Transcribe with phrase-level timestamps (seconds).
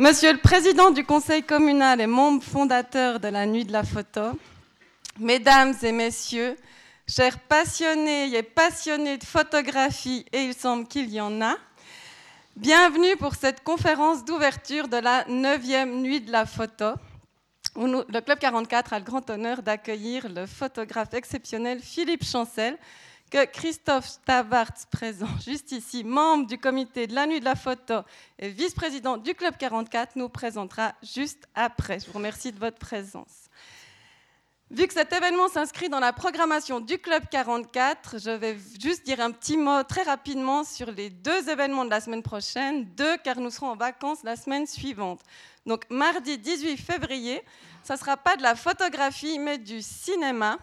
[0.00, 4.38] Monsieur le Président du Conseil communal et membre fondateur de la Nuit de la Photo,
[5.18, 6.56] Mesdames et Messieurs,
[7.08, 11.56] chers passionnés et passionnés de photographie, et il semble qu'il y en a,
[12.54, 16.92] bienvenue pour cette conférence d'ouverture de la 9e Nuit de la Photo.
[17.74, 22.78] Où le Club 44 a le grand honneur d'accueillir le photographe exceptionnel Philippe Chancel,
[23.28, 28.00] que Christophe Stavartz, présent juste ici, membre du comité de la nuit de la photo
[28.38, 32.00] et vice-président du Club 44, nous présentera juste après.
[32.00, 33.48] Je vous remercie de votre présence.
[34.70, 39.20] Vu que cet événement s'inscrit dans la programmation du Club 44, je vais juste dire
[39.20, 43.40] un petit mot très rapidement sur les deux événements de la semaine prochaine, deux car
[43.40, 45.20] nous serons en vacances la semaine suivante.
[45.64, 47.42] Donc mardi 18 février,
[47.82, 50.58] ça ne sera pas de la photographie mais du cinéma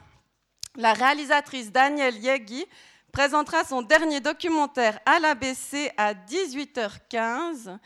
[0.77, 2.65] la réalisatrice Danielle Yegui
[3.11, 7.77] présentera son dernier documentaire à l'ABC à 18h15,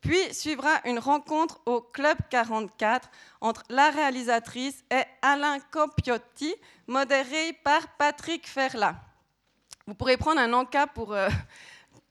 [0.00, 6.54] puis suivra une rencontre au Club 44 entre la réalisatrice et Alain Compiotti,
[6.86, 8.96] modérée par Patrick Ferla.
[9.86, 11.28] Vous pourrez prendre un encas pour euh,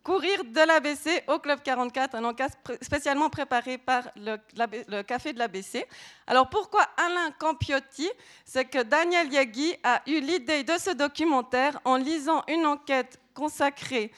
[0.07, 2.47] courir de l'ABC au Club 44, un encas
[2.81, 5.85] spécialement préparé par le, Café de l'ABC.
[6.27, 8.09] Alors pourquoi Alain Campiotti?
[8.45, 14.13] C'est que Daniel Yagui a eu l'idée de ce documentaire en lisant une enquête consacrée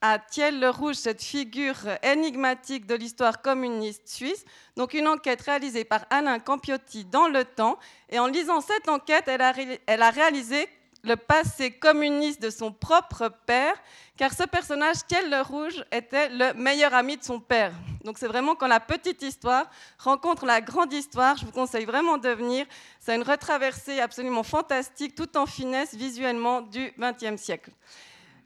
[0.00, 4.42] à Thiel le Rouge, cette figure énigmatique de l'histoire communiste suisse.
[4.74, 7.78] Donc une enquête réalisée par Alain Campiotti dans le temps.
[8.08, 9.52] Et en lisant cette enquête, elle a,
[9.86, 10.66] elle a réalisé
[11.06, 13.74] le passé communiste de son propre père,
[14.16, 17.72] car ce personnage, Thiel le Rouge, était le meilleur ami de son père.
[18.04, 19.66] Donc c'est vraiment quand la petite histoire
[19.98, 22.66] rencontre la grande histoire, je vous conseille vraiment de venir.
[22.98, 27.70] C'est une retraversée absolument fantastique, tout en finesse visuellement du XXe siècle.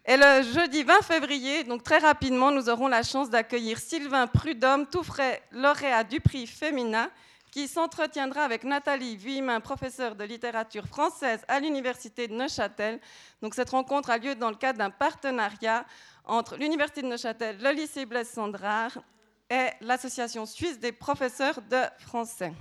[0.06, 4.86] Et le jeudi 20 février, donc très rapidement, nous aurons la chance d'accueillir Sylvain Prudhomme,
[4.86, 7.10] tout frais lauréat du prix Femina,
[7.50, 13.00] qui s'entretiendra avec Nathalie Vuillemin, professeure de littérature française à l'Université de Neuchâtel.
[13.42, 15.84] Donc, cette rencontre a lieu dans le cadre d'un partenariat
[16.24, 18.98] entre l'Université de Neuchâtel, le lycée Blaise Sandrard
[19.50, 22.52] et l'Association suisse des professeurs de français.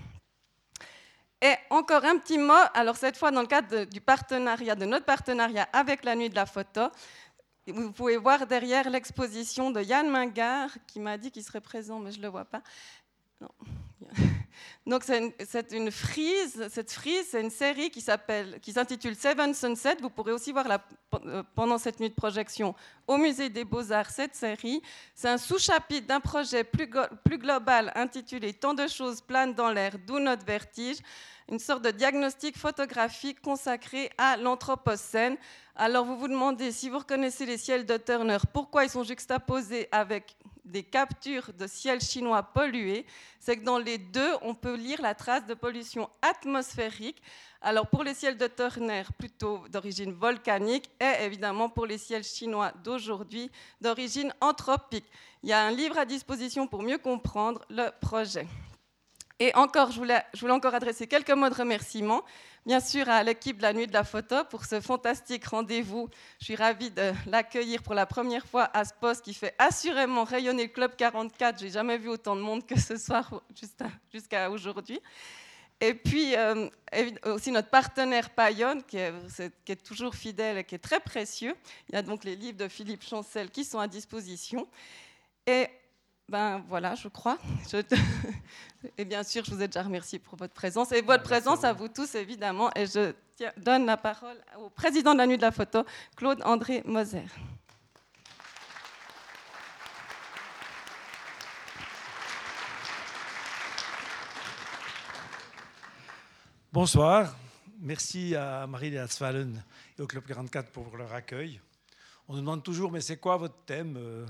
[1.42, 5.06] Et encore un petit mot, alors cette fois dans le cadre du partenariat, de notre
[5.06, 6.82] partenariat avec la Nuit de la Photo,
[7.68, 12.12] vous pouvez voir derrière l'exposition de Yann Mingard, qui m'a dit qu'il serait présent, mais
[12.12, 12.62] je ne le vois pas.
[13.40, 13.50] Non.
[14.86, 16.68] Donc c'est une, frise.
[16.70, 19.98] Cette frise, c'est une série qui s'appelle, qui s'intitule Seven Sunset.
[20.02, 20.82] Vous pourrez aussi voir la,
[21.26, 22.76] euh, pendant cette nuit de projection
[23.08, 24.82] au musée des Beaux-Arts cette série.
[25.14, 26.90] C'est un sous-chapitre d'un projet plus,
[27.24, 30.98] plus global intitulé Tant de choses planent dans l'air, d'où notre vertige
[31.52, 35.36] une sorte de diagnostic photographique consacré à l'Anthropocène.
[35.76, 39.88] Alors vous vous demandez si vous reconnaissez les ciels de Turner, pourquoi ils sont juxtaposés
[39.92, 43.06] avec des captures de ciel chinois pollués,
[43.40, 47.22] c'est que dans les deux, on peut lire la trace de pollution atmosphérique.
[47.62, 52.72] Alors pour les ciels de Turner, plutôt d'origine volcanique, et évidemment pour les ciels chinois
[52.84, 55.06] d'aujourd'hui, d'origine anthropique.
[55.44, 58.48] Il y a un livre à disposition pour mieux comprendre le projet.
[59.40, 62.24] Et encore, je voulais, encore adresser quelques mots de remerciement
[62.66, 66.10] bien sûr à l'équipe de la Nuit de la Photo pour ce fantastique rendez-vous.
[66.40, 70.26] Je suis ravie de l'accueillir pour la première fois à ce poste qui fait assurément
[70.26, 71.58] rayonner le Club 44.
[71.58, 73.42] J'ai jamais vu autant de monde que ce soir
[74.12, 75.00] jusqu'à aujourd'hui.
[75.82, 76.68] Et puis euh,
[77.24, 79.14] aussi notre partenaire Payonne, qui est,
[79.64, 81.56] qui est, toujours fidèle et qui est très précieux.
[81.88, 84.68] Il y a donc les livres de Philippe Chancel qui sont à disposition.
[85.48, 85.68] Et
[86.30, 87.38] ben voilà, je crois.
[88.98, 91.74] Et bien sûr, je vous ai déjà remercié pour votre présence et votre présence à
[91.74, 92.70] vous tous, évidemment.
[92.76, 93.14] Et je
[93.58, 95.84] donne la parole au président de la Nuit de la Photo,
[96.16, 97.26] Claude-André Moser.
[106.72, 107.36] Bonsoir.
[107.82, 109.08] Merci à Marie-Léa
[109.98, 111.60] et au Club 44 pour leur accueil.
[112.28, 114.26] On nous demande toujours, mais c'est quoi votre thème euh,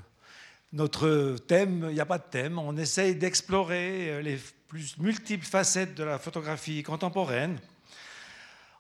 [0.72, 5.46] notre thème, il n'y a pas de thème, on essaye d'explorer euh, les plus multiples
[5.46, 7.60] facettes de la photographie contemporaine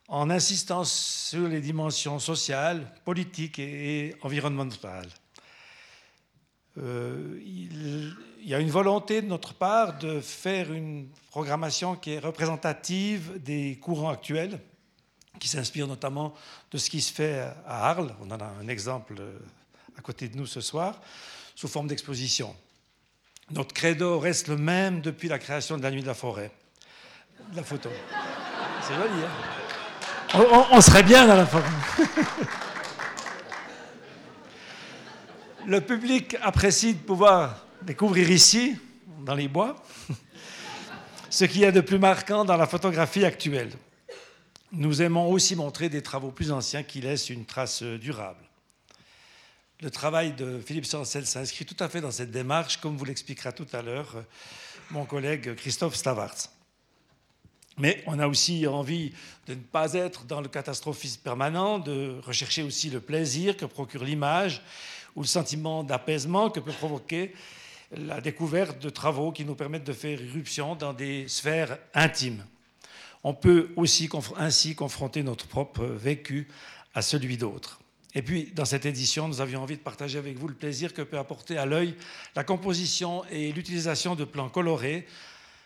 [0.07, 5.09] en insistant sur les dimensions sociales, politiques et environnementales.
[6.77, 12.19] Euh, il, y a une volonté de notre part de faire une programmation qui est
[12.19, 14.59] représentative des courants actuels,
[15.39, 16.33] qui s'inspire notamment
[16.71, 18.15] de ce qui se fait à Arles.
[18.21, 19.37] On en a un exemple euh,
[19.97, 21.01] à côté de nous ce soir
[21.59, 22.55] sous forme d'exposition.
[23.51, 26.51] Notre credo reste le même depuis la création de la Nuit de la Forêt.
[27.53, 27.89] La photo.
[28.81, 31.65] C'est joli, hein on, serait bien dans la forêt.
[35.67, 38.77] le public apprécie de pouvoir découvrir ici.
[39.25, 39.83] dans les bois,
[41.29, 43.73] ce qui est de plus marquant dans la photographie actuelle.
[44.71, 48.48] Nous aimons aussi montrer des travaux plus anciens qui laissent une trace durable.
[49.81, 53.53] Le travail de Philippe Chancel s'inscrit tout à fait dans cette démarche, comme vous l'expliquera
[53.53, 54.25] tout à l'heure
[54.91, 56.49] mon collègue Christophe Stavarts.
[57.77, 59.13] Mais on a aussi envie
[59.47, 64.03] de ne pas être dans le catastrophisme permanent, de rechercher aussi le plaisir que procure
[64.03, 64.61] l'image
[65.15, 67.33] ou le sentiment d'apaisement que peut provoquer
[67.95, 72.43] la découverte de travaux qui nous permettent de faire irruption dans des sphères intimes.
[73.23, 76.49] On peut aussi ainsi confronter notre propre vécu
[76.93, 77.79] à celui d'autres.
[78.15, 81.01] Et puis, dans cette édition, nous avions envie de partager avec vous le plaisir que
[81.01, 81.95] peut apporter à l'œil
[82.35, 85.05] la composition et l'utilisation de plans colorés,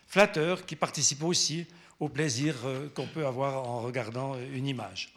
[0.07, 1.65] flatteurs, qui participent aussi
[1.99, 5.13] au plaisir euh, qu'on peut avoir en regardant une image.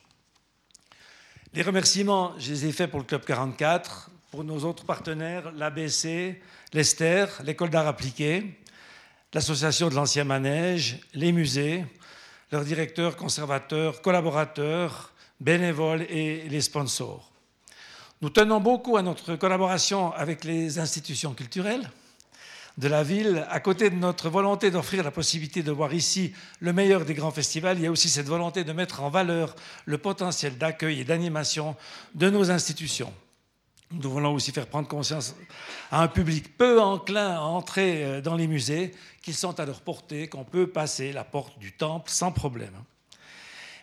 [1.52, 6.40] Les remerciements, je les ai faits pour le Club 44, pour nos autres partenaires, l'ABC,
[6.72, 8.60] l'Esther, l'École d'art appliqué,
[9.32, 11.84] l'Association de l'Ancien Manège, les musées,
[12.52, 17.30] leurs directeurs, conservateurs, collaborateurs, bénévoles et les sponsors.
[18.22, 21.90] Nous tenons beaucoup à notre collaboration avec les institutions culturelles
[22.78, 23.46] de la ville.
[23.50, 27.30] À côté de notre volonté d'offrir la possibilité de voir ici le meilleur des grands
[27.30, 29.54] festivals, il y a aussi cette volonté de mettre en valeur
[29.84, 31.76] le potentiel d'accueil et d'animation
[32.14, 33.12] de nos institutions.
[33.92, 35.36] Nous voulons aussi faire prendre conscience
[35.92, 38.92] à un public peu enclin à entrer euh, dans les musées
[39.22, 42.72] qu'ils sont à leur portée, qu'on peut passer la porte du temple sans problème.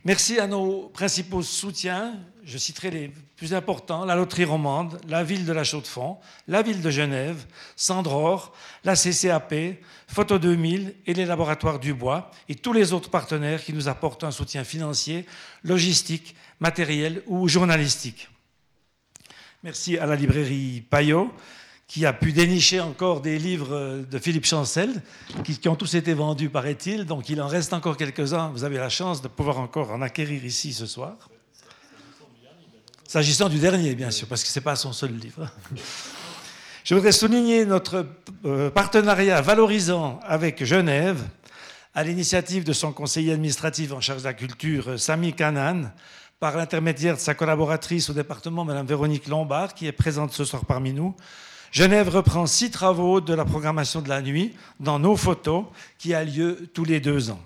[0.06, 2.20] Merci à nos principaux soutiens.
[2.44, 6.18] Je citerai les plus importants la Loterie Romande, la ville de la Chaux-de-Fonds,
[6.50, 7.46] la ville de Genève,
[7.78, 8.54] Sandror,
[8.84, 9.78] la CCAP,
[10.10, 14.26] Photo 2000 et les laboratoires du Bois et tous les autres partenaires qui nous apportent
[14.26, 15.26] un soutien financier,
[15.64, 18.28] logistique, matériel ou journalistique.
[19.64, 21.34] Merci à la librairie Payot
[21.94, 25.04] qui a pu dénicher encore des livres de Philippe Chancel,
[25.44, 27.06] qui, ont tous été vendus, paraît-il.
[27.06, 28.48] Donc il en reste encore quelques-uns.
[28.48, 31.30] Vous avez la chance de pouvoir encore en acquérir ici ce soir.
[33.08, 35.48] S'agissant du dernier, bien sûr, parce que ce n'est pas son seul livre.
[36.84, 38.08] Je voudrais souligner notre
[38.44, 41.22] euh, partenariat valorisant avec Genève,
[41.94, 45.92] à l'initiative de son conseiller administratif en charge de la culture, Sami Kanan,
[46.40, 50.66] par l'intermédiaire de sa collaboratrice au département, Mme Véronique Lombard, qui est présente ce soir
[50.66, 51.16] parmi nous.
[51.74, 55.66] Genève reprend six travaux de la programmation de la nuit dans nos photos,
[55.98, 57.42] qui a lieu tous les deux ans.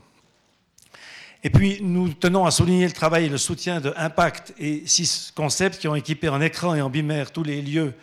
[1.46, 5.32] Et puis, nous tenons à souligner le travail et le soutien de Impact et six
[5.34, 7.94] concepts qui ont équipé en écran et en bimère tous les lieux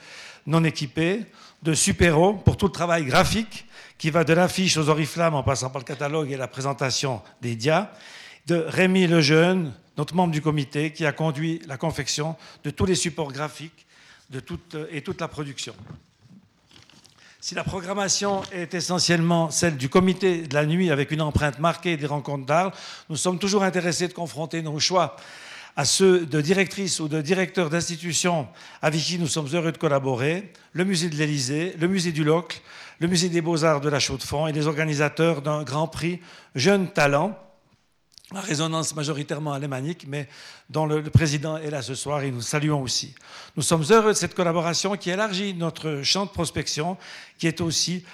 [0.47, 1.27] non équipés,
[1.63, 3.67] de Supero pour tout le travail graphique
[3.99, 7.55] qui va de l'affiche aux oriflammes en passant par le catalogue et la présentation des
[7.55, 7.93] dias,
[8.47, 12.35] de Rémi Lejeune, notre membre du comité, qui a conduit la confection
[12.65, 13.85] de tous les supports graphiques
[14.91, 15.75] et toute la production.
[17.47, 21.99] Si la programmation est essentiellement celle du comité de la nuit avec une empreinte marquée
[21.99, 22.73] des rencontres d'Arles,
[23.11, 25.15] nous sommes toujours intéressés de confronter nos choix
[25.77, 28.49] à ceux de directrices ou de directeurs d'institutions
[28.81, 32.63] avec qui nous sommes heureux de collaborer, le musée de l'Élysée, le musée du Locle,
[32.99, 36.21] le musée des beaux-arts de la Chaux-de-Fonds et les organisateurs d'un grand prix
[36.55, 37.39] Jeunes Talents
[38.33, 40.29] à résonance majoritairement alémanique, mais
[40.71, 43.15] dont le, président est là ce soir et nous saluons aussi.
[43.57, 46.97] Nous sommes heureux de cette collaboration qui élargit notre champ de prospection,
[47.39, 48.05] qui est aussi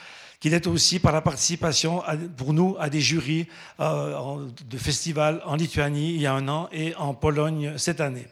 [0.40, 2.02] qui est aussi par la participation
[2.38, 3.46] pour nous à des jurys
[3.78, 8.26] euh, de festivals en Lituanie il y a un an et en Pologne cette année.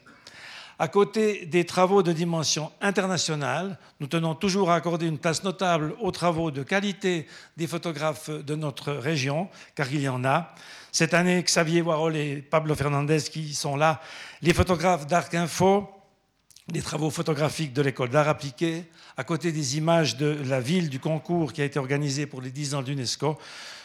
[0.80, 5.96] À côté des travaux de dimension internationale, nous tenons toujours à accorder une place notable
[6.00, 10.54] aux travaux de qualité des photographes de notre région, car il y en a.
[10.92, 14.00] Cette année, Xavier Warhol et Pablo Fernandez qui sont là,
[14.40, 15.90] les photographes d'Arc Info,
[16.72, 18.84] les travaux photographiques de l'école d'art appliqué,
[19.16, 22.52] à côté des images de la ville du concours qui a été organisé pour les
[22.52, 23.36] 10 ans de l'UNESCO,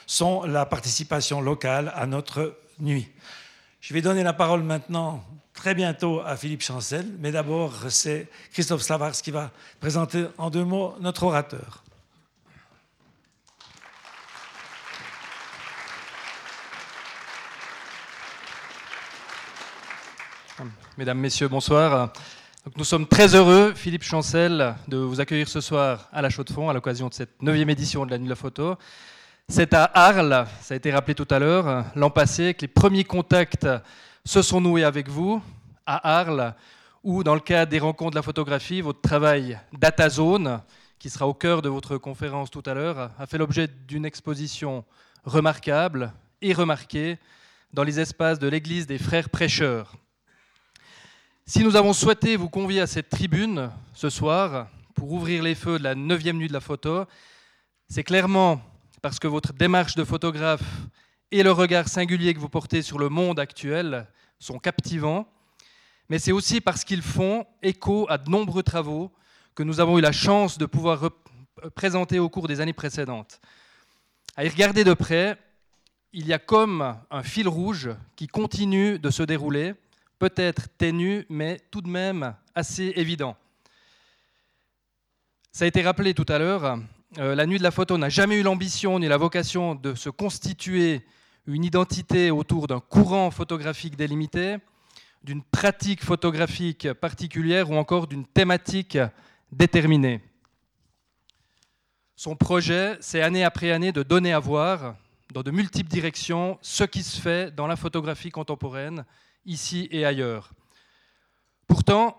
[0.05, 3.09] sont la participation locale à notre nuit.
[3.81, 5.23] Je vais donner la parole maintenant
[5.53, 10.65] très bientôt à Philippe Chancel, mais d'abord c'est Christophe Slavars qui va présenter en deux
[10.65, 11.83] mots notre orateur.
[20.97, 22.13] Mesdames, Messieurs, bonsoir.
[22.77, 26.73] nous sommes très heureux, Philippe Chancel, de vous accueillir ce soir à la Chaux-de-Fonds à
[26.73, 28.75] l'occasion de cette neuvième édition de la Nuit de la Photo.
[29.49, 33.03] C'est à Arles, ça a été rappelé tout à l'heure, l'an passé, que les premiers
[33.03, 33.67] contacts
[34.25, 35.41] se sont noués avec vous,
[35.85, 36.55] à Arles,
[37.03, 40.61] où dans le cadre des rencontres de la photographie, votre travail DataZone,
[40.97, 44.85] qui sera au cœur de votre conférence tout à l'heure, a fait l'objet d'une exposition
[45.25, 47.19] remarquable et remarquée
[47.73, 49.93] dans les espaces de l'église des frères prêcheurs.
[51.45, 55.77] Si nous avons souhaité vous convier à cette tribune ce soir pour ouvrir les feux
[55.77, 57.03] de la neuvième nuit de la photo,
[57.89, 58.61] c'est clairement
[59.01, 60.63] parce que votre démarche de photographe
[61.35, 65.27] et le regard singulier que vous portez sur le monde actuel sont captivants,
[66.07, 69.11] mais c'est aussi parce qu'ils font écho à de nombreux travaux
[69.55, 71.09] que nous avons eu la chance de pouvoir
[71.73, 73.41] présenter au cours des années précédentes.
[74.35, 75.35] À y regarder de près,
[76.11, 79.73] il y a comme un fil rouge qui continue de se dérouler,
[80.19, 83.35] peut-être ténu, mais tout de même assez évident.
[85.51, 86.77] Ça a été rappelé tout à l'heure,
[87.17, 90.11] euh, la nuit de la photo n'a jamais eu l'ambition ni la vocation de se
[90.11, 91.03] constituer
[91.45, 94.57] une identité autour d'un courant photographique délimité,
[95.23, 98.97] d'une pratique photographique particulière ou encore d'une thématique
[99.51, 100.21] déterminée.
[102.15, 104.95] Son projet, c'est année après année de donner à voir,
[105.33, 109.05] dans de multiples directions, ce qui se fait dans la photographie contemporaine,
[109.45, 110.51] ici et ailleurs.
[111.67, 112.17] Pourtant,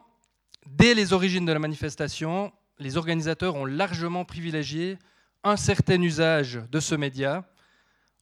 [0.66, 4.98] dès les origines de la manifestation, les organisateurs ont largement privilégié
[5.44, 7.44] un certain usage de ce média,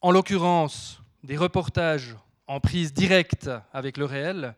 [0.02, 2.16] en l'occurrence des reportages
[2.48, 4.56] en prise directe avec le réel,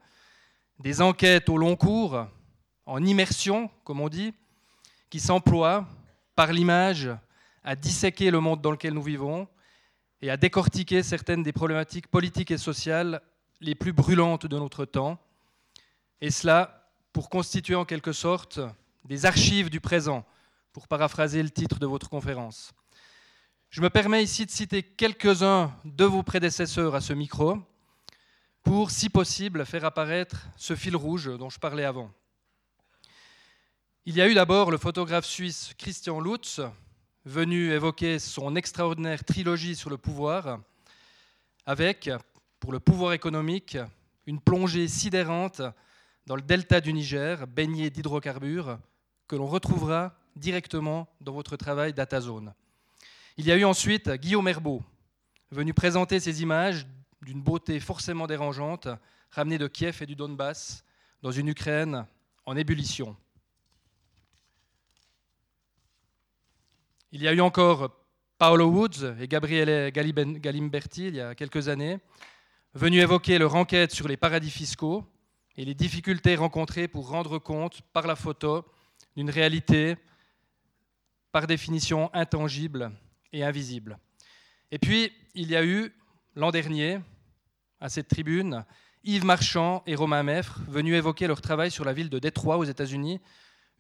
[0.81, 2.27] des enquêtes au long cours,
[2.87, 4.33] en immersion, comme on dit,
[5.11, 5.87] qui s'emploient
[6.35, 7.11] par l'image
[7.63, 9.47] à disséquer le monde dans lequel nous vivons
[10.23, 13.21] et à décortiquer certaines des problématiques politiques et sociales
[13.61, 15.19] les plus brûlantes de notre temps,
[16.21, 18.61] et cela pour constituer en quelque sorte
[19.05, 20.25] des archives du présent,
[20.73, 22.73] pour paraphraser le titre de votre conférence.
[23.75, 27.59] Je me permets ici de citer quelques-uns de vos prédécesseurs à ce micro,
[28.63, 32.13] pour, si possible, faire apparaître ce fil rouge dont je parlais avant.
[34.07, 36.61] Il y a eu d'abord le photographe suisse Christian Lutz,
[37.25, 40.61] venu évoquer son extraordinaire trilogie sur le pouvoir,
[41.67, 42.09] avec,
[42.61, 43.77] pour le pouvoir économique,
[44.27, 45.63] une plongée sidérante
[46.27, 48.79] dans le delta du Niger, baigné d'hydrocarbures,
[49.27, 52.55] que l'on retrouvera directement dans votre travail DataZone.
[53.37, 54.81] Il y a eu ensuite Guillaume Herbeau,
[55.51, 56.87] venu présenter ces images
[57.21, 58.87] d'une beauté forcément dérangeante,
[59.33, 60.85] ramenée de Kiev et du Donbass,
[61.21, 62.07] dans une Ukraine
[62.47, 63.17] en ébullition.
[67.11, 67.91] Il y a eu encore
[68.39, 71.99] Paolo Woods et Gabriele Galimberti, il y a quelques années,
[72.73, 75.05] venus évoquer leur enquête sur les paradis fiscaux
[75.57, 78.65] et les difficultés rencontrées pour rendre compte par la photo
[79.17, 79.97] d'une réalité
[81.33, 82.93] par définition intangible
[83.35, 83.99] et invisible.
[84.71, 85.93] Et puis, il y a eu,
[86.37, 87.01] l'an dernier,
[87.81, 88.65] à cette tribune,
[89.03, 92.65] Yves Marchand et Romain Meffre, venus évoquer leur travail sur la ville de Détroit aux
[92.65, 93.21] États-Unis,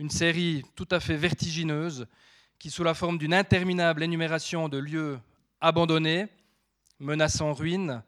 [0.00, 2.06] une série tout à fait vertigineuse
[2.58, 5.18] qui, sous la forme d'une interminable énumération de lieux
[5.61, 6.26] abandonnés,
[6.99, 8.02] menaçant ruine,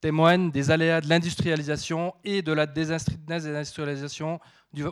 [0.00, 4.40] témoigne des aléas de l'industrialisation et de la désindustrialisation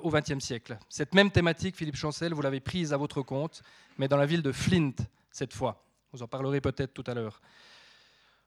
[0.02, 0.78] au XXe siècle.
[0.88, 3.62] Cette même thématique, Philippe Chancel, vous l'avez prise à votre compte,
[3.98, 4.94] mais dans la ville de Flint
[5.30, 5.84] cette fois.
[6.14, 7.40] Vous en parlerez peut-être tout à l'heure.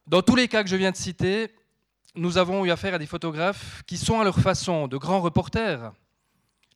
[0.06, 1.50] Dans tous les cas que je viens de citer,
[2.14, 5.92] nous avons eu affaire à des photographes qui sont à leur façon de grands reporters.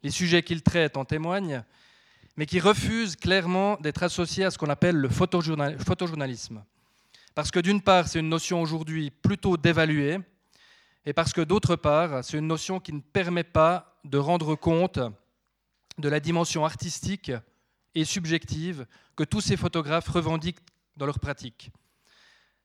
[0.01, 1.63] Les sujets qu'ils traitent en témoignent,
[2.37, 6.63] mais qui refusent clairement d'être associés à ce qu'on appelle le photojournalisme.
[7.35, 10.17] Parce que d'une part, c'est une notion aujourd'hui plutôt dévaluée,
[11.05, 14.99] et parce que d'autre part, c'est une notion qui ne permet pas de rendre compte
[15.99, 17.31] de la dimension artistique
[17.93, 20.61] et subjective que tous ces photographes revendiquent
[20.99, 21.71] dans leur pratique.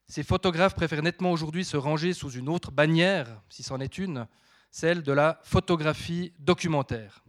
[0.06, 4.26] Ces photographes préfèrent nettement aujourd'hui se ranger sous une autre bannière, si c'en est une,
[4.70, 7.24] celle de la photographie documentaire.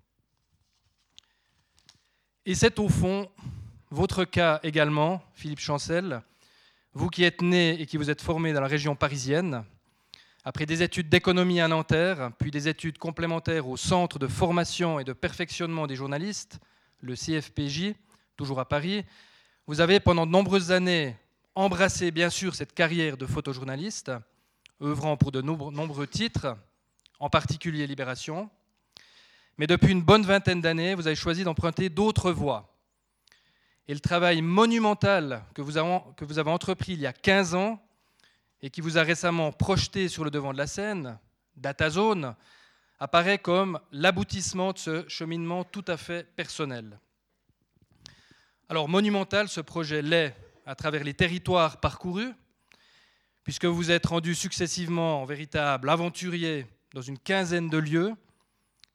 [2.46, 3.30] Et c'est au fond
[3.92, 6.22] votre cas également, Philippe Chancel,
[6.94, 9.64] vous qui êtes né et qui vous êtes formé dans la région parisienne,
[10.44, 15.04] après des études d'économie à Nanterre, puis des études complémentaires au Centre de formation et
[15.04, 16.60] de perfectionnement des journalistes,
[17.00, 17.94] le CFPJ,
[18.36, 19.06] toujours à Paris,
[19.68, 21.16] vous avez pendant de nombreuses années
[21.56, 24.12] embrassé bien sûr cette carrière de photojournaliste,
[24.82, 26.56] œuvrant pour de nombreux titres,
[27.20, 28.50] en particulier Libération.
[29.58, 32.76] Mais depuis une bonne vingtaine d'années, vous avez choisi d'emprunter d'autres voies.
[33.88, 37.82] Et le travail monumental que vous, avez, entrepris il y a 15 ans
[38.62, 41.18] et qui vous a récemment projeté sur le devant de la scène,
[41.56, 42.36] DataZone,
[43.00, 47.00] apparaît comme l'aboutissement de ce cheminement tout à fait personnel.
[48.68, 52.34] Alors monumental, ce projet l'est à travers les territoires parcourus,
[53.44, 58.16] puisque vous êtes rendu successivement en véritable aventurier dans une quinzaine de lieux,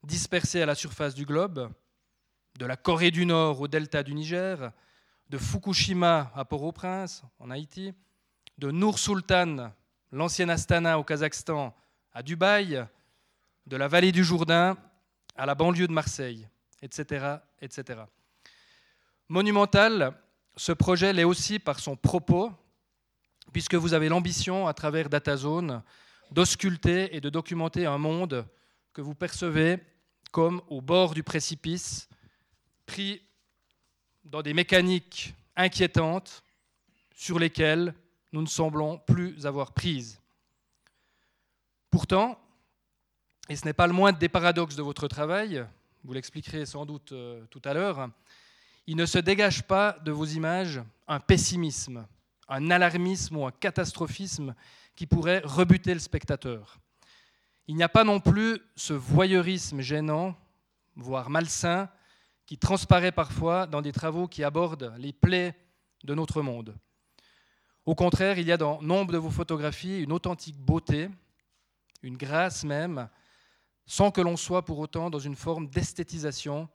[0.03, 1.71] dispersés à la surface du globe,
[2.59, 4.73] de la Corée du Nord au delta du Niger,
[5.29, 7.93] de Fukushima à Port-au-Prince en Haïti,
[8.59, 9.73] de Nour Sultan,
[10.11, 11.77] l'ancienne Astana au Kazakhstan,
[12.13, 12.85] à Dubaï,
[13.67, 14.77] de la vallée du Jourdain
[15.37, 16.49] à la banlieue de Marseille,
[16.83, 17.37] etc.
[17.61, 18.01] etc.
[19.31, 20.13] Monumental,
[20.57, 22.51] ce projet l'est aussi par son propos,
[23.53, 25.85] puisque vous avez l'ambition, à travers DataZone,
[26.33, 28.45] d'ausculter et de documenter un monde
[28.93, 29.79] que vous percevez
[30.33, 32.09] comme au bord du précipice,
[32.87, 33.23] pris
[34.25, 36.43] dans des mécaniques inquiétantes
[37.15, 37.95] sur lesquelles
[38.33, 40.21] nous ne semblons plus avoir prise.
[41.89, 42.37] Pourtant,
[43.49, 45.65] et ce n'est pas le moindre des paradoxes de votre travail,
[46.03, 48.11] vous l'expliquerez sans doute euh, tout à l'heure,
[48.91, 52.09] il ne se dégage pas de vos images un pessimisme,
[52.49, 54.53] un alarmisme ou un catastrophisme
[54.97, 56.81] qui pourrait rebuter le spectateur.
[57.69, 60.35] Il n'y a pas non plus ce voyeurisme gênant,
[60.97, 61.89] voire malsain,
[62.47, 65.55] qui transparaît parfois dans des travaux qui abordent les plaies
[66.03, 66.77] de notre monde.
[67.87, 71.09] Au contraire, il y a dans nombre de vos photographies une authentique beauté,
[72.03, 73.09] une grâce même,
[73.87, 76.69] sans que l'on soit pour autant dans une forme d'esthétisation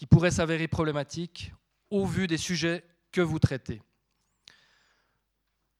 [0.00, 1.52] qui pourrait s'avérer problématique
[1.90, 3.82] au vu des sujets que vous traitez.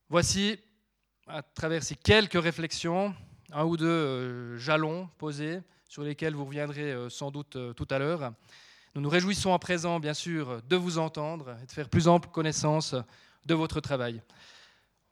[0.09, 0.59] Voici,
[1.25, 3.15] à travers ces quelques réflexions,
[3.51, 7.87] un ou deux euh, jalons posés sur lesquels vous reviendrez euh, sans doute euh, tout
[7.89, 8.31] à l'heure.
[8.93, 12.29] Nous nous réjouissons à présent, bien sûr, de vous entendre et de faire plus ample
[12.29, 12.93] connaissance
[13.47, 14.21] de votre travail.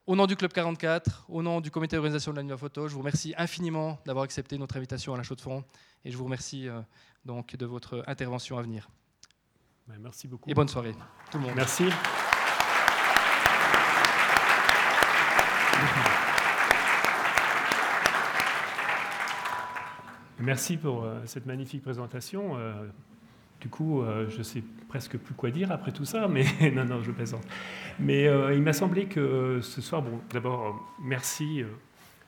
[0.05, 2.93] Au nom du Club 44, au nom du comité d'organisation de la Nuit Photo, je
[2.93, 5.63] vous remercie infiniment d'avoir accepté notre invitation à la Chaux de Fonds
[6.05, 6.67] et je vous remercie
[7.25, 8.89] donc de votre intervention à venir.
[9.87, 10.49] Ben, merci beaucoup.
[10.49, 10.93] Et bonne soirée,
[11.31, 11.53] tout le monde.
[11.55, 11.85] Merci.
[20.39, 22.57] Merci pour euh, cette magnifique présentation.
[22.57, 22.85] Euh,
[23.59, 26.85] du coup, euh, je ne sais presque plus quoi dire après tout ça, mais non,
[26.85, 27.45] non, je plaisante.
[27.99, 31.63] Mais il m'a semblé que ce soir, bon, d'abord, merci,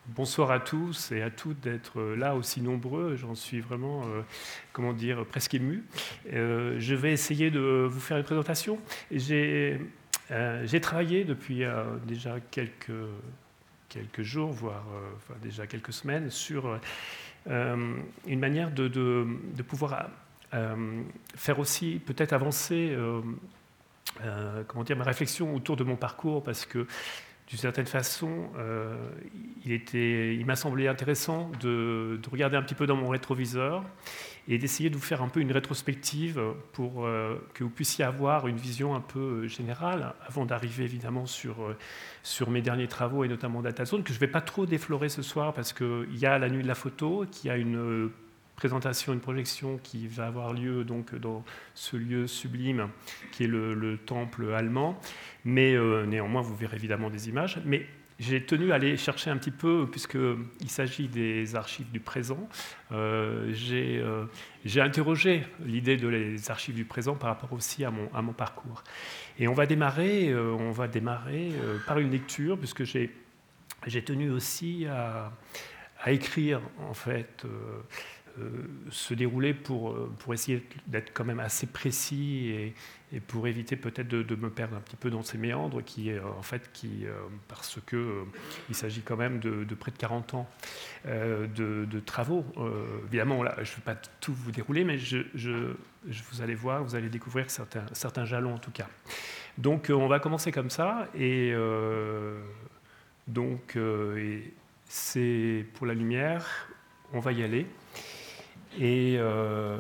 [0.08, 3.16] bonsoir à tous et à toutes d'être là aussi nombreux.
[3.16, 4.04] J'en suis vraiment,
[4.74, 5.84] comment dire, presque ému.
[6.32, 8.80] je vais essayer de vous faire une présentation.
[9.12, 9.80] J'ai
[10.82, 11.64] travaillé depuis
[12.06, 12.92] déjà quelques,
[14.20, 14.86] jours, voire
[15.18, 16.80] enfin, déjà quelques semaines, sur
[17.50, 17.96] euh,
[18.28, 20.10] une manière de, de, pouvoir
[20.54, 21.02] euh,
[21.36, 22.96] faire aussi peut-être avancer
[24.24, 26.86] euh, comment dire, ma réflexion autour de mon parcours, parce que
[27.52, 28.50] d'une certaine façon,
[29.66, 33.84] il, était, il m'a semblé intéressant de, de, regarder un petit peu dans mon rétroviseur
[34.48, 36.42] et d'essayer de vous faire un peu une rétrospective
[36.74, 41.26] pour euh, que vous puissiez avoir une vision un peu euh, générale avant d'arriver évidemment
[41.26, 41.78] sur, euh,
[42.24, 45.22] sur mes derniers travaux et notamment DataZone, que je ne vais pas trop déflorer ce
[45.22, 48.10] soir parce qu'il y a la nuit de la photo, qui a une
[48.68, 51.44] une projection qui va avoir lieu donc dans
[51.74, 52.90] ce lieu sublime
[53.32, 55.00] qui est le, temple allemand.
[55.46, 57.60] Mais néanmoins, vous verrez évidemment des images.
[57.66, 57.88] Mais
[58.22, 62.48] j'ai tenu à aller chercher un petit peu, puisqu'il s'agit des archives du présent.
[62.92, 64.26] Euh, euh,
[64.64, 68.84] j'ai interrogé l'idée de les archives du présent par rapport aussi à mon, parcours.
[69.40, 71.52] Et on va démarrer, euh, on va démarrer
[71.88, 75.32] par une lecture, puisque j'ai tenu aussi à,
[76.06, 77.82] écrire, en fait, euh,
[78.90, 84.08] se dérouler pour, euh, pour essayer d'être quand même assez précis et, pour éviter peut-être
[84.08, 87.04] de, me perdre un petit peu dans ces méandres qui, euh, en fait, qui,
[87.50, 88.24] parce que
[88.70, 90.50] il s'agit quand même de, près de 40 ans
[91.06, 92.46] de, travaux.
[93.08, 95.26] évidemment, là, je ne vais pas tout vous dérouler, mais je,
[96.06, 98.88] vous allez voir, vous allez découvrir certains, certains jalons en tout cas.
[99.58, 101.54] Donc, on va commencer comme ça et
[103.28, 103.78] donc
[104.88, 106.70] c'est pour la lumière,
[107.12, 107.68] on va y aller.
[108.80, 109.78] Euh,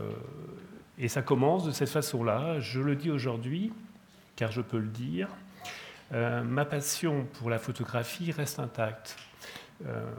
[0.97, 2.59] et, ça commence de cette façon-là.
[2.59, 3.71] Je le dis aujourd'hui,
[4.35, 5.27] car je peux le dire.
[6.13, 9.15] Euh, ma passion pour la photographie reste intacte.
[9.85, 10.11] Euh,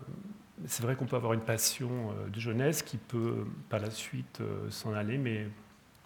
[0.67, 4.95] c'est vrai qu'on peut avoir une passion de jeunesse qui peut par la suite s'en
[4.95, 5.49] aller, mais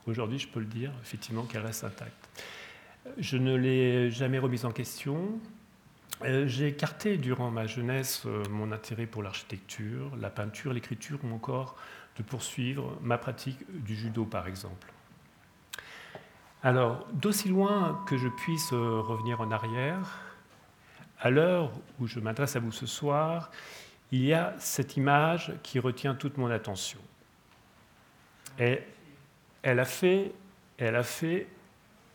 [0.07, 2.29] aujourd'hui, je peux le dire, effectivement, qu'elle reste intacte.
[3.19, 5.39] Je ne l'ai jamais remise en question.
[6.47, 11.77] J'ai écarté durant ma jeunesse mon intérêt pour l'architecture, la peinture, l'écriture ou encore
[12.17, 14.93] de poursuivre ma pratique du judo, par exemple.
[16.63, 20.21] Alors, d'aussi loin que je puisse euh, revenir en arrière,
[21.21, 23.51] à l'heure où je m'adresse à vous ce soir,
[24.13, 27.01] il y a cette image qui retient toute mon attention.
[28.59, 28.81] Et
[29.63, 30.33] elle a fait,
[30.79, 31.47] elle a fait,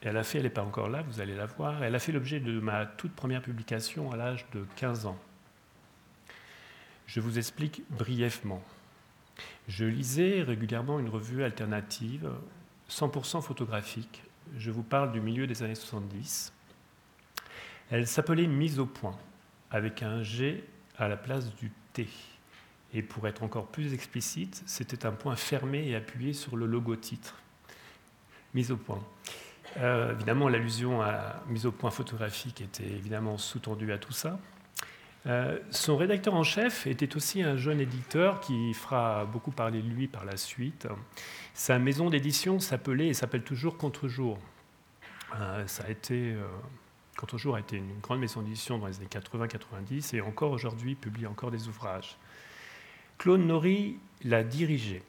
[0.02, 2.12] elle a fait, elle n'est pas encore là, vous allez la voir, elle a fait
[2.12, 5.18] l'objet de ma toute première publication à l'âge de 15 ans.
[7.08, 8.64] Je vous explique brièvement.
[9.68, 12.30] Je lisais régulièrement une revue alternative,
[12.90, 14.24] 100% photographique.
[14.58, 16.52] Je vous parle du milieu des années 70.
[17.90, 19.18] Elle s'appelait Mise au point,
[19.70, 20.64] avec un G
[20.98, 22.08] à la place du T.
[22.94, 26.96] Et pour être encore plus explicite, c'était un point fermé et appuyé sur le logo
[26.96, 27.36] titre.
[28.54, 29.02] Mise au point.
[29.78, 34.38] Euh, évidemment, l'allusion à mise au point photographique était évidemment sous-tendue à tout ça.
[35.28, 39.88] Euh, son rédacteur en chef était aussi un jeune éditeur qui fera beaucoup parler de
[39.88, 40.88] lui par la suite.
[41.54, 44.40] Sa maison d'édition s'appelait et s'appelle toujours Contre-jour.
[45.40, 46.36] Euh, été,
[47.18, 51.28] Contre-jour a été une grande maison d'édition dans les années 80-90 et encore aujourd'hui publie
[51.28, 52.18] encore des ouvrages.
[53.18, 55.04] Claude Nori l'a dirigé.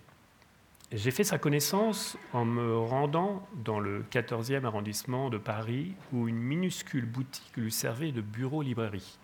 [0.95, 6.37] J'ai fait sa connaissance en me rendant dans le 14e arrondissement de Paris, où une
[6.37, 9.19] minuscule boutique lui servait de bureau-librairie.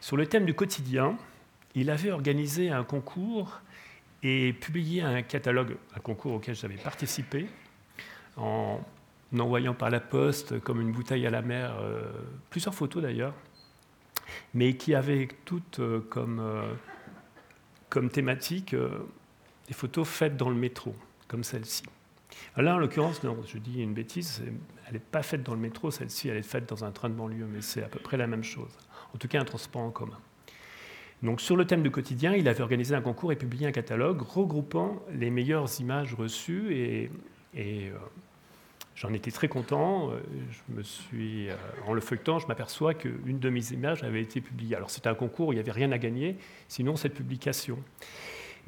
[0.00, 1.16] Sur le thème du quotidien,
[1.74, 3.60] il avait organisé un concours
[4.22, 7.46] et publié un catalogue, un concours auquel j'avais participé,
[8.36, 8.80] en
[9.36, 12.02] envoyant par la poste, comme une bouteille à la mer, euh,
[12.50, 13.34] plusieurs photos d'ailleurs,
[14.54, 16.72] mais qui avait toutes euh, comme, euh,
[17.88, 18.74] comme thématique
[19.66, 20.94] des photos faites dans le métro,
[21.26, 21.82] comme celle-ci.
[22.56, 24.42] Là, en l'occurrence, je dis une bêtise,
[24.86, 27.14] elle n'est pas faite dans le métro, celle-ci, elle est faite dans un train de
[27.14, 28.70] banlieue, mais c'est à peu près la même chose.
[29.14, 30.18] En tout cas, un transport en commun.
[31.22, 34.22] Donc, sur le thème du quotidien, il avait organisé un concours et publié un catalogue
[34.22, 37.10] regroupant les meilleures images reçues et,
[37.56, 37.90] euh,
[38.94, 40.10] j'en étais très content.
[40.10, 44.22] Euh, je me suis, euh, en le feuilletant, je m'aperçois qu'une de mes images avait
[44.22, 44.76] été publiée.
[44.76, 46.36] Alors, c'était un concours, il n'y avait rien à gagner,
[46.68, 47.78] sinon cette publication.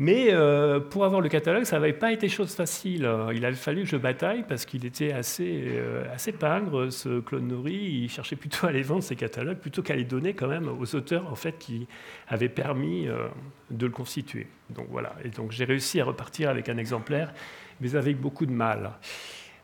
[0.00, 3.06] Mais euh, pour avoir le catalogue, ça n'avait pas été chose facile.
[3.34, 7.42] Il a fallu que je bataille parce qu'il était assez, euh, assez pingre, ce Claude
[7.42, 7.74] Nori.
[7.74, 10.94] Il cherchait plutôt à les vendre, ces catalogues, plutôt qu'à les donner quand même aux
[10.94, 11.86] auteurs en fait, qui
[12.28, 13.28] avaient permis euh,
[13.70, 14.46] de le constituer.
[14.70, 15.14] Donc voilà.
[15.22, 17.34] Et donc j'ai réussi à repartir avec un exemplaire,
[17.82, 18.92] mais avec beaucoup de mal.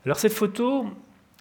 [0.05, 0.85] Alors cette photo,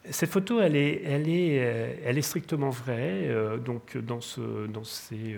[0.08, 3.28] cette photo, elle est, elle est, elle est strictement vraie.
[3.62, 5.36] donc dans, ce, dans ces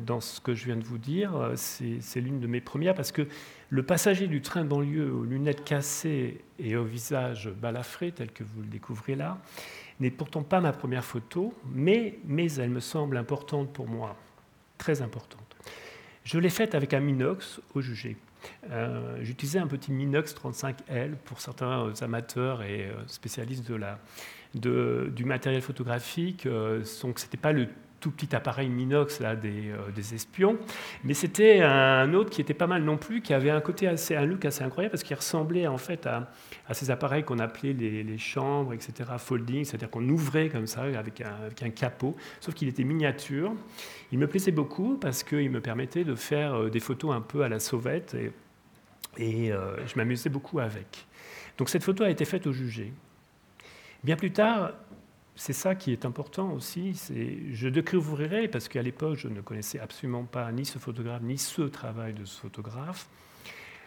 [0.00, 1.52] dans ce que je viens de vous dire.
[1.56, 3.26] C'est l'une de mes premières parce que
[3.70, 8.62] le passager du train banlieue aux lunettes cassées et au visage balafré, tel que vous
[8.62, 9.38] le découvrez là,
[10.00, 14.16] n'est pourtant pas ma première photo, mais, elle me semble importante pour moi,
[14.78, 15.40] très importante.
[16.24, 18.16] Je l'ai faite avec un Minox au jugé.
[18.70, 23.98] Euh, J'utilisais un petit Minox 35L pour certains amateurs et euh, spécialistes de la,
[24.54, 26.46] du matériel photographique.
[26.46, 27.68] Euh, donc, ce n'était pas le
[28.04, 30.58] tout petit appareil Minox là, des, euh, des espions.
[31.04, 34.14] Mais c'était un autre qui était pas mal non plus, qui avait un côté assez,
[34.14, 36.30] un look assez incroyable parce qu'il ressemblait en fait à,
[36.68, 40.82] à ces appareils qu'on appelait les, les, chambres, etc., folding, c'est-à-dire qu'on ouvrait comme ça
[40.82, 43.54] avec un, avec un capot, sauf qu'il était miniature.
[44.12, 47.42] Il me plaisait beaucoup parce qu'il me permettait de faire euh, des photos un peu
[47.42, 48.32] à la sauvette et,
[49.16, 51.06] et euh, je m'amusais beaucoup avec.
[51.56, 52.92] Donc cette photo a été faite au jugé.
[54.04, 54.72] Bien plus tard,
[55.36, 56.94] c'est ça qui est important aussi.
[57.52, 61.62] Je découvrirai, parce qu'à l'époque, je ne connaissais absolument pas ni ce photographe, ni ce
[61.62, 63.08] travail de ce photographe,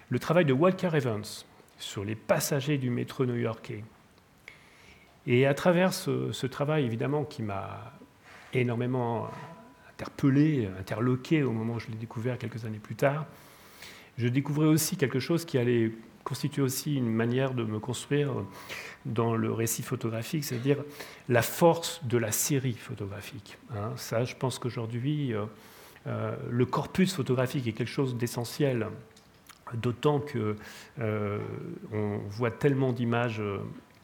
[0.10, 1.24] le travail de Walker Evans
[1.80, 3.84] sur les passagers du métro new-yorkais.
[5.26, 7.94] Et à travers ce, travail, évidemment, qui m'a
[8.54, 9.30] énormément
[9.90, 13.26] interpellé, interloqué au moment où je l'ai découvert quelques années plus tard,
[14.18, 15.92] je découvrais aussi quelque chose qui allait
[16.28, 18.34] constituer aussi une manière de me construire
[19.06, 20.84] dans le récit photographique, c'est-à-dire
[21.30, 23.58] la force de la série photographique.
[23.74, 23.94] Hein.
[23.96, 25.46] ça, je pense qu'aujourd'hui, euh,
[26.06, 28.88] euh, le corpus photographique est quelque chose d'essentiel,
[29.74, 30.58] d'autant que
[31.00, 31.40] euh,
[31.94, 33.42] on voit tellement d'images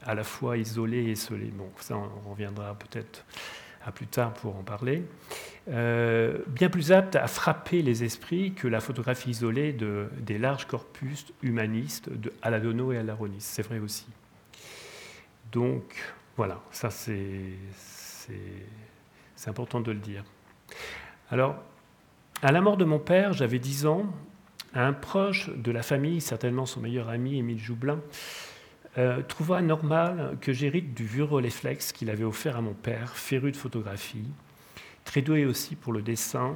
[0.06, 1.52] à la fois isolées et isolées.
[1.54, 3.26] Bon, ça, on reviendra peut-être
[3.86, 5.04] à plus tard pour en parler.
[5.68, 11.26] Bien plus apte à frapper les esprits que la photographie isolée de, des larges corpus
[11.42, 13.38] humanistes de et Alaronis.
[13.40, 14.08] C'est vrai aussi.
[15.52, 15.96] Donc
[16.36, 17.58] voilà, ça c'est
[19.46, 20.24] important de le dire.
[21.30, 21.56] Alors,
[22.42, 24.06] à la mort de mon père, j'avais 10 ans,
[24.74, 28.00] un proche de la famille, certainement son meilleur ami, Émile Joublin,
[28.98, 33.52] euh, trouva normal que j'hérite du vieux Rolleiflex qu'il avait offert à mon père, féru
[33.52, 34.28] de photographie,
[35.04, 36.56] très doué aussi pour le dessin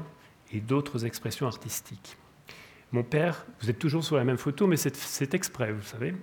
[0.52, 2.18] et d'autres expressions artistiques.
[2.92, 6.16] Mon père, vous êtes toujours sur la même photo, mais c'est exprès, vous savez.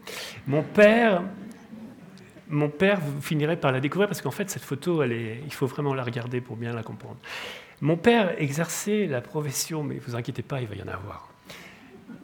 [0.47, 1.23] Mon père
[2.49, 5.95] mon père, vous finirez par la découvrir parce qu'en fait, cette photo, il faut vraiment
[5.95, 7.17] la regarder pour bien la comprendre.
[7.81, 11.31] Mon père exerçait la profession, mais vous inquiétez pas, il va y en avoir.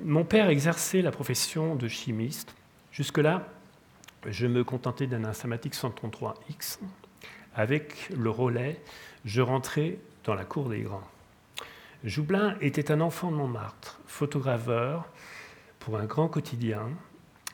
[0.02, 2.54] Mon père exerçait la profession de chimiste.
[2.92, 3.48] Jusque-là,
[4.26, 6.78] je me contentais d'un Instamatic 133X.
[7.54, 8.80] Avec le relais,
[9.24, 11.08] je rentrais dans la cour des grands.
[12.04, 15.06] Joublin était un enfant de Montmartre, photograveur
[15.80, 16.90] pour un grand quotidien,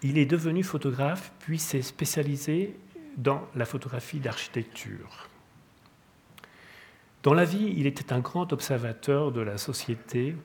[0.03, 2.77] il est devenu photographe, puis s'est spécialisé
[3.17, 5.29] dans la photographie d'architecture.
[7.23, 10.37] Dans la vie, il était un grand observateur de la société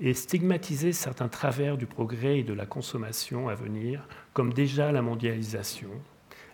[0.00, 5.02] et stigmatisait certains travers du progrès et de la consommation à venir, comme déjà la
[5.02, 5.90] mondialisation,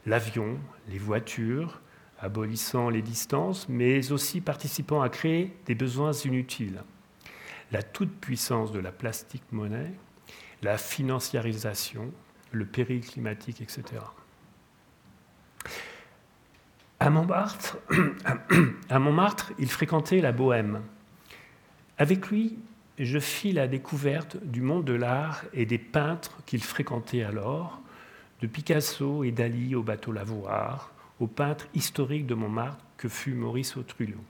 [0.07, 1.81] l'avion, les voitures,
[2.21, 6.83] abolissant les distances, mais aussi participant à créer des besoins inutiles.
[7.73, 9.93] La toute-puissance de la plastique monnaie,
[10.63, 12.13] la financiarisation,
[12.53, 13.85] le péril climatique, etc.
[17.01, 17.09] À
[18.99, 20.83] Montmartre, il fréquentait la bohème.
[21.97, 22.59] Avec lui,
[22.99, 27.81] je fis la découverte du monde de l'art et des peintres qu'il fréquentait alors,
[28.43, 33.77] de Picasso et Dali au bateau Lavoir, au peintre historique de Montmartre que fut Maurice
[33.77, 34.25] Autrullot.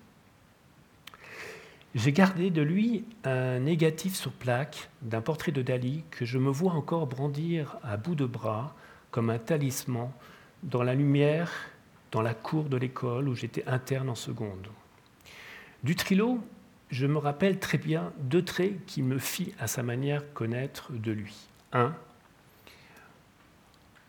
[1.95, 6.51] J'ai gardé de lui un négatif sur plaque d'un portrait de Dali que je me
[6.51, 8.75] vois encore brandir à bout de bras
[9.11, 10.11] comme un talisman
[10.63, 11.51] dans la lumière
[12.13, 14.69] dans la cour de l'école où j'étais interne en seconde.
[15.83, 16.41] Du Trilo,
[16.91, 21.13] je me rappelle très bien deux traits qui me fit à sa manière connaître de
[21.13, 21.37] lui.
[21.73, 21.95] Un,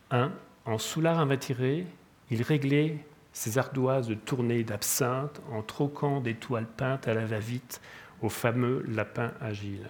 [0.09, 0.31] un
[0.65, 1.85] en soulard invatiré,
[2.31, 2.97] il réglait
[3.33, 7.81] ses ardoises de tournée d'absinthe en troquant des toiles peintes à la va-vite
[8.21, 9.89] au fameux lapin agile.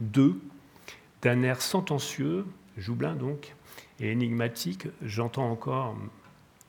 [0.00, 0.40] Deux,
[1.22, 2.44] d'un air sentencieux,
[2.76, 3.54] Joublin donc,
[4.00, 5.96] et énigmatique, j'entends encore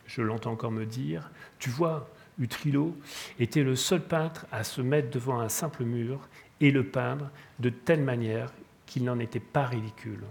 [0.05, 2.95] je l'entends encore me dire, tu vois, Utrilo
[3.39, 6.19] était le seul peintre à se mettre devant un simple mur
[6.62, 8.51] et le peindre de telle manière
[8.86, 10.23] qu'il n'en était pas ridicule.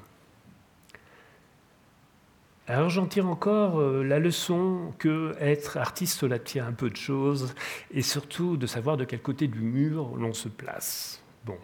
[2.69, 6.97] Alors j'en tire encore euh, la leçon que être artiste, cela tient un peu de
[6.97, 7.55] choses,
[7.91, 11.21] et surtout de savoir de quel côté du mur l'on se place.
[11.45, 11.57] Bon.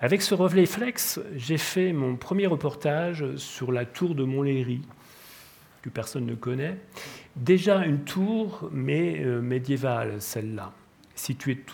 [0.00, 4.80] Avec ce flex, j'ai fait mon premier reportage sur la tour de Montlhéry,
[5.82, 6.78] que personne ne connaît.
[7.36, 10.72] Déjà une tour, mais euh, médiévale, celle-là,
[11.14, 11.64] située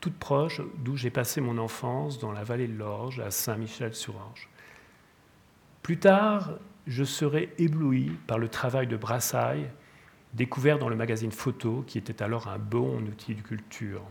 [0.00, 4.48] toute proche d'où j'ai passé mon enfance, dans la vallée de l'Orge, à Saint-Michel-sur-Orge.
[5.82, 6.54] Plus tard,
[6.86, 9.68] je serai ébloui par le travail de Brassailles,
[10.34, 14.02] découvert dans le magazine Photo, qui était alors un bon outil de culture.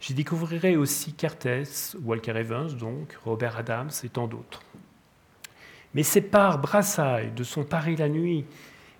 [0.00, 4.62] J'y découvrirai aussi Cartes, Walker Evans, donc, Robert Adams et tant d'autres.
[5.94, 8.44] Mais c'est par Brassailles, de son Paris la nuit,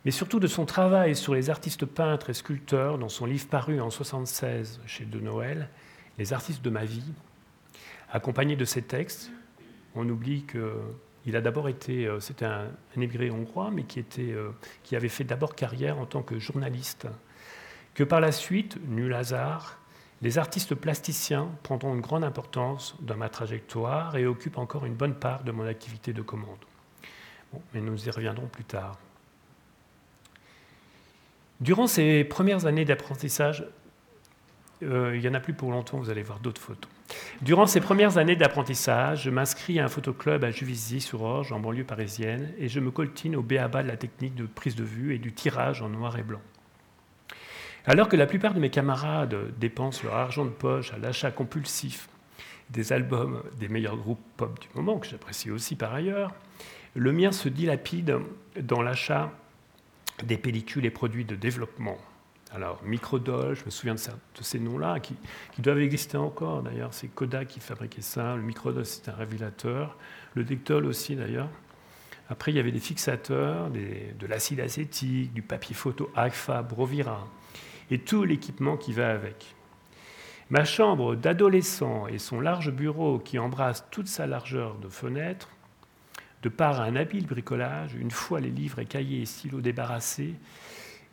[0.05, 3.75] mais surtout de son travail sur les artistes peintres et sculpteurs dans son livre paru
[3.75, 5.69] en 1976 chez De Noël,
[6.19, 7.13] Les artistes de ma vie.
[8.11, 9.31] Accompagné de ces textes,
[9.95, 10.45] on oublie
[11.23, 13.85] qu'il a d'abord été, euh, c'était un, émigré hongrois, mais
[14.19, 14.51] euh,
[14.83, 17.07] qui avait fait d'abord carrière en tant que journaliste.
[17.95, 19.79] Que par la suite, nul hasard,
[20.23, 25.15] les artistes plasticiens prendront une grande importance dans ma trajectoire et occupent encore une bonne
[25.15, 26.59] part de mon activité de commande
[27.75, 28.99] mais nous y reviendrons plus tard.
[31.61, 33.65] Durant ces premières années d'apprentissage,
[34.83, 36.91] euh, il n'y en a plus pour longtemps, vous allez voir d'autres photos.
[37.43, 42.53] Durant ces premières années d'apprentissage, je m'inscris à un photoclub à Juvisy-sur-Orge, en banlieue parisienne,
[42.59, 45.33] et je me coltine au béaba de la technique de prise de vue et du
[45.33, 46.41] tirage en noir et blanc.
[47.85, 52.09] Alors que la plupart de mes camarades dépensent leur argent de poche à l'achat compulsif
[52.71, 56.33] des albums des meilleurs groupes pop du moment, que j'apprécie aussi par ailleurs,
[56.95, 58.19] le mien se dilapide
[58.61, 59.33] dans l'achat
[60.23, 61.99] des pellicules et produits de développement.
[62.55, 64.01] Alors, Microdol, je me souviens de,
[64.43, 65.15] ces noms-là, qui,
[65.59, 66.93] doivent exister encore d'ailleurs.
[66.93, 68.37] C'est Kodak qui fabriquait ça.
[68.37, 69.97] Le Microdol, c'est un révélateur.
[70.35, 71.49] Le Dectol aussi d'ailleurs.
[72.29, 77.27] Après, il y avait des fixateurs, de l'acide acétique, du papier photo AGFA, Brovira,
[77.91, 79.55] et tout l'équipement qui va avec.
[80.51, 85.49] Ma chambre d'adolescent et son large bureau qui embrasse toute sa largeur de fenêtre
[86.43, 90.35] de par un habile bricolage, une fois les livres et cahiers et stylos débarrassés,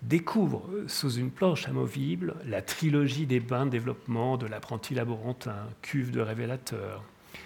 [0.01, 6.11] découvre sous une planche amovible la trilogie des bains de développement de l'apprenti laborantin, cuve
[6.11, 7.03] de révélateur,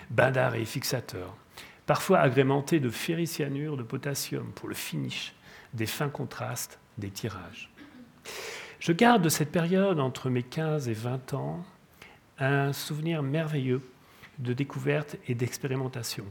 [0.09, 1.35] bain d'arrêt fixateur,
[1.85, 5.33] parfois agrémenté de ferricyanure de potassium pour le finish,
[5.73, 7.71] des fins contrastes, des tirages.
[8.79, 11.65] Je garde de cette période entre mes 15 et 20 ans
[12.37, 13.81] un souvenir merveilleux
[14.39, 16.25] de découverte et d'expérimentation.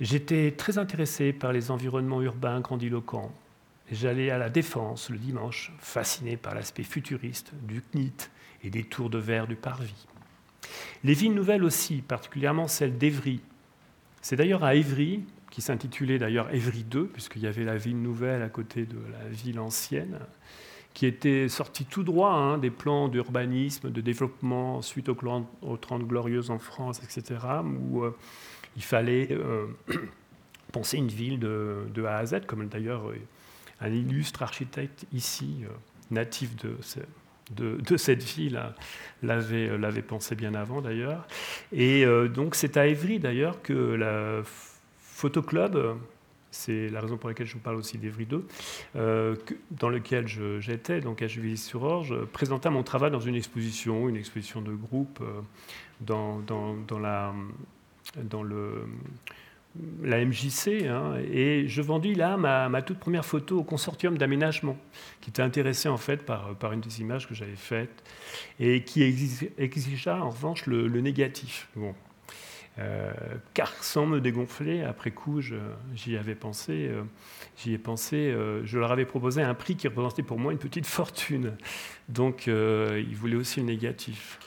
[0.00, 3.32] J'étais très intéressé par les environnements urbains grandiloquents.
[3.92, 8.30] J'allais à la Défense le dimanche, fasciné par l'aspect futuriste du CNIT
[8.64, 10.06] et des tours de verre du Parvis.
[11.04, 13.42] Les villes nouvelles aussi, particulièrement celle d'Evry.
[14.22, 18.40] C'est d'ailleurs à Évry, qui s'intitulait d'ailleurs Évry 2, puisqu'il y avait la ville nouvelle
[18.40, 20.18] à côté de la ville ancienne,
[20.94, 25.18] qui était sortie tout droit hein, des plans d'urbanisme, de développement suite aux,
[25.60, 27.40] aux 30 Glorieuses en France, etc.,
[27.90, 28.16] où euh,
[28.74, 29.66] il fallait euh,
[30.72, 33.18] penser une ville de, A à Z, comme d'ailleurs euh,
[33.82, 35.68] un illustre architecte ici, euh,
[36.10, 38.74] natif de, cette ville, hein,
[39.22, 41.26] l'avait pensé bien avant d'ailleurs.
[41.72, 44.42] Et donc c'est à Évry d'ailleurs que la
[44.98, 45.96] Photoclub
[46.50, 48.46] c'est la raison pour laquelle je vous parle aussi d'Evry 2,
[49.70, 50.26] dans lequel
[50.60, 55.24] j'étais, donc à Juvisy-sur-Orge, présenta mon travail dans une exposition, une exposition de groupe
[56.00, 56.42] dans
[58.42, 58.84] le
[60.02, 64.76] la MJC, hein, et je vendis là ma, toute première photo au consortium d'aménagement,
[65.20, 68.02] qui était intéressé en fait par, une des images que j'avais faites,
[68.60, 71.68] et qui exigea en revanche le, négatif.
[71.74, 71.94] Bon.
[72.78, 73.12] Euh,
[73.52, 75.40] car sans me dégonfler, après coup,
[75.94, 77.02] j'y avais pensé, euh,
[77.58, 80.58] j'y ai pensé, euh, je leur avais proposé un prix qui représentait pour moi une
[80.58, 81.52] petite fortune.
[82.08, 84.38] Donc, ils voulaient aussi le négatif.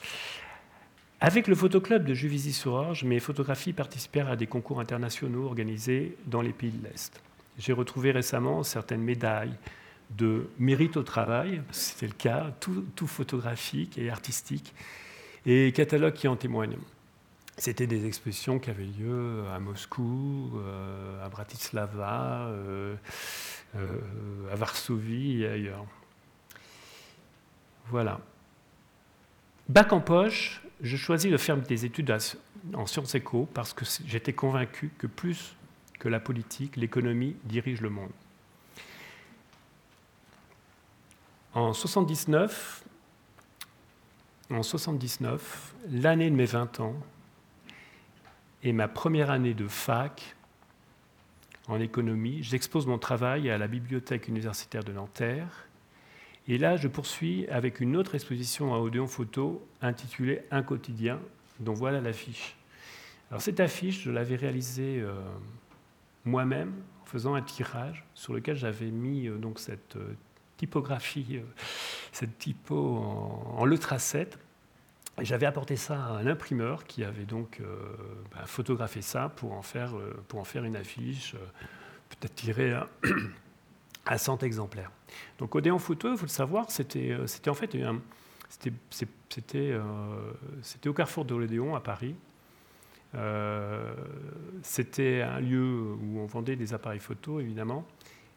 [1.21, 6.51] Avec le photoclub de Juvisy-sur-Orge, mes photographies participèrent à des concours internationaux organisés dans les
[6.51, 7.21] pays de l'Est.
[7.58, 9.56] J'ai retrouvé récemment certaines médailles
[10.10, 14.73] de mérite au travail, c'était le cas, tout, photographique et artistique,
[15.45, 16.78] et catalogues qui en témoignent.
[17.58, 22.95] C'était des expositions qui avaient lieu à Moscou, euh, à Bratislava, euh,
[23.78, 25.86] euh, à Varsovie et ailleurs.
[27.88, 28.19] Voilà.
[29.69, 32.15] Bac en poche, je choisis de faire des études
[32.73, 35.55] en sciences éco parce que j'étais convaincu que plus
[35.99, 38.11] que la politique, l'économie dirige le monde.
[41.53, 42.83] En 79,
[44.49, 46.95] en 79, l'année de mes 20 ans
[48.61, 50.35] et ma première année de fac
[51.67, 55.64] en économie, j'expose mon travail à la bibliothèque universitaire de Nanterre
[56.47, 61.19] et là, je poursuis avec une autre exposition à Odéon Photo intitulée Un quotidien,
[61.60, 62.55] dont voilà l'affiche.
[63.31, 65.13] Alors cette affiche, je l'avais réalisée euh,
[66.23, 70.13] moi-même en faisant un tirage sur lequel j'avais mis euh, donc cette euh,
[70.58, 71.41] typographie,
[72.12, 74.27] cette typo en, en lettre A7.
[75.19, 77.62] Et j'avais apporté ça à un imprimeur qui avait donc
[78.31, 79.93] bah, photographié ça pour en faire,
[80.27, 81.36] pour en faire une affiche,
[82.10, 82.77] peut-être tirée
[84.05, 84.91] à 100 exemplaires.
[85.39, 87.75] Donc Odéon Photo, il faut le savoir, c'était euh, en fait
[90.62, 92.15] c'était au carrefour de l'Odéon à Paris.
[93.15, 93.93] Euh,
[94.62, 97.86] c'était un lieu où on vendait des appareils photo, évidemment,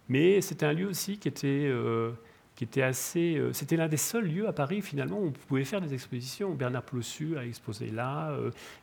[0.08, 2.12] mais c'était un lieu aussi euh,
[2.54, 3.40] qui était assez.
[3.52, 6.54] c'était l'un des seuls lieux à Paris, finalement, où on pouvait faire des expositions.
[6.54, 8.36] Bernard Plossu a exposé là,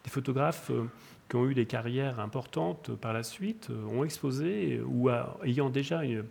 [0.03, 0.71] des photographes
[1.29, 5.10] qui ont eu des carrières importantes par la suite ont exposé, ou
[5.43, 6.25] ayant déjà une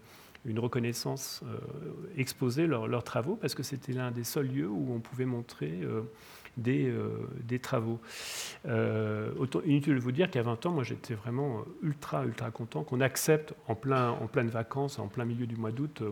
[0.45, 1.59] une reconnaissance, euh,
[2.17, 6.03] exposer leurs travaux, parce que c'était l'un des seuls lieux où on pouvait montrer euh,
[6.57, 7.09] des, euh,
[7.43, 7.99] des, travaux.
[8.65, 13.55] inutile de vous dire qu'à 20 ans, moi j'étais vraiment ultra, ultra content qu'on accepte
[13.69, 16.03] en, plein, pleine vacances, en plein milieu du mois d'août,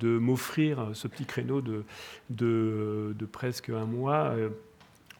[0.00, 4.34] de m'offrir ce petit créneau de, presque un mois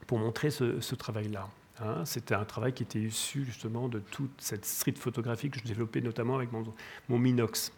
[0.07, 1.49] pour montrer ce, travail-là.
[1.81, 2.05] Hein.
[2.07, 6.01] C'était un travail qui était issu justement de toute cette street photographie que je développais
[6.01, 6.65] notamment avec mon,
[7.09, 7.71] mon Minox.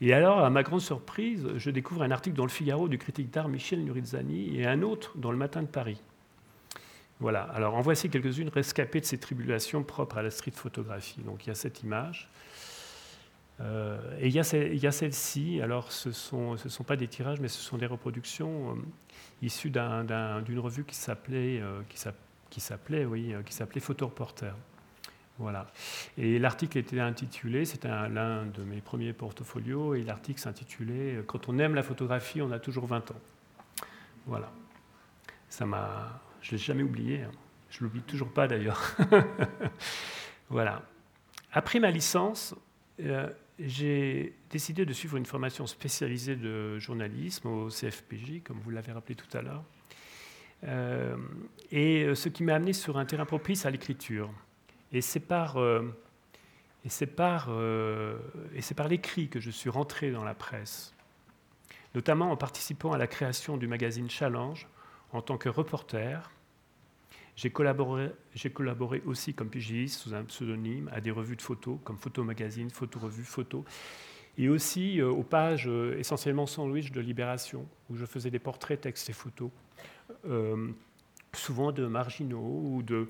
[0.00, 3.30] Et alors, à ma grande surprise, je découvre un article dans le Figaro du critique
[3.30, 6.00] d'art Michel Nurizzani et un autre dans le Matin de Paris.
[7.20, 11.20] Voilà, alors en voici quelques-unes rescapées de ces tribulations propres à la street photographie.
[11.22, 12.28] Donc il y a cette image.
[13.60, 14.44] Euh, et il y a,
[14.92, 16.12] celle-ci, alors ce ne
[16.56, 18.74] sont, pas des tirages, mais ce sont des reproductions euh,
[19.42, 21.80] issues d'une revue qui s'appelait, euh,
[22.50, 24.56] qui s'appelait, oui, qui s'appelait Photo Reporter.
[25.38, 25.66] Voilà.
[26.16, 31.58] Et l'article était intitulé, c'était l'un de mes premiers portfolios, et l'article s'intitulait Quand on
[31.58, 33.20] aime la photographie, on a toujours 20 ans.
[34.26, 34.52] Voilà.
[35.48, 36.20] Ça m'a.
[36.40, 37.22] Je ne l'ai jamais oublié.
[37.22, 37.30] Hein.
[37.70, 38.96] Je ne l'oublie toujours pas d'ailleurs.
[40.48, 40.82] voilà.
[41.52, 42.54] Après ma licence,
[43.00, 48.92] euh, j'ai décidé de suivre une formation spécialisée de journalisme au CFPJ, comme vous l'avez
[48.92, 49.64] rappelé tout à l'heure.
[50.64, 51.16] Euh,
[51.70, 54.30] et euh, ce qui m'a amené sur un terrain propice à l'écriture.
[54.94, 55.82] Et c'est par, euh,
[57.16, 58.16] par, euh,
[58.76, 60.94] par l'écrit que je suis rentré dans la presse,
[61.96, 64.68] notamment en participant à la création du magazine Challenge
[65.12, 66.30] en tant que reporter.
[67.34, 68.12] J'ai collaboré,
[68.54, 72.70] collaboré aussi comme pigiste sous un pseudonyme à des revues de photos comme Photo Magazine,
[72.70, 73.64] Photo Revue, Photo,
[74.38, 75.66] et aussi euh, aux pages
[75.98, 79.50] essentiellement sandwich de Libération, où je faisais des portraits, textes et photos,
[81.32, 83.08] souvent de marginaux ou de,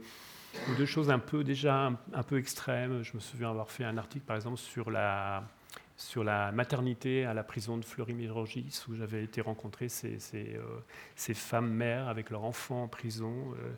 [0.70, 3.02] ou de choses un peu déjà un, peu extrêmes.
[3.02, 5.44] Je me souviens avoir fait un article, par exemple, sur la,
[5.96, 10.60] sur la maternité à la prison de Fleury-Mérogis, où j'avais été rencontrer ces, euh,
[11.16, 13.72] ces, femmes mères avec leurs enfants en prison, euh,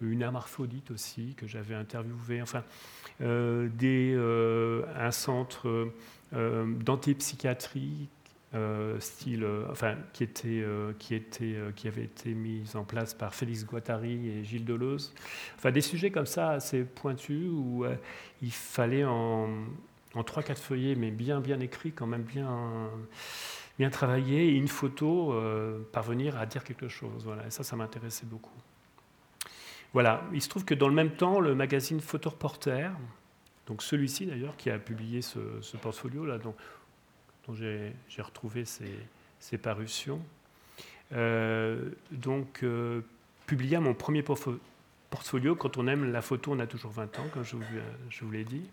[0.00, 2.64] une hermaphrodite aussi que j'avais interviewé, enfin,
[3.20, 4.14] euh, des,
[4.96, 5.90] un centre
[6.32, 8.08] d'antipsychiatrie
[8.54, 13.12] euh, style, euh, enfin, qui, était, euh, qui, était, qui avait été mise en place
[13.12, 15.14] par Félix Guattari et Gilles Deleuze.
[15.56, 17.84] Enfin, des sujets comme ça assez pointus où
[18.40, 19.50] il fallait en,
[20.14, 22.90] en 3-4 feuillets, mais bien, bien écrit, quand même bien,
[23.78, 25.38] bien travaillé, et une photo,
[25.92, 27.24] parvenir à dire quelque chose.
[27.24, 28.56] Voilà, et ça, ça m'intéressait beaucoup.
[29.92, 32.92] Voilà, il se trouve que dans le même temps, le magazine Photo Reporter,
[33.66, 36.38] donc celui-ci d'ailleurs, qui a publié ce, portfolio, là,
[37.54, 40.20] j'ai retrouvé ses, parutions,
[41.12, 43.00] euh, donc euh,
[43.46, 45.54] publia mon premier portfolio.
[45.54, 47.62] Quand on aime la photo, on a toujours 20 ans, comme je vous,
[48.10, 48.68] je vous l'ai dit.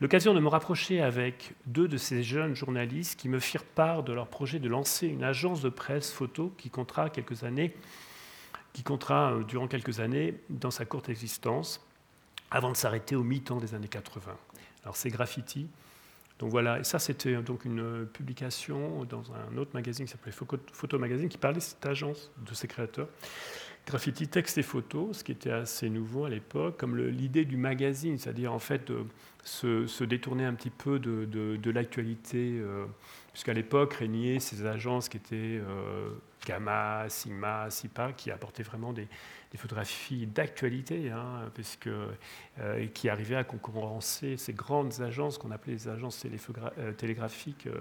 [0.00, 4.12] L'occasion de me rapprocher avec deux de ces jeunes journalistes qui me firent part de
[4.12, 7.74] leur projet de lancer une agence de presse photo qui comptera quelques années
[8.78, 11.84] qui comptera euh, durant quelques années dans sa courte existence,
[12.50, 14.36] avant de s'arrêter au mi-temps des années 80.
[14.84, 15.66] Alors c'est Graffiti.
[16.38, 20.98] Donc voilà, et ça c'était donc une publication dans un autre magazine qui s'appelait Photo
[20.98, 23.08] Magazine qui parlait de cette agence de ses créateurs.
[23.88, 28.18] Graffiti, texte et photo, ce qui était assez nouveau à l'époque, comme l'idée du magazine,
[28.18, 28.92] c'est-à-dire en fait
[29.42, 32.84] se, détourner un petit peu de, l'actualité, euh,
[33.32, 36.10] puisqu'à l'époque régnaient ces agences qui étaient euh,
[36.46, 39.08] Gamma, Sigma, SIPA, qui apportaient vraiment des,
[39.56, 41.50] photographies d'actualité, hein,
[42.58, 47.80] euh, qui arrivaient à concurrencer ces grandes agences qu'on appelait les agences euh, télégraphiques, euh,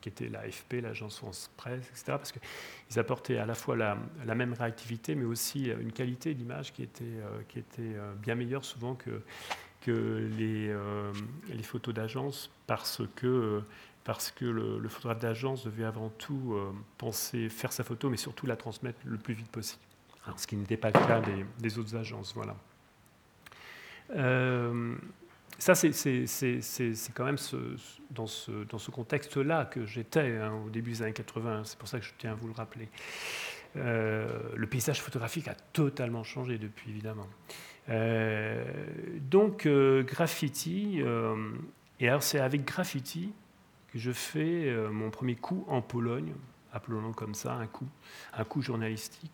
[0.00, 3.96] qui étaient l'AFP, l'agence France Presse, etc., parce qu'ils apportaient à la fois la,
[4.34, 9.22] même réactivité, mais aussi une qualité d'image qui était, qui était bien meilleure souvent que,
[9.88, 13.64] les, photos d'agence, parce que
[14.42, 16.54] le, photographe d'agence devait avant tout
[16.98, 19.80] penser faire sa photo, mais surtout la transmettre le plus vite possible.
[20.36, 21.22] Ce qui n'était pas le cas
[21.58, 22.34] des, autres agences.
[22.34, 22.56] Voilà.
[24.16, 24.94] Euh,
[25.58, 26.24] ça, c'est
[27.14, 27.38] quand même
[28.10, 31.62] dans ce, contexte-là que j'étais hein, au début des années 80.
[31.64, 32.88] C'est pour ça que je tiens à vous le rappeler.
[33.76, 37.28] Euh, le paysage photographique a totalement changé depuis, évidemment.
[39.30, 41.02] donc, graffiti,
[42.00, 43.32] et alors c'est avec graffiti
[43.94, 46.34] je fais euh, mon premier coup en Pologne,
[46.72, 47.86] appelons-le comme ça, un coup,
[48.32, 49.32] un coup journalistique,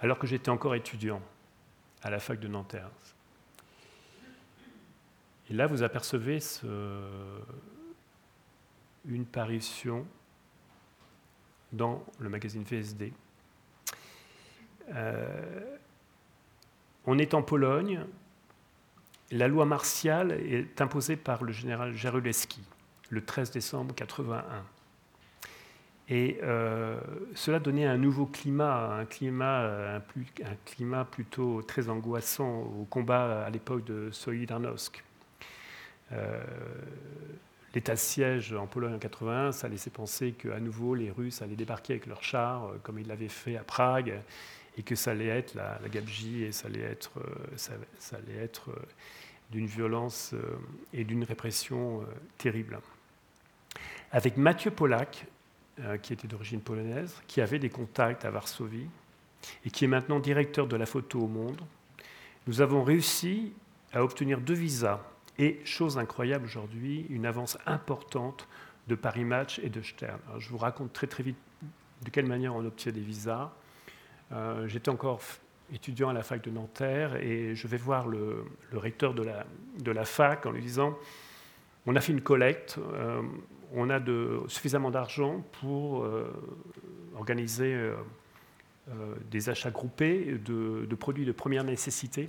[0.00, 1.20] alors que j'étais encore étudiant
[2.02, 2.90] à la fac de Nanterre.
[5.48, 6.38] Et là, vous apercevez
[9.04, 10.06] une parution
[11.72, 13.12] dans le magazine VSD.
[14.90, 15.76] Euh,
[17.06, 18.04] on est en Pologne.
[19.30, 22.62] La loi martiale est imposée par le général Jaruleski
[23.10, 24.64] le 13 décembre 81.
[26.12, 26.98] Et euh,
[27.36, 30.00] cela donnait un nouveau climat, un climat, euh,
[30.44, 35.04] un, climat plutôt très angoissant au combat à l'époque de Solidarnosc.
[36.10, 36.42] Euh,
[37.76, 41.54] l'état de siège en Pologne en 81, ça laissait penser qu'à nouveau les Russes allaient
[41.54, 44.20] débarquer avec leurs chars, comme ils l'avaient fait à Prague,
[44.76, 47.12] et que ça allait être la, la gabegie et ça allait être,
[47.54, 48.70] ça, ça allait être
[49.52, 50.34] d'une violence
[50.92, 52.04] et d'une répression
[52.36, 52.80] terrible
[54.12, 55.38] avec Mathieu Polak, euh,
[56.02, 58.88] qui était d'origine polonaise, qui avait des contacts à Varsovie
[59.64, 61.60] et qui est maintenant directeur de la photo au monde.
[62.46, 63.52] Nous avons réussi
[63.92, 65.00] à obtenir deux visas
[65.38, 68.46] et, chose incroyable aujourd'hui, une avance importante
[68.88, 70.18] de Paris Match et de Stern.
[70.38, 71.38] je vous raconte très très vite
[72.02, 73.50] de quelle manière on obtient des visas.
[74.32, 75.20] Euh, j'étais encore
[75.72, 79.46] étudiant à la fac de Nanterre et je vais voir le, recteur de la,
[79.78, 80.96] de la, fac en lui disant
[81.86, 83.22] on a fait une collecte, euh,
[83.74, 86.32] on a de, suffisamment d'argent pour euh,
[87.16, 87.94] organiser euh,
[88.90, 92.28] euh, des achats groupés de, produits de première nécessité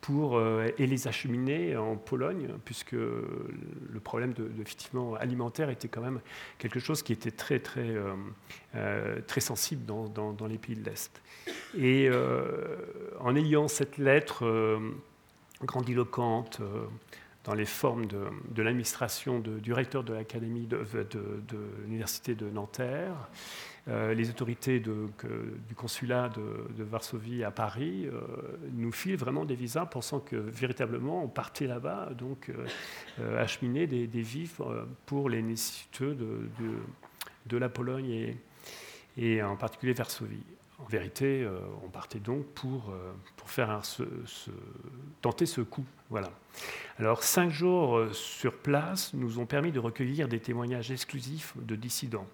[0.00, 0.38] pour,
[0.76, 6.20] et les acheminer en Pologne, puisque le problème de, effectivement alimentaire était quand même
[6.58, 7.62] quelque chose qui était très
[9.40, 11.22] sensible dans, dans, les pays de l'Est.
[11.78, 12.10] Et
[13.18, 14.78] en ayant cette lettre
[15.62, 16.60] grandiloquente,
[17.44, 20.84] dans les formes de, l'administration du recteur de l'académie de,
[21.84, 23.28] l'université de Nanterre,
[23.86, 28.22] euh, les autorités du consulat de, Varsovie à Paris euh,
[28.72, 32.50] nous filent vraiment des visas, pensant que véritablement on partait là-bas, donc
[33.20, 34.60] euh, acheminer des, des, vifs
[35.04, 36.16] pour les nécessiteux
[37.46, 38.36] de, la Pologne
[39.18, 40.42] et, en particulier Varsovie
[40.80, 41.48] en vérité,
[41.84, 42.92] on partait donc pour,
[43.36, 43.80] pour faire
[45.20, 45.84] tenter ce coup.
[46.14, 46.30] Voilà.
[47.00, 51.74] Alors, cinq jours euh, sur place nous ont permis de recueillir des témoignages exclusifs de
[51.74, 52.28] dissidents.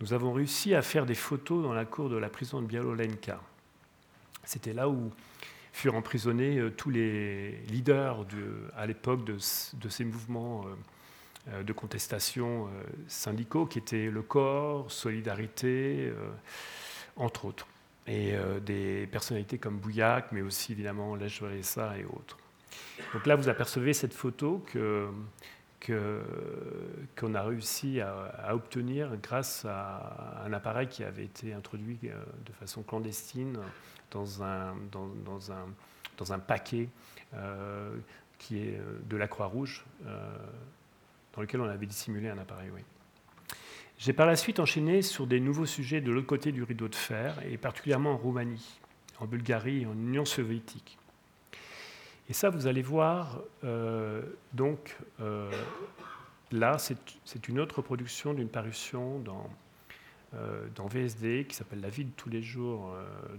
[0.00, 3.40] Nous avons réussi à faire des photos dans la cour de la prison de Bialolenka.
[4.44, 5.10] C'était là où
[5.72, 8.26] furent emprisonnés tous les leaders
[8.76, 10.66] à l'époque de, ces mouvements
[11.64, 12.68] de contestation
[13.08, 16.12] syndicaux qui étaient le corps, Solidarité,
[17.16, 17.66] entre autres
[18.06, 22.38] et euh, des personnalités comme Bouillac, mais aussi évidemment Lech et autres.
[23.12, 25.08] Donc là, vous apercevez cette photo que,
[27.16, 32.14] qu'on a réussi à, obtenir grâce à un appareil qui avait été introduit euh,
[32.44, 33.58] de façon clandestine
[34.10, 35.66] dans un, dans, un,
[36.16, 36.88] dans un paquet
[37.34, 37.96] euh,
[38.38, 39.84] qui est de la Croix-Rouge,
[41.34, 42.70] dans lequel on avait dissimulé un appareil.
[42.74, 42.82] Oui.
[43.98, 46.94] J'ai par la suite enchaîné sur des nouveaux sujets de l'autre côté du rideau de
[46.94, 48.78] fer, et particulièrement en Roumanie,
[49.20, 50.98] en Bulgarie et en Union soviétique.
[52.28, 54.20] Et ça, vous allez voir, euh,
[54.52, 55.50] donc, euh,
[56.50, 59.48] là, c'est une autre production d'une parution dans,
[60.34, 62.92] euh, dans VSD qui s'appelle La vie de tous les jours,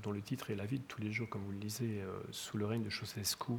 [0.04, 2.58] dont le titre est La vie de tous les jours, comme vous le lisez, sous
[2.58, 3.54] le règne de Ceausescu,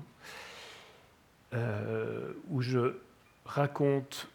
[2.49, 2.95] où je
[3.45, 4.29] raconte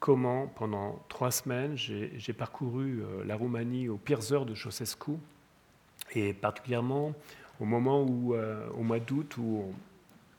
[0.00, 5.12] comment, pendant trois semaines, j'ai parcouru la Roumanie aux pires heures de Ceausescu,
[6.14, 7.14] et particulièrement
[7.62, 9.72] au moment où, euh, au mois d'août, où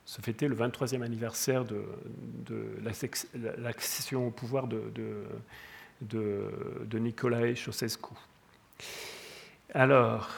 [0.03, 1.85] se fêtait le 23e anniversaire de,
[3.57, 4.91] l'accession au pouvoir de,
[6.01, 6.51] de,
[6.85, 8.13] de Nicolae Ceausescu.
[9.73, 10.29] Alors,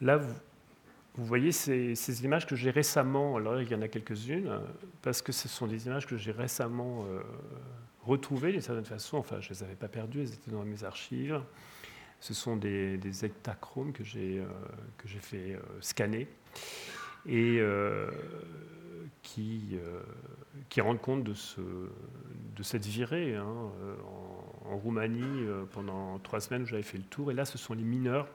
[0.00, 4.60] là, vous, voyez ces, images que j'ai récemment, alors il y en a quelques-unes,
[5.02, 7.20] parce que ce sont des images que j'ai récemment euh,
[8.04, 10.84] retrouvées d'une certaine façon, enfin je ne les avais pas perdues, elles étaient dans mes
[10.84, 11.40] archives.
[12.20, 14.46] Ce sont des, hectachromes que j'ai euh,
[15.04, 16.28] j'ai fait euh, scanner
[17.26, 18.10] et euh,
[19.22, 19.78] qui,
[20.68, 23.44] qui rendent compte de, ce, de cette virée hein,
[24.64, 27.30] en, Roumanie pendant trois semaines où j'avais fait le tour.
[27.30, 28.28] Et là, ce sont les mineurs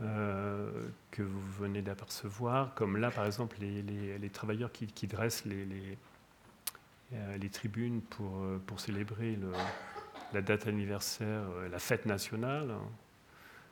[0.00, 5.44] que vous venez d'apercevoir, comme là, par exemple, les, les, les travailleurs qui, qui dressent
[5.44, 5.64] les,
[7.38, 9.52] les, tribunes pour, pour célébrer le,
[10.32, 12.88] la date anniversaire, euh, la fête nationale, hein.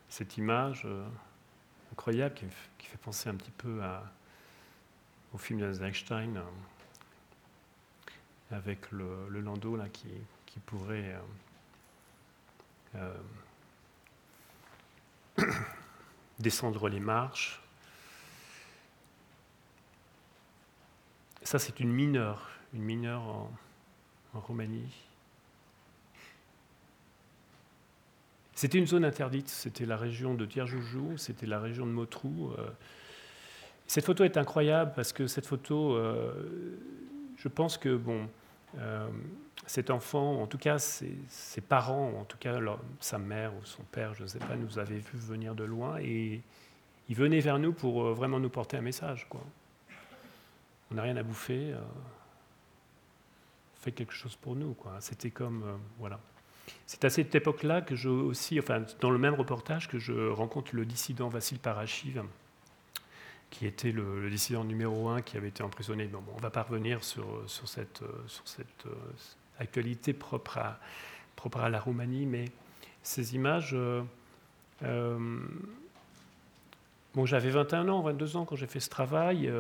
[0.09, 1.07] cette image euh,
[1.93, 2.47] incroyable qui,
[2.87, 3.81] fait penser un petit peu
[5.33, 6.43] au film d'Einstein, euh,
[8.51, 10.09] avec le, le, landau là, qui,
[10.67, 11.17] pourrait
[16.39, 17.63] descendre les marches.
[21.43, 23.51] Ça, c'est une mineure, une mineure en
[24.35, 25.10] Roumanie.
[28.61, 32.53] C'était une zone interdite, c'était la région de Tierjoujou, c'était la région de Motrou.
[32.59, 32.69] Euh.
[33.87, 36.79] Cette photo est incroyable parce que cette photo, euh,
[37.39, 38.29] je pense que bon,
[38.77, 39.09] euh,
[39.65, 41.17] cet enfant, en tout cas ses,
[41.67, 42.59] parents, en tout cas
[43.01, 45.97] sa mère ou son père, je ne sais pas, nous avaient vu venir de loin
[45.99, 46.43] et
[47.09, 49.27] ils venaient vers nous pour vraiment nous porter un message.
[49.31, 49.41] Quoi.
[50.91, 51.75] On n'a rien à bouffer,
[53.77, 54.77] faites quelque chose pour nous.
[54.99, 56.21] C'était comme, voilà.
[56.87, 60.75] C'est à cette époque-là que je aussi, enfin, dans le même reportage, que je rencontre
[60.75, 62.23] le dissident Vassil Parachiv,
[63.51, 66.07] qui était le, dissident numéro un qui avait été emprisonné.
[66.07, 68.95] Bon, on va pas revenir sur, sur cette, sur cette euh,
[69.59, 70.81] actualité propre à,
[71.37, 72.47] propre à la Roumanie, mais
[73.03, 73.71] ces images.
[73.73, 74.03] Euh,
[74.83, 75.19] euh,
[77.15, 79.51] bon, j'avais 21 ans, 22 ans quand j'ai fait ce travail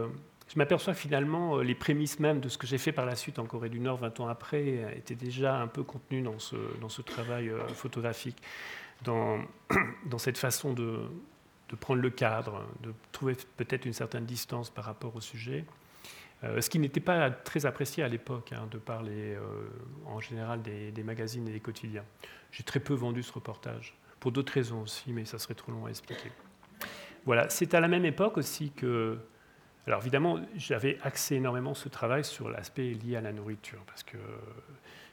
[0.52, 3.38] je m'aperçois finalement euh, les prémices même de ce que j'ai fait par la suite
[3.38, 6.88] en Corée du Nord 20 ans après étaient déjà un peu contenues dans ce, dans
[6.88, 8.42] ce travail euh, photographique,
[9.04, 9.38] dans,
[10.06, 10.98] dans cette façon de,
[11.68, 15.64] de, prendre le cadre, de trouver peut-être une certaine distance par rapport au sujet.
[16.42, 19.36] Euh, ce qui n'était pas très apprécié à l'époque, hein, de parler
[20.06, 22.04] en général des, magazines et des quotidiens.
[22.50, 25.86] J'ai très peu vendu ce reportage, pour d'autres raisons aussi, mais ça serait trop long
[25.86, 26.32] à expliquer.
[27.24, 29.18] Voilà, c'est à la même époque aussi que
[29.90, 34.18] alors évidemment, j'avais axé énormément ce travail sur l'aspect lié à la nourriture, parce que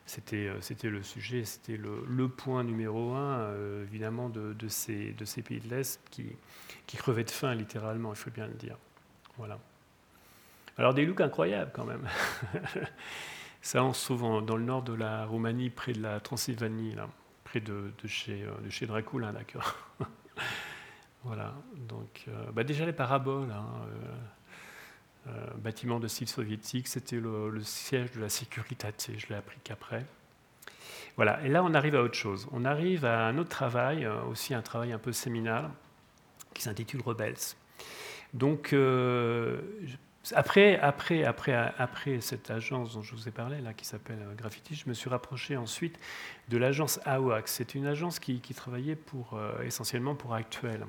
[0.05, 5.41] c'était, c'était le sujet, c'était le, point numéro un, euh, évidemment, de, ces, de ces
[5.41, 6.27] pays de l'Est qui,
[6.85, 8.77] qui crevaient de faim, littéralement, il faut bien le dire.
[9.37, 9.59] Voilà.
[10.77, 12.07] Alors des looks incroyables quand même.
[13.61, 17.09] Ça, on se trouve dans le nord de la Roumanie, près de la Transylvanie, là,
[17.43, 19.75] près de, de, chez, euh, de chez Dracula, d'accord.
[21.23, 23.51] voilà, donc euh, bah déjà les paraboles.
[23.51, 24.15] Hein, euh,
[25.57, 30.05] bâtiment de style soviétique, c'était le, siège de la sécurité, je l'ai appris qu'après.
[31.15, 32.47] Voilà, et là on arrive à autre chose.
[32.51, 35.71] On arrive à un autre travail, euh, aussi un travail un peu séminal,
[36.53, 37.55] qui s'intitule Rebels.
[38.33, 39.59] Donc, euh,
[40.35, 44.75] après, après, après, après cette agence dont je vous ai parlé, là, qui s'appelle Graffiti,
[44.75, 45.97] je me suis rapproché ensuite
[46.49, 47.47] de l'agence AWACS.
[47.47, 50.85] C'est une agence qui, travaillait pour, essentiellement pour Actuel.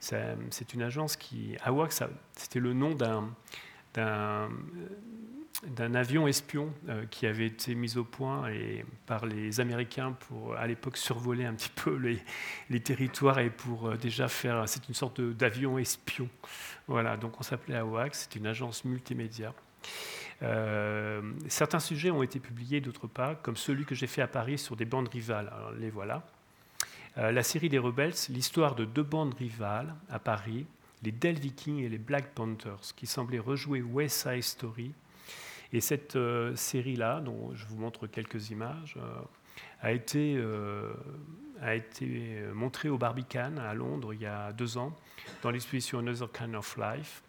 [0.00, 1.56] C'est une agence qui.
[1.62, 2.02] AWACS,
[2.34, 3.30] c'était le nom d'un
[3.94, 4.48] d'un
[5.94, 10.66] avion espion euh, qui avait été mis au point et, par les Américains pour, à
[10.66, 14.68] l'époque, survoler un petit peu les, territoires et pour euh, déjà faire.
[14.68, 16.28] C'est une sorte d'avion espion.
[16.86, 19.52] Voilà, donc on s'appelait AOAX, c'est une agence multimédia.
[20.42, 24.58] Euh, certains sujets ont été publiés, d'autres pas, comme celui que j'ai fait à Paris
[24.58, 25.52] sur des bandes rivales.
[25.54, 26.22] Alors, les voilà.
[27.16, 30.66] la série des Rebels, l'histoire de deux bandes rivales à Paris,
[31.02, 34.92] les Del Vikings et les Black Panthers, qui semblaient rejouer West Side Story.
[35.72, 39.20] Et cette euh, série-là, dont je vous montre quelques images, euh,
[39.80, 40.92] a, été, euh,
[41.72, 44.96] été montrée au Barbican à Londres il y a deux ans,
[45.42, 47.22] dans l'exposition Another Kind of Life,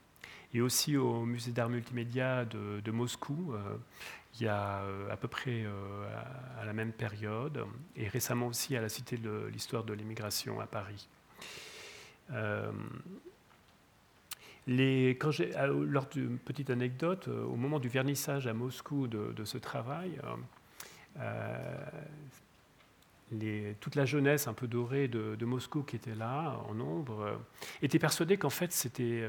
[0.54, 3.54] et aussi au musée d'art multimédia de, Moscou,
[4.36, 5.66] il y a à peu près
[6.60, 7.66] à, la même période,
[7.96, 11.08] et récemment aussi à la Cité de l'histoire de l'immigration à Paris
[14.80, 20.20] euh, lors d'une petite anecdote, euh, au moment du vernissage à Moscou de, ce travail,
[21.20, 21.68] euh,
[23.80, 27.40] toute la jeunesse un peu dorée de, Moscou qui était là, en nombre,
[27.82, 29.28] était persuadée qu'en fait c'était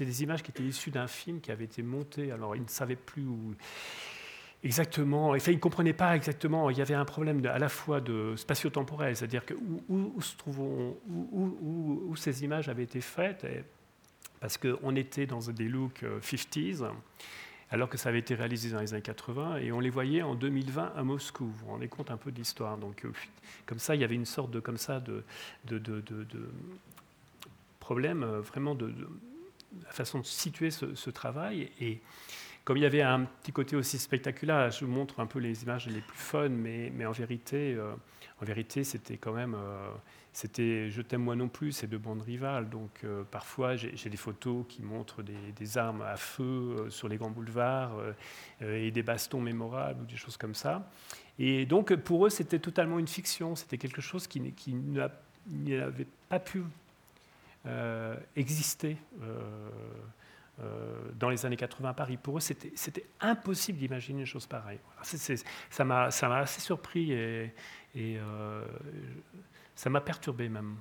[0.00, 2.32] des images qui étaient issues d'un film qui avait été monté.
[2.32, 3.26] Alors ils ne savaient plus
[4.64, 8.00] exactement, enfin, ils ne comprenaient pas exactement, il y avait un problème à la fois
[8.00, 9.42] de spatio-temporel, c'est-à-dire
[9.88, 10.20] où,
[12.16, 13.46] ces images avaient été faites
[14.40, 16.90] parce qu'on était dans des looks 50s, euh,
[17.70, 20.34] alors que ça avait été réalisé dans les années 80, et on les voyait en
[20.34, 21.44] 2020 à Moscou.
[21.44, 22.78] Vous vous rendez compte un peu de l'histoire.
[22.78, 23.12] Donc, euh,
[23.66, 25.22] comme ça, il y avait une sorte de, comme ça, de,
[25.66, 26.50] de, de, de
[27.80, 28.92] problème euh, vraiment de,
[29.84, 31.70] la façon de situer ce, travail.
[31.80, 32.00] Et
[32.64, 35.62] comme il y avait un petit côté aussi spectaculaire, je vous montre un peu les
[35.62, 37.78] images les plus fun, mais, mais en vérité,
[38.40, 39.56] en vérité, c'était quand même
[40.38, 42.70] c'était Je t'aime moi non plus, c'est deux bandes rivales.
[42.70, 47.16] Donc euh, parfois, j'ai des photos qui montrent des, armes à feu euh, sur les
[47.16, 47.98] grands boulevards
[48.62, 50.88] euh, et des bastons mémorables ou des choses comme ça.
[51.40, 53.56] Et donc pour eux, c'était totalement une fiction.
[53.56, 54.40] C'était quelque chose qui,
[55.48, 56.62] n'avait pas pu
[58.36, 58.96] exister.
[61.18, 62.16] dans les années 80 à Paris.
[62.16, 64.78] Pour eux, c'était impossible d'imaginer une chose pareille.
[65.02, 68.20] ça m'a assez surpris et
[69.78, 70.74] ça m'a perturbé même.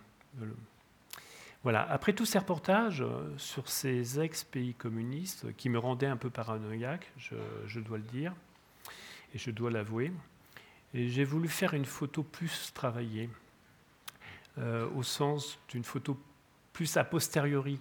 [1.61, 1.83] Voilà.
[1.83, 7.11] Après tous ces reportages euh, sur ces ex-pays communistes qui me rendaient un peu paranoïaque,
[7.17, 8.33] je, dois le dire,
[9.35, 10.11] et je dois l'avouer,
[10.95, 13.29] j'ai voulu faire une photo plus travaillée,
[14.57, 16.17] euh, au sens d'une photo
[16.73, 17.77] plus a posteriori,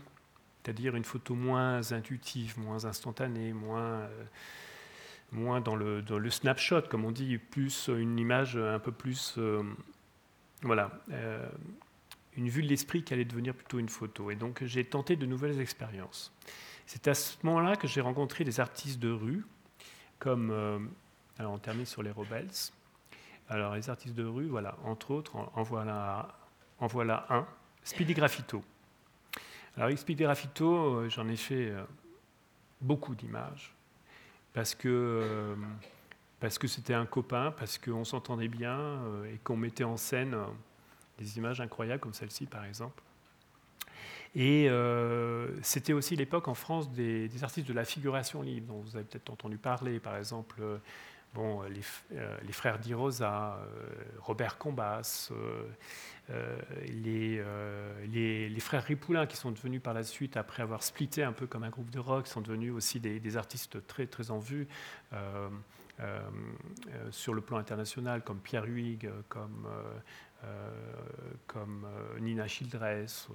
[0.62, 4.06] c'est-à-dire une photo moins intuitive, moins instantanée, moins,
[5.32, 9.38] euh, dans, le, snapshot, comme on dit, plus une image un peu plus
[10.62, 11.48] voilà, euh,
[12.36, 14.30] une vue de l'esprit qui allait devenir plutôt une photo.
[14.30, 16.32] Et donc j'ai tenté de nouvelles expériences.
[16.86, 19.44] C'est à ce moment-là que j'ai rencontré des artistes de rue,
[20.18, 20.78] comme, euh,
[21.38, 22.50] alors on termine sur les Rebels.
[23.48, 26.36] Alors les artistes de rue, voilà, entre autres, en, voilà,
[26.78, 27.46] en voilà un,
[27.82, 28.64] Speedy Graffito.
[29.76, 31.72] Alors avec Speedy Graffito, euh, j'en ai fait
[32.80, 33.74] beaucoup d'images,
[34.52, 35.54] parce que
[36.40, 40.34] parce que c'était un copain, parce qu'on s'entendait bien euh, et qu'on mettait en scène
[40.34, 40.44] euh,
[41.18, 43.02] des images incroyables comme celle-ci par exemple.
[44.34, 48.96] Et euh, c'était aussi l'époque en France des, artistes de la figuration libre, dont vous
[48.96, 50.62] avez peut-être entendu parler, par exemple
[51.32, 53.58] bon, les, frères Di Rosa,
[54.18, 55.32] Robert Combas,
[56.86, 57.40] les,
[58.04, 61.62] les, frères Ripoulin, qui sont devenus par la suite, après avoir splitté un peu comme
[61.62, 64.68] un groupe de rock, sont devenus aussi des, des artistes très, très en vue.
[66.00, 66.20] Euh,
[66.88, 69.66] euh, sur le plan international, comme Pierre Huyghe, comme,
[70.44, 70.70] euh,
[71.46, 71.86] comme
[72.20, 73.28] Nina Childress,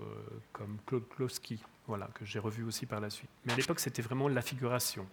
[0.51, 3.31] comme Claude Klosky, voilà, que j'ai revu aussi par la suite.
[3.45, 5.07] Mais à l'époque, c'était vraiment la figuration.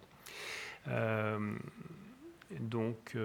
[2.59, 3.17] donc,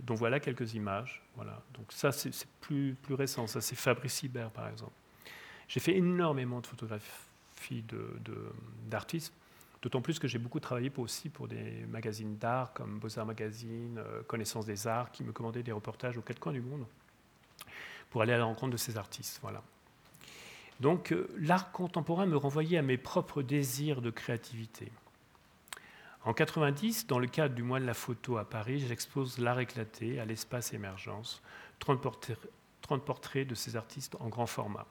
[0.00, 1.22] donc, voilà quelques images.
[1.36, 1.62] Voilà.
[1.74, 3.46] Donc ça, c'est plus, plus récent.
[3.46, 4.92] Ça, c'est Fabrice Hibert, par exemple.
[5.68, 7.84] J'ai fait énormément de photographies
[8.88, 9.34] d'artistes.
[9.82, 14.22] D'autant plus que j'ai beaucoup travaillé aussi pour des magazines d'art comme Beaux-Arts Magazine, euh,
[14.24, 16.84] Connaissance des Arts, qui me commandaient des reportages aux quatre coins du monde
[18.10, 19.38] pour aller à la rencontre de ces artistes.
[19.42, 19.62] Voilà.
[20.80, 24.90] Donc euh, l'art contemporain me renvoyait à mes propres désirs de créativité.
[26.24, 30.18] En 90, dans le cadre du mois de la photo à Paris, j'expose L'art éclaté
[30.18, 31.40] à l'espace émergence,
[31.78, 32.38] 30 portraits,
[32.82, 34.86] 30 portraits de ces artistes en grand format.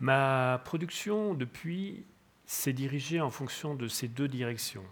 [0.00, 2.04] Ma production, depuis,
[2.46, 4.84] s'est dirigée en fonction de ces deux directions.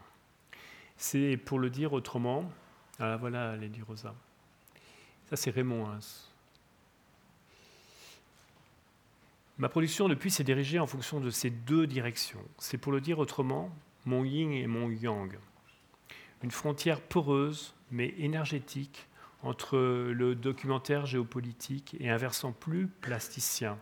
[0.97, 2.51] C'est, pour le dire autrement,
[2.99, 4.15] ah, voilà Lady Rosa.
[5.29, 5.89] Ça, c'est Raymond
[9.59, 12.43] Ma production, depuis, s'est dirigée en fonction de ces deux directions.
[12.59, 13.71] C'est, pour le dire autrement,
[14.05, 15.39] mon yin et mon yang.
[16.43, 19.07] Une frontière poreuse mais énergétique
[19.43, 23.79] entre le documentaire géopolitique et un versant plus plasticien.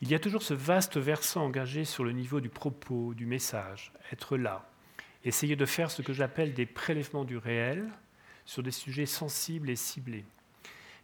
[0.00, 3.92] Il y a toujours ce vaste versant engagé sur le niveau du propos, du message,
[4.12, 4.70] être là,
[5.24, 7.90] essayer de faire ce que j'appelle des prélèvements du réel
[8.44, 10.24] sur des sujets sensibles et ciblés,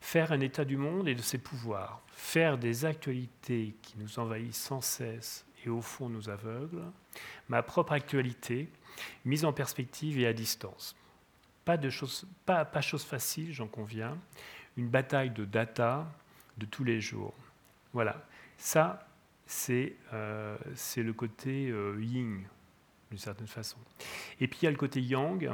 [0.01, 4.63] faire un état du monde et de ses pouvoirs, faire des actualités qui nous envahissent
[4.63, 6.93] sans cesse et au fond nous aveuglent,
[7.49, 8.69] ma propre actualité
[9.25, 10.95] mise en perspective et à distance.
[11.65, 14.17] Pas, de chose, pas, pas chose facile, j'en conviens.
[14.77, 16.07] Une bataille de data
[16.59, 17.35] de tous les jours.
[17.93, 18.25] Voilà.
[18.65, 19.07] Ça,
[19.45, 20.57] c'est euh,
[20.97, 22.45] le côté euh, yin,
[23.11, 23.77] d'une certaine façon.
[24.41, 25.53] Et puis il y a le côté yang.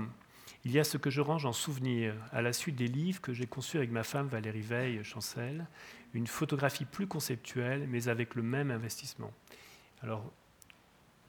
[0.65, 3.33] Il y a ce que je range en souvenir à la suite des livres que
[3.33, 5.67] j'ai conçus avec ma femme Valérie Veil Chancel,
[6.15, 9.33] une photographie plus conceptuelle, mais avec le même investissement.
[10.03, 10.33] Alors,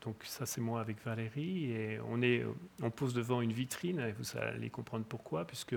[0.01, 4.69] donc ça c'est moi avec Valérie et on, pose devant une vitrine et vous allez
[4.69, 5.75] comprendre pourquoi puisque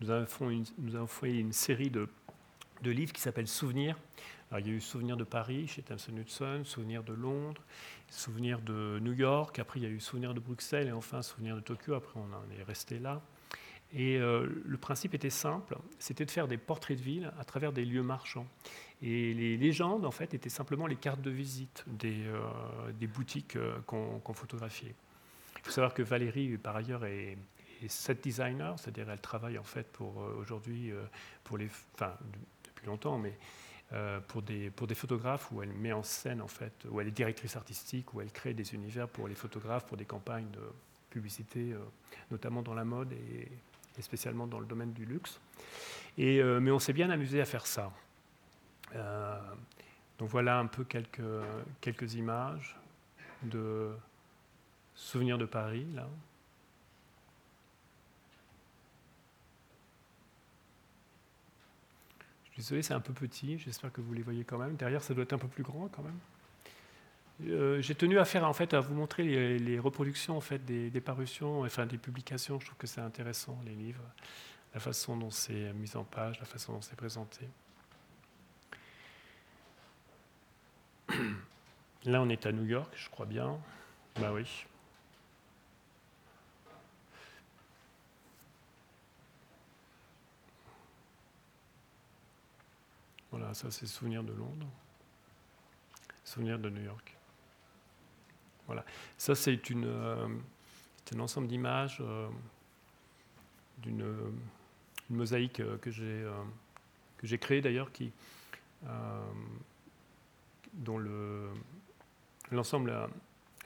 [0.00, 0.26] nous avons,
[1.08, 2.08] fait une série de,
[2.82, 3.96] de livres qui s'appellent Souvenirs.
[4.58, 7.62] Il y a eu Souvenirs de Paris chez Thomson Hudson, Souvenirs de Londres,
[8.10, 11.54] Souvenirs de New York, après il y a eu Souvenirs de Bruxelles et enfin Souvenirs
[11.54, 13.22] de Tokyo, après on en est resté là.
[13.92, 17.72] Et euh, le principe était simple, c'était de faire des portraits de ville à travers
[17.72, 18.46] des lieux marchands.
[19.02, 23.80] Et les légendes, en fait, étaient simplement les cartes de visite des, euh, boutiques euh,
[23.86, 24.94] qu'on photographiait.
[25.56, 27.36] Il faut savoir que Valérie, par ailleurs, est,
[27.88, 30.92] set designer, c'est-à-dire elle travaille en fait pour aujourd'hui,
[31.44, 31.70] pour les,
[32.64, 33.32] depuis longtemps, mais
[34.28, 37.12] pour des, pour des photographes où elle met en scène en fait, où elle est
[37.12, 40.60] directrice artistique, où elle crée des univers pour les photographes, pour des campagnes de
[41.10, 41.74] publicité,
[42.30, 43.48] notamment dans la mode et,
[44.00, 45.40] spécialement dans le domaine du luxe.
[46.16, 47.92] Et, euh, mais on s'est bien amusé à faire ça.
[48.94, 49.38] Euh,
[50.18, 51.20] donc voilà un peu quelques,
[51.80, 52.76] quelques images
[53.42, 53.90] de
[54.94, 56.08] souvenirs de Paris, là.
[62.60, 64.76] Désolé, c'est un peu petit, j'espère que vous les voyez quand même.
[64.76, 66.18] Derrière, ça doit être un peu plus grand quand même.
[67.48, 69.24] Euh, j'ai tenu à faire en fait à vous montrer
[69.58, 72.60] les, reproductions en fait des, parutions, enfin des publications.
[72.60, 74.04] Je trouve que c'est intéressant les livres,
[74.74, 77.48] la façon dont c'est mis en page, la façon dont c'est présenté.
[82.04, 83.58] Là, on est à New York, je crois bien.
[84.20, 84.66] Bah oui.
[93.30, 94.66] Voilà, ça c'est souvenir de Londres,
[96.24, 97.16] souvenir de New York.
[98.70, 98.84] Voilà.
[99.18, 100.28] Ça, c'est euh,
[101.12, 102.28] un ensemble d'images euh,
[103.78, 104.04] d'une
[105.08, 105.90] mosaïque euh, que
[107.24, 108.12] j'ai créée d'ailleurs, qui
[110.72, 111.50] dont le
[112.52, 112.92] l'ensemble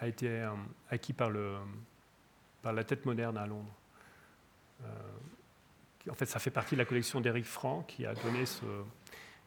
[0.01, 0.49] a, été
[0.91, 1.59] acquis par le
[2.62, 3.75] par la tête moderne à Londres.
[6.11, 8.65] en fait, ça fait partie de la collection d'Éric Franck qui a donné ce,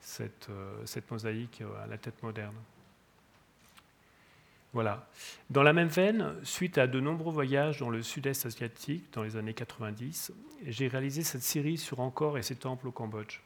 [0.01, 0.49] cette,
[0.85, 2.55] cette mosaïque à la tête moderne.
[4.73, 5.07] Voilà.
[5.49, 9.35] Dans la même veine, suite à de nombreux voyages dans le sud-est asiatique dans les
[9.35, 10.31] années 90,
[10.67, 13.39] j'ai réalisé cette série sur Angkor et ses temples au Cambodge.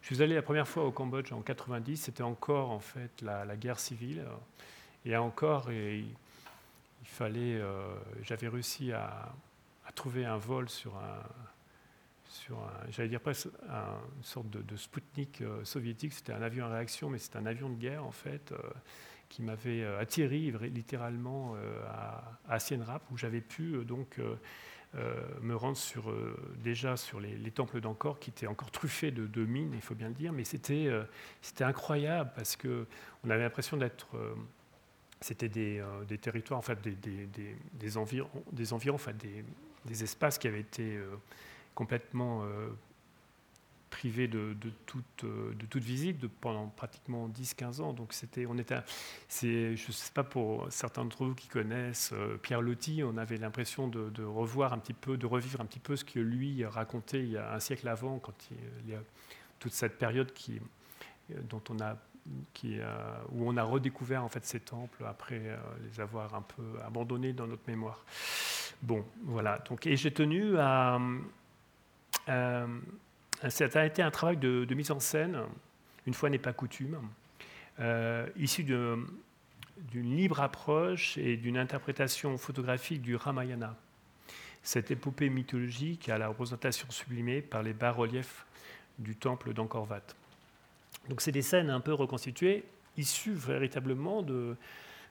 [0.00, 3.56] Je suis allé la première fois au Cambodge en 90, c'était encore en fait la,
[3.56, 4.24] guerre civile.
[5.04, 6.06] Et encore, il,
[7.04, 9.32] fallait, euh, j'avais réussi à,
[9.94, 11.22] trouver un vol sur un,
[12.32, 12.58] sur
[12.90, 16.12] j'allais dire presque une sorte de, de Spoutnik euh, soviétique.
[16.12, 18.52] C'était un avion à réaction, mais c'était un avion de guerre en fait.
[18.52, 18.58] Euh,
[19.28, 21.54] qui m'avait euh, atterri littéralement
[21.88, 22.58] à, à
[23.10, 24.20] où j'avais pu donc
[25.40, 26.14] me rendre sur,
[26.62, 30.14] déjà sur les, temples d'Angkor, qui étaient encore truffés de, mines, il faut bien le
[30.14, 30.90] dire, mais c'était
[31.40, 32.86] c'était incroyable parce que
[33.24, 34.14] on avait l'impression d'être
[35.22, 35.82] c'était des,
[36.20, 39.12] territoires, en fait, des, environs, des, environs enfin,
[39.86, 40.98] des, espaces qui avaient été
[41.74, 42.44] complètement
[43.92, 44.56] privé de,
[44.86, 47.92] toute, euh, de toute visite pendant pratiquement 10-15 ans.
[47.92, 48.78] Donc c'était, on était,
[49.28, 53.16] c'est, je ne sais pas pour certains d'entre vous qui connaissent euh, Pierre Loti, on
[53.18, 56.64] avait l'impression de, revoir un petit peu, de revivre un petit peu ce que lui
[56.64, 59.00] racontait il y a un siècle avant, quand il, y a
[59.58, 60.58] toute cette période qui,
[61.28, 61.96] dont on a
[62.54, 62.78] qui,
[63.32, 67.32] où on a redécouvert en fait ces temples après euh, les avoir un peu abandonnés
[67.32, 68.04] dans notre mémoire.
[68.80, 69.58] Bon, voilà.
[69.68, 70.98] Donc, et j'ai tenu à,
[72.26, 75.40] ça a été un travail de, mise en scène,
[76.06, 76.98] une fois n'est pas coutume,
[77.80, 83.76] euh, issu d'une libre approche et d'une interprétation photographique du Ramayana,
[84.62, 88.46] cette épopée mythologique à la représentation sublimée par les bas-reliefs
[88.98, 89.88] du temple d'Angkor.
[91.08, 92.64] Donc c'est des scènes un peu reconstituées,
[92.96, 94.56] issues véritablement de,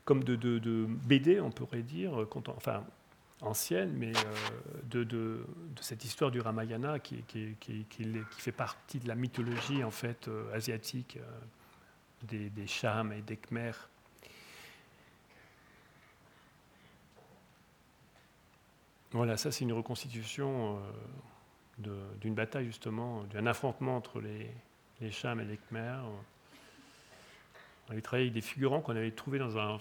[0.06, 2.14] comme de, de, BD, on pourrait dire,
[2.47, 2.84] enfin
[3.41, 4.13] ancienne, mais
[4.83, 5.45] de, de,
[5.79, 7.23] cette histoire du Ramayana qui,
[8.37, 11.17] fait partie de la mythologie en fait asiatique
[12.23, 13.89] des, des Chams et des Khmers.
[19.11, 20.79] Voilà, ça c'est une reconstitution
[21.77, 26.03] d'une bataille justement, d'un affrontement entre les, Chams et les Khmers.
[27.87, 29.77] On avait travaillé avec des figurants qu'on avait trouvés dans un,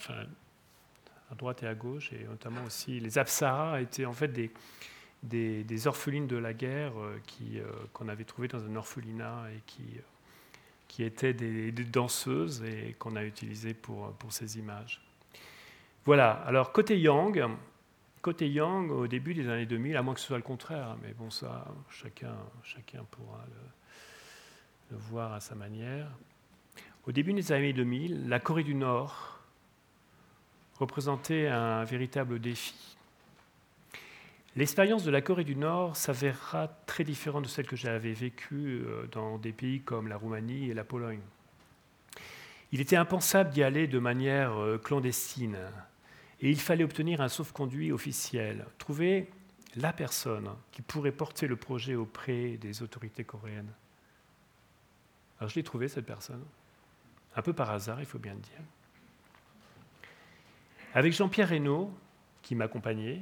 [1.31, 4.51] à droite et à gauche, et notamment aussi les Apsaras étaient en fait des,
[5.23, 9.61] des, orphelines de la guerre euh, qui, euh, qu'on avait trouvées dans un orphelinat et
[9.67, 10.03] qui, euh,
[10.89, 15.01] qui étaient des, danseuses et qu'on a utilisées pour, pour ces images.
[16.05, 17.45] Voilà, alors côté Yang,
[18.23, 21.13] côté Yang, au début des années 2000, à moins que ce soit le contraire, mais
[21.13, 23.45] bon, ça, chacun, chacun pourra
[24.91, 26.09] le voir à sa manière.
[27.07, 29.40] Au début des années 2000, la Corée du Nord
[30.81, 32.97] représentait un véritable défi.
[34.57, 39.07] L'expérience de la Corée du Nord s'avérera très différente de celle que j'avais vécue euh,
[39.13, 41.21] dans des pays comme la Roumanie et la Pologne.
[42.73, 45.59] Il était impensable d'y aller de manière euh, clandestine
[46.41, 49.31] et il fallait obtenir un sauf-conduit officiel, trouver
[49.77, 53.73] la personne qui pourrait porter le projet auprès des autorités coréennes.
[55.39, 56.45] Alors je l'ai trouvé, cette personne,
[57.37, 58.61] un peu par hasard, il faut bien le dire.
[60.93, 61.93] Avec Jean-Pierre Reynaud,
[62.43, 63.21] qui m'accompagnait.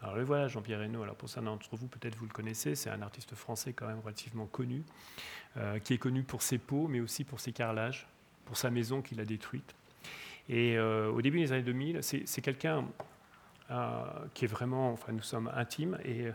[0.00, 1.02] Alors le voilà, Jean-Pierre Reynaud.
[1.02, 4.00] Alors pour certains d'entre vous, peut-être vous le connaissez, c'est un artiste français quand même
[4.00, 4.82] relativement connu,
[5.58, 8.06] euh, qui est connu pour ses peaux, mais aussi pour ses carrelages,
[8.46, 9.74] pour sa maison qu'il a détruite.
[10.48, 12.86] Et euh, au début des années 2000, c'est quelqu'un
[13.70, 14.02] euh,
[14.32, 16.28] qui est vraiment, enfin nous sommes intimes, et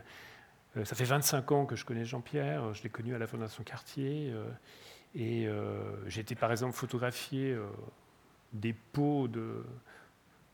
[0.84, 4.32] ça fait 25 ans que je connais Jean-Pierre, je l'ai connu à la Fondation Cartier,
[5.16, 5.48] et
[6.06, 7.56] j'ai été par exemple photographier
[8.52, 9.64] des pots de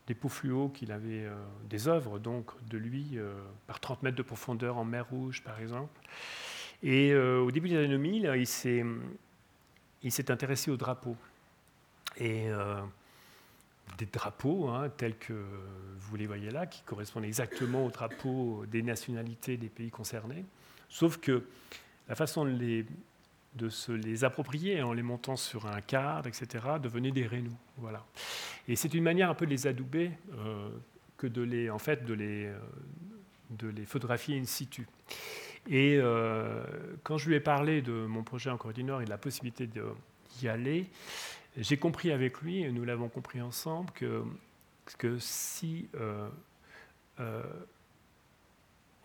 [0.07, 1.35] des pots fluo qu'il avait, euh,
[1.69, 3.33] des œuvres donc de lui euh,
[3.67, 5.99] par 30 mètres de profondeur en mer Rouge par exemple.
[6.81, 11.17] Et euh, au début des années 2000, il s'est, intéressé aux drapeaux.
[12.19, 12.47] Et
[13.99, 15.33] des drapeaux hein, tels que
[15.99, 20.43] vous les voyez là, qui correspondent exactement aux drapeaux des nationalités des pays concernés.
[20.89, 21.43] Sauf que
[22.07, 22.85] la façon de les
[23.57, 27.57] de se les approprier en les montant sur un cadre, etc., devenaient des rénous.
[27.77, 28.05] Voilà.
[28.67, 30.69] Et c'est une manière un peu de les adouber euh,
[31.17, 32.57] que de les, en fait, de les, euh,
[33.49, 34.87] de les photographier in situ.
[35.69, 36.63] Et euh,
[37.03, 39.17] quand je lui ai parlé de mon projet en Corée du Nord et de la
[39.17, 40.89] possibilité d'y aller,
[41.57, 44.23] j'ai compris avec lui, et nous l'avons compris ensemble, que,
[44.97, 45.89] que si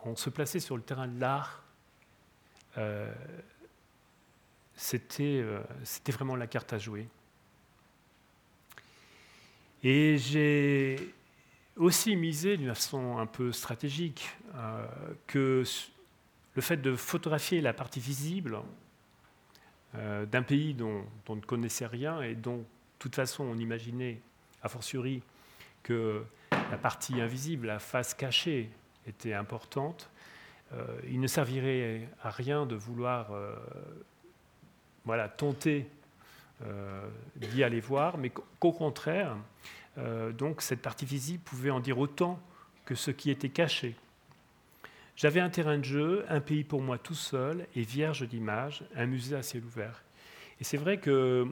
[0.05, 1.65] on se plaçait sur le terrain de l'art,
[4.77, 5.45] c'était
[6.09, 7.07] vraiment la carte à jouer.
[9.85, 10.97] Et j'ai
[11.77, 14.87] aussi misé d'une façon un peu stratégique euh,
[15.27, 15.65] que
[16.55, 18.59] le fait de photographier la partie visible
[19.97, 22.65] euh, d'un pays dont, on ne connaissait rien et dont, de
[22.99, 24.21] toute façon, on imaginait,
[24.63, 25.23] a fortiori,
[25.83, 28.71] que la partie invisible, la face cachée,
[29.07, 30.09] était importante,
[31.09, 33.33] il ne servirait à rien de vouloir
[35.05, 35.89] voilà, tenter
[36.65, 39.37] euh, d'y aller voir, mais qu'au contraire,
[39.99, 42.41] euh, donc cette partie visible pouvait en dire autant
[42.85, 43.97] que ce qui était caché.
[45.17, 49.07] J'avais un terrain de jeu, un pays pour moi tout seul et vierge d'images, un
[49.07, 50.03] musée à ciel ouvert.
[50.61, 51.47] Et c'est vrai que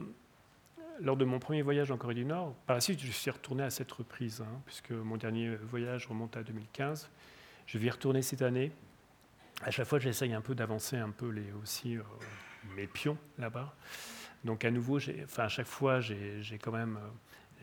[0.99, 3.63] lors de mon premier voyage en Corée du Nord, par la suite je suis retourné
[3.63, 7.09] à cette reprise, hein, puisque mon dernier voyage remonte à 2015.
[7.67, 8.71] Je vais y retourner cette année.
[9.63, 12.01] À chaque fois, j'essaye un peu d'avancer un peu les, aussi euh,
[12.75, 13.73] mes pions là-bas.
[14.43, 16.99] Donc à nouveau, enfin, à chaque fois, j'ai quand même,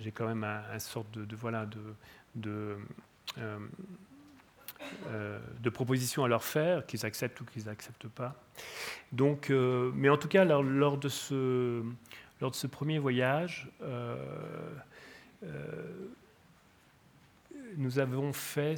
[0.00, 1.80] j'ai quand même un, sorte de, voilà, de,
[2.34, 2.76] de,
[3.38, 3.58] euh,
[5.08, 8.34] euh, de propositions à leur faire, qu'ils acceptent ou qu'ils n'acceptent pas.
[9.12, 11.82] Donc, euh, mais en tout cas, lors, de ce,
[12.40, 13.68] lors de ce premier voyage,
[17.76, 18.76] nous avons fait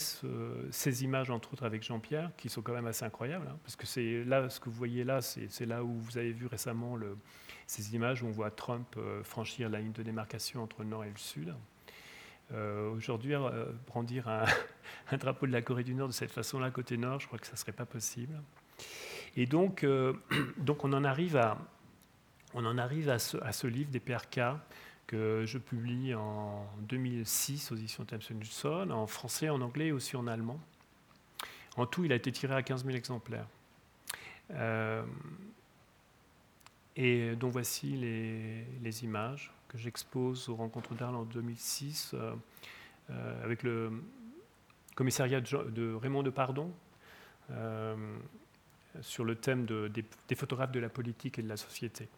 [0.70, 3.86] ces images, entre autres avec Jean-Pierre, qui sont quand même assez incroyables, hein, parce que
[3.86, 6.96] c'est là, ce que vous voyez là, c'est là où vous avez vu récemment
[7.66, 11.04] ces images où on voit Trump euh, franchir la ligne de démarcation entre le nord
[11.04, 11.54] et le sud.
[12.52, 14.44] Euh, aujourd'hui, euh, brandir un,
[15.16, 17.52] drapeau de la Corée du Nord de cette façon-là, côté nord, je crois que ça
[17.52, 18.40] ne serait pas possible.
[19.36, 19.86] Et donc,
[20.56, 21.58] donc on en arrive à,
[22.54, 24.40] on en arrive à ce livre des PRK
[25.10, 30.14] que je publie en 2006 aux éditions Thomson Hudson, en français, en anglais et aussi
[30.14, 30.60] en allemand.
[31.76, 33.48] En tout, il a été tiré à 15 000 exemplaires.
[34.52, 35.02] Euh,
[36.94, 39.52] et donc voici les, images.
[39.66, 42.14] que j'expose aux rencontres d'Arles en 2006
[43.42, 43.90] avec le
[44.94, 46.72] commissariat de Raymond de Pardon
[49.00, 52.08] sur le thème des photographes de la politique et de la société.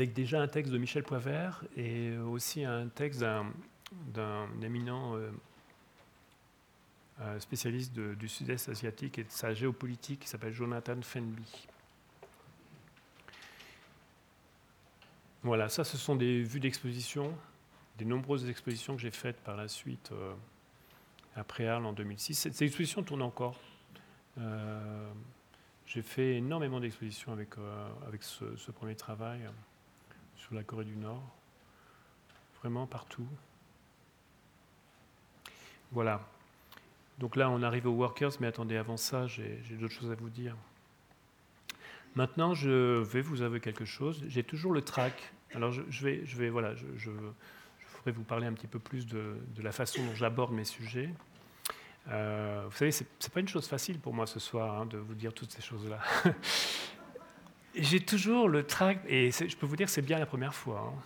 [0.00, 5.30] Avec déjà un texte de Michel Poivert et aussi un texte d'un éminent euh,
[7.20, 11.68] euh, spécialiste du sud-est asiatique et de sa géopolitique qui s'appelle Jonathan Fenby.
[15.42, 17.34] Voilà, ça ce sont des vues d'exposition,
[17.98, 20.32] des nombreuses expositions que j'ai faites par la suite euh,
[21.36, 22.36] après Arles en 2006.
[22.36, 23.60] Ces expositions tournent encore.
[25.84, 27.50] j'ai fait énormément d'expositions avec,
[28.06, 29.42] avec ce premier travail
[30.40, 31.22] sur la Corée du Nord,
[32.60, 33.26] vraiment partout.
[35.92, 36.20] Voilà.
[37.18, 40.30] Donc là, on arrive aux workers, mais attendez, avant ça, j'ai d'autres choses à vous
[40.30, 40.56] dire.
[42.14, 44.24] Maintenant, je vais vous avouer quelque chose.
[44.26, 45.32] J'ai toujours le trac.
[45.54, 47.10] Alors, je, vais, je vais, voilà, je,
[48.06, 51.10] vous parler un petit peu plus de, la façon dont j'aborde mes sujets.
[52.08, 55.14] Euh, vous savez, c'est pas une chose facile pour moi ce soir hein, de vous
[55.14, 56.00] dire toutes ces choses-là.
[57.74, 60.92] J'ai toujours le trac, et je peux vous dire c'est bien la première fois.
[60.92, 61.02] Hein.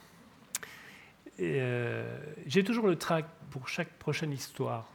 [1.40, 4.88] Euh, j'ai toujours le trac pour chaque prochaine histoire.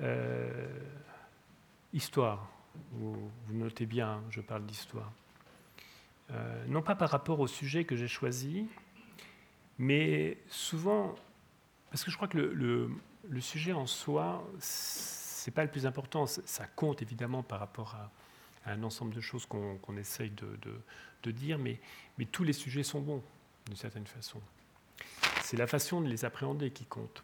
[0.00, 0.66] Euh,
[1.92, 2.48] histoire,
[2.92, 5.12] vous, notez bien, je parle d'histoire.
[6.30, 8.66] Euh, non pas par rapport au sujet que j'ai choisi,
[9.78, 11.14] mais souvent,
[11.90, 12.90] parce que je crois que le,
[13.28, 18.10] le sujet en soi, c'est pas le plus important, ça compte évidemment par rapport à,
[18.66, 21.80] un ensemble de choses qu'on essaye de, dire, mais,
[22.32, 23.22] tous les sujets sont bons,
[23.66, 24.40] d'une certaine façon.
[25.42, 27.22] C'est la façon de les appréhender qui compte.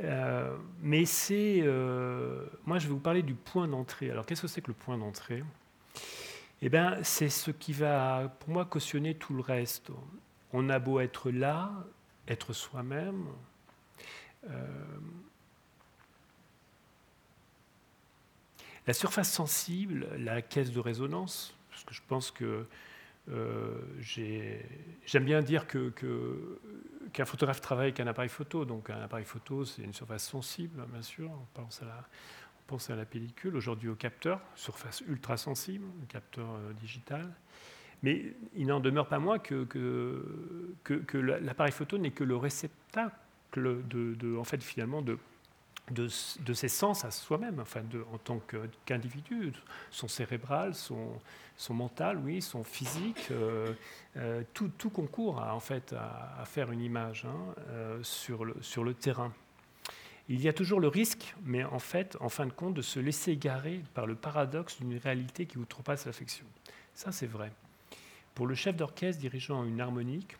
[0.00, 1.60] Euh, mais c'est...
[1.62, 4.10] Euh, moi, je vais vous parler du point d'entrée.
[4.10, 5.42] Alors, qu'est-ce que c'est que le point d'entrée?
[6.62, 9.90] Eh bien, c'est ce qui va, pour moi, cautionner tout le reste.
[10.52, 11.72] On a beau être là,
[12.28, 13.26] être soi-même,
[14.48, 14.66] euh,
[18.86, 22.66] La surface sensible, la caisse de résonance, parce que je pense que
[23.30, 26.58] euh, j'aime bien dire qu'un que,
[27.12, 28.64] qu'un photographe travaille avec un appareil photo.
[28.64, 31.30] Donc un appareil photo, c'est une surface sensible, bien sûr.
[31.30, 35.86] On pense à la, on pense à la pellicule, aujourd'hui au capteur, surface ultra sensible,
[36.08, 37.32] capteur euh, digital.
[38.02, 44.36] Mais il n'en demeure pas moins que, que, l'appareil photo n'est que le réceptacle de,
[44.36, 45.18] en fait, finalement, de
[45.90, 48.40] de, ses sens à soi-même, enfin en tant
[48.86, 49.52] qu'individu,
[49.90, 51.18] son cérébral, son,
[51.70, 53.72] mental, oui, son physique, euh,
[54.16, 58.84] euh, tout, concourt à, en fait à, faire une image hein, euh, sur, le, sur
[58.84, 59.32] le terrain.
[60.28, 63.00] Il y a toujours le risque, mais en fait, en fin de compte, de se
[63.00, 66.46] laisser égarer par le paradoxe d'une réalité qui outrepasse l'affection.
[66.94, 67.52] Ça, c'est vrai.
[68.34, 70.36] Pour le chef d'orchestre dirigeant une harmonique,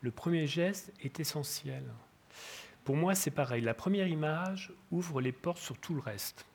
[0.00, 1.82] le premier geste est essentiel.
[2.84, 3.62] Pour moi, c'est pareil.
[3.62, 6.46] La première image ouvre les portes sur tout le reste.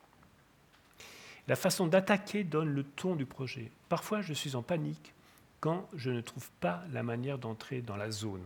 [1.48, 3.72] La façon d'attaquer donne le ton du projet.
[3.90, 5.14] Parfois, je suis en panique
[5.60, 8.46] quand je ne trouve pas la manière d'entrer dans la zone.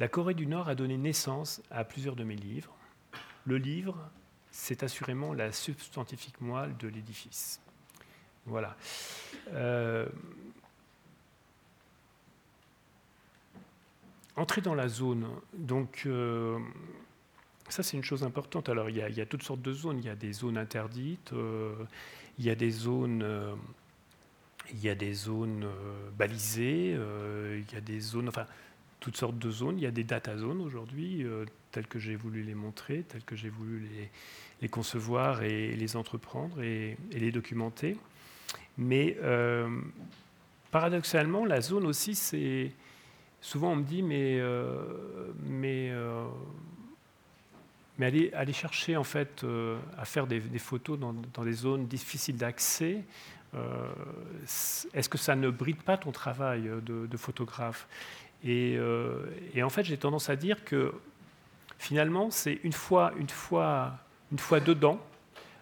[0.00, 2.74] La Corée du Nord a donné naissance à plusieurs de mes livres.
[3.44, 3.96] Le livre,
[4.50, 7.60] c'est assurément la substantifique moelle de l'édifice.
[8.46, 8.76] Voilà.
[9.52, 10.08] Euh,
[14.36, 16.58] entrer dans la zone, donc euh,
[17.68, 18.68] ça c'est une chose importante.
[18.68, 19.98] Alors il y, a, toutes sortes de zones.
[19.98, 21.74] Il y a des zones interdites, euh,
[22.38, 23.54] il y a des zones, euh,
[24.72, 25.66] il y a des zones
[26.18, 28.46] balisées, il y a des zones, enfin
[29.00, 29.78] toutes sortes de zones.
[29.78, 31.26] Il y a des data zones aujourd'hui,
[31.70, 33.86] telles que j'ai voulu les montrer, telles que j'ai voulu
[34.60, 37.98] les, concevoir et les entreprendre et les documenter.
[38.78, 39.18] Mais
[40.70, 42.72] paradoxalement, la zone aussi c'est
[43.44, 44.82] souvent on me dit, mais, euh,
[45.44, 46.26] mais, euh,
[48.52, 53.04] chercher en fait euh, à faire des, photos dans, des zones difficiles d'accès.
[54.94, 57.86] Est-ce que ça ne bride pas ton travail de, photographe?
[58.42, 58.78] Et,
[59.62, 60.92] en fait, j'ai tendance à dire que
[61.78, 63.92] finalement, c'est une fois, une fois,
[64.32, 64.98] une fois dedans.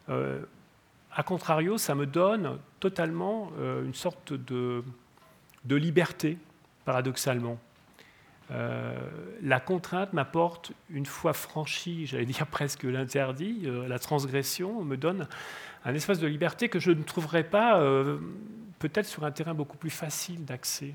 [0.09, 3.53] a contrario, ça me donne totalement
[3.85, 4.85] une sorte de
[5.69, 6.39] liberté,
[6.87, 7.59] paradoxalement.
[8.53, 8.95] Euh,
[9.41, 15.27] la contrainte m'apporte, une fois franchi, j'allais dire presque l'interdit, euh, la transgression me donne
[15.85, 18.19] un espace de liberté que je ne trouverais pas, euh,
[18.79, 20.95] peut-être sur un terrain beaucoup plus facile d'accès.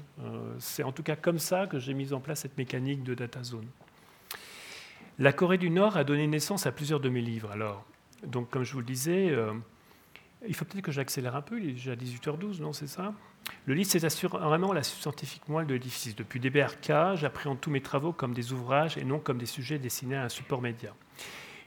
[0.60, 3.44] C'est en tout cas comme ça que j'ai mis en place cette mécanique de data
[3.44, 3.68] zone.
[5.20, 7.52] La Corée du Nord a donné naissance à plusieurs de mes livres.
[7.52, 7.86] Alors,
[8.26, 9.34] donc, comme je vous le disais,
[10.46, 13.14] il faut peut-être que j'accélère un peu, il est déjà 18h12, non, c'est ça?
[13.66, 16.16] Le livre, c'est vraiment la scientifique moelle de l'édifice.
[16.16, 20.16] Depuis DBRK, j'appréhende tous mes travaux comme des ouvrages et non comme des sujets destinés
[20.16, 20.94] à un support média.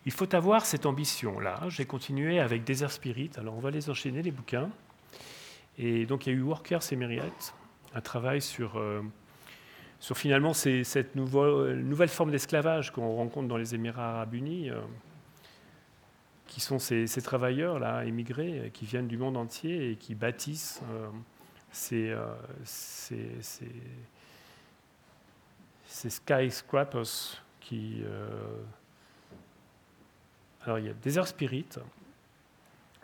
[0.07, 1.61] Il faut avoir cette ambition-là.
[1.69, 3.31] J'ai continué avec Desert Spirit.
[3.37, 4.71] Alors, on va les enchaîner, les bouquins.
[5.77, 7.33] Et donc, il y a eu Workers et Myriad,
[7.95, 9.03] un travail sur, euh,
[9.99, 14.71] sur finalement cette nouvelle, nouvelle forme d'esclavage qu'on rencontre dans les Émirats arabes unis.
[14.71, 14.81] Euh,
[16.47, 20.83] qui sont ces, travailleurs-là, émigrés, euh, qui viennent du monde entier et qui bâtissent
[21.93, 23.31] euh, ces,
[25.87, 28.03] skyscrapers qui...
[30.63, 31.69] alors il y a Desert Spirit,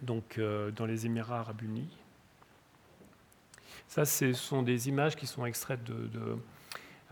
[0.02, 0.40] donc
[0.74, 1.88] dans les Émirats arabes unis.
[3.88, 6.38] Ça, ce sont des images qui sont extraites de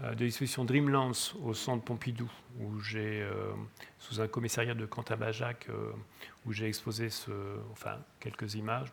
[0.03, 1.13] euh, de l'exposition Dreamlands
[1.45, 2.31] au centre Pompidou,
[2.61, 3.53] où j'ai, euh,
[4.01, 4.89] sous un commissariat de
[5.69, 5.93] euh,
[6.45, 7.31] où j'ai exposé ce,
[7.71, 8.91] enfin, quelques images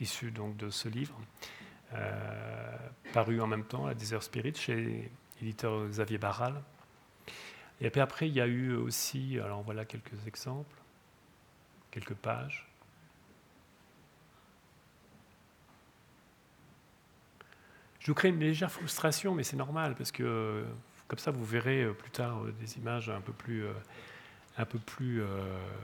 [0.00, 1.18] issues donc de ce livre,
[3.12, 5.10] paru en même temps à Desert Spirit chez
[5.40, 6.62] l'éditeur Xavier Barral.
[7.80, 10.76] Et puis après, il y a eu aussi, alors voilà quelques exemples,
[11.90, 12.68] quelques pages.
[18.00, 20.64] Je vous crée une légère frustration, mais c'est normal, parce que
[21.08, 23.72] comme ça, vous verrez euh, plus tard euh, des images un peu plus, euh,
[24.58, 25.22] un peu plus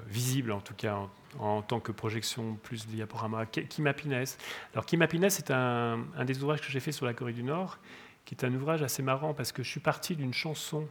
[0.09, 0.99] visibles, en tout cas
[1.39, 3.47] en, tant que projection plus diaporama.
[3.47, 4.37] Kim Happiness.
[4.73, 7.79] Alors, Kim Happiness, c'est un, des ouvrages que j'ai fait sur la Corée du Nord,
[8.25, 10.89] qui est un ouvrage assez marrant, parce que je suis parti d'une chanson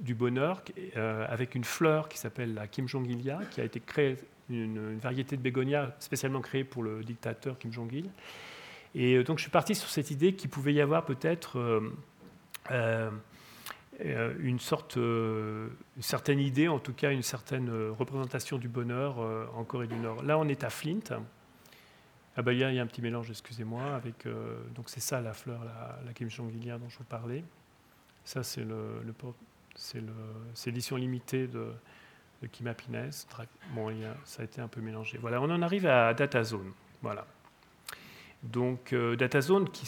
[0.00, 0.62] du bonheur
[0.96, 4.16] avec une fleur qui s'appelle la Kim Jong-ilia, qui a été créée,
[4.50, 8.10] une, variété de bégonia spécialement créée pour le dictateur Kim Jong-il.
[8.94, 11.92] Et euh, donc je suis parti sur cette idée qu'il pouvait y avoir peut-être euh,
[12.70, 13.10] euh,
[14.02, 15.70] une sorte, une
[16.00, 19.18] certaine idée, en tout cas une certaine représentation du bonheur
[19.54, 20.22] en Corée du Nord.
[20.22, 21.22] Là, on est à Flint.
[22.36, 24.26] Ah ben, il y, a un petit mélange, excusez-moi, avec
[24.74, 27.44] donc c'est ça la fleur, la, Kim Jong-ilia dont je vous parlais.
[28.24, 29.02] Ça, c'est le,
[29.74, 30.00] c'est
[30.66, 31.72] l'édition limitée de,
[32.42, 33.26] de Kim Happiness.
[33.74, 33.92] Bon,
[34.24, 35.18] ça a été un peu mélangé.
[35.18, 36.72] Voilà, on en arrive à Data Zone.
[37.02, 37.26] Voilà.
[38.42, 39.86] Donc euh, DataZone, qui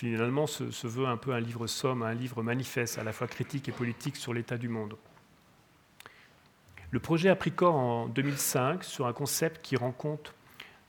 [0.00, 3.68] finalement se, veut un peu un livre somme, un livre manifeste, à la fois critique
[3.68, 4.96] et politique sur l'état du monde.
[6.90, 10.34] Le projet a pris corps en 2005 sur un concept qui rend compte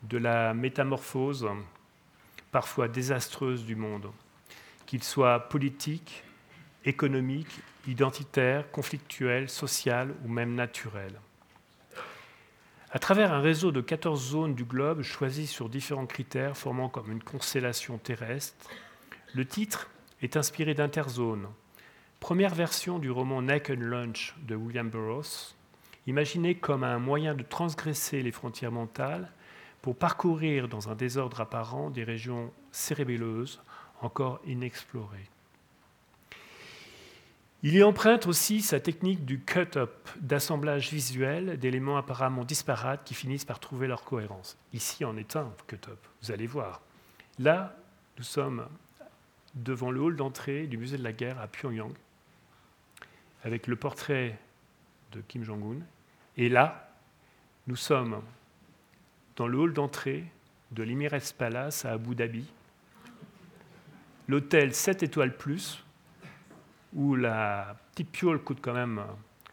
[0.04, 1.46] de la métamorphose
[2.54, 4.08] parfois désastreuse du monde,
[4.86, 6.24] qu'il soit politique,
[6.86, 11.20] économique, identitaire, conflictuel, social ou même naturel.
[12.92, 17.12] À travers un réseau de 14 zones du globe choisies sur différents critères formant comme
[17.12, 18.56] une constellation terrestre,
[19.34, 19.90] le titre
[20.22, 21.48] est inspiré d'Interzone,
[22.20, 25.56] première version du roman Neck and Lunch de William Burroughs,
[26.06, 29.32] imaginé comme un moyen de transgresser les frontières mentales
[29.82, 33.62] pour parcourir dans un désordre apparent des régions cérébelleuses
[34.02, 35.30] encore inexplorées.
[37.64, 43.46] Il y emprunte aussi sa technique du cut-up, d'assemblage visuel d'éléments apparemment disparates qui finissent
[43.46, 44.58] par trouver leur cohérence.
[44.74, 46.82] Ici en est un cut-up, vous allez voir.
[47.38, 47.76] Là,
[48.18, 48.66] nous sommes
[49.56, 51.94] devant le hall d'entrée du musée de la guerre à Pyongyang,
[53.44, 54.38] avec le portrait
[55.12, 55.80] de Kim Jong-un.
[56.38, 56.90] Et là,
[57.68, 58.22] nous sommes
[59.36, 60.26] dans le hall d'entrée
[60.72, 62.46] de l'Emirates Palace à Abu Dhabi,
[64.28, 65.84] l'hôtel 7 étoiles plus,
[66.94, 69.02] où la petite piole coûte quand même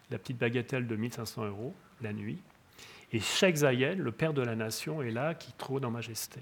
[0.09, 2.39] la petite bagatelle de 1500 euros la nuit.
[3.11, 6.39] Et Sheikh Zayed, le père de la nation, est là qui trône en majesté.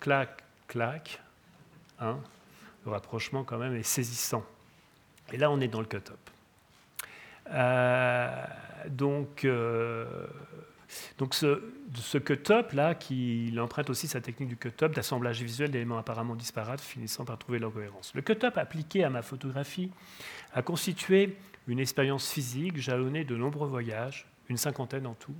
[0.00, 1.20] clac, clac,
[2.00, 2.18] hein,
[2.88, 4.44] le rapprochement quand même est saisissant.
[5.32, 6.18] Et là, on est dans le cut-up.
[7.50, 8.44] Euh,
[8.88, 10.26] donc, euh,
[11.18, 15.98] donc ce, cut-up, là, qui il emprunte aussi sa technique du cut-up, d'assemblage visuel d'éléments
[15.98, 18.12] apparemment disparates, finissant par trouver leur cohérence.
[18.14, 19.90] Le cut-up appliqué à ma photographie
[20.54, 21.36] a constitué
[21.66, 25.34] une expérience physique jalonnée de nombreux voyages, une cinquantaine en tout,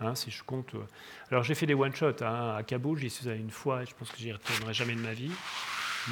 [0.00, 0.74] hein, si je compte.
[0.74, 0.84] Euh.
[1.30, 3.94] Alors j'ai fait des one-shots hein, à Kaboul, j'y suis allé une fois, et je
[3.94, 5.32] pense que j'y retournerai jamais de ma vie.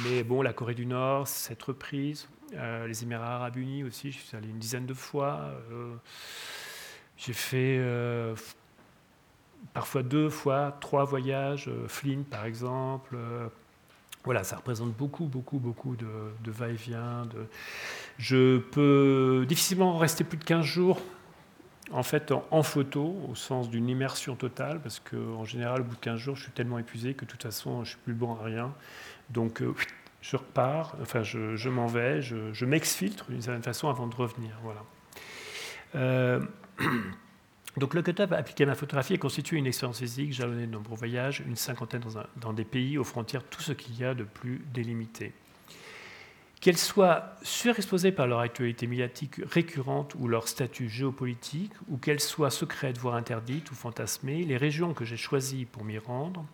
[0.03, 4.19] Mais bon, la Corée du Nord, cette reprise, euh, les Émirats arabes unis aussi, j'y
[4.19, 5.51] suis allé une dizaine de fois.
[5.71, 5.95] Euh,
[7.17, 7.79] j'ai fait
[9.73, 13.15] parfois deux fois, trois voyages, euh, Flint par exemple.
[13.15, 13.47] Euh,
[14.25, 17.27] voilà, ça représente beaucoup, beaucoup, beaucoup de, va-et-vient.
[18.17, 20.99] Je peux difficilement rester plus de 15 jours
[21.91, 26.01] en fait en, photo, au sens d'une immersion totale, parce qu'en général, au bout de
[26.01, 28.35] 15 jours, je suis tellement épuisé que de toute façon, je ne suis plus bon
[28.35, 28.73] à rien.
[29.29, 29.73] Donc, euh,
[30.21, 34.51] je repars, enfin, je, m'en vais, je, m'exfiltre d'une certaine façon avant de revenir.
[34.63, 34.83] Voilà.
[35.95, 36.41] Euh,
[37.77, 40.97] donc, le cutup appliqué à ma photographie a constitué une expérience physique jalonnée de nombreux
[40.97, 42.03] voyages, une cinquantaine
[42.37, 45.33] dans des pays aux frontières, tout ce qu'il y a de plus délimité.
[46.61, 52.49] Qu'elles soient surexposées par leur actualité médiatique récurrente ou leur statut géopolitique, ou qu'elles soient
[52.49, 56.45] secrètes, voire interdites ou fantasmées, les régions que j'ai choisies pour m'y rendre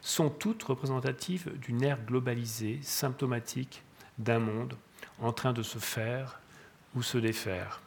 [0.00, 3.82] sont toutes représentatives d'une ère globalisée, symptomatique
[4.18, 4.76] d'un monde
[5.20, 6.40] en train de se faire
[6.94, 7.82] ou se défaire.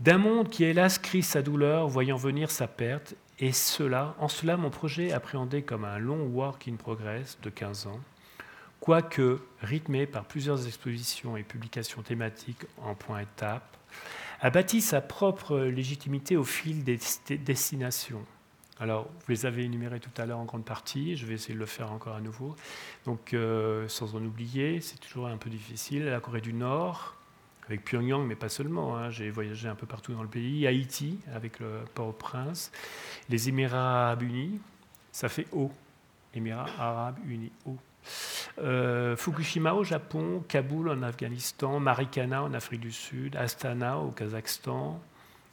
[0.00, 4.56] D'un monde qui, hélas, crie sa douleur, voyant venir sa perte, et cela, en cela,
[4.56, 8.00] mon projet appréhendé comme un long work in progress de 15 ans,
[8.84, 13.78] quoique rythmé par plusieurs expositions et publications thématiques en point étape,
[14.42, 16.98] a bâti sa propre légitimité au fil des
[17.38, 18.22] destinations.
[18.78, 21.60] Alors, vous les avez énumérés tout à l'heure en grande partie, je vais essayer de
[21.60, 22.56] le faire encore à nouveau.
[23.06, 27.16] Donc, euh, sans en oublier, c'est toujours un peu difficile, la Corée du Nord,
[27.66, 31.20] avec Pyongyang, mais pas seulement, hein, j'ai voyagé un peu partout dans le pays, Haïti,
[31.34, 32.70] avec le Port-au-Prince,
[33.30, 34.60] les Émirats arabes unis,
[35.10, 35.70] ça fait O,
[36.34, 37.78] Émirats arabes unis, O.
[38.58, 45.00] Euh, Fukushima au Japon, Kaboul en Afghanistan, Marikana en Afrique du Sud, Astana au Kazakhstan,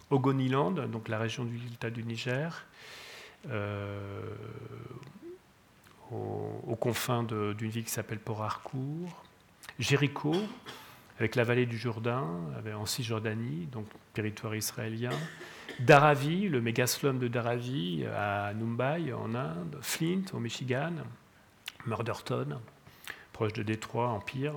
[0.10, 2.66] Ogoniland, donc la région du delta du Niger,
[3.50, 4.22] euh,
[6.12, 9.24] aux, confins d'une ville qui s'appelle Port Harcourt,
[9.80, 10.36] Jéricho,
[11.20, 12.28] avec la vallée du Jourdain,
[12.76, 15.12] en Cisjordanie, donc territoire israélien,
[15.80, 20.94] Dharavi, le méga slum de Dharavi à Mumbai en Inde, Flint au Michigan,
[21.86, 22.60] Murderton,
[23.34, 24.54] proche de Détroit, Empire.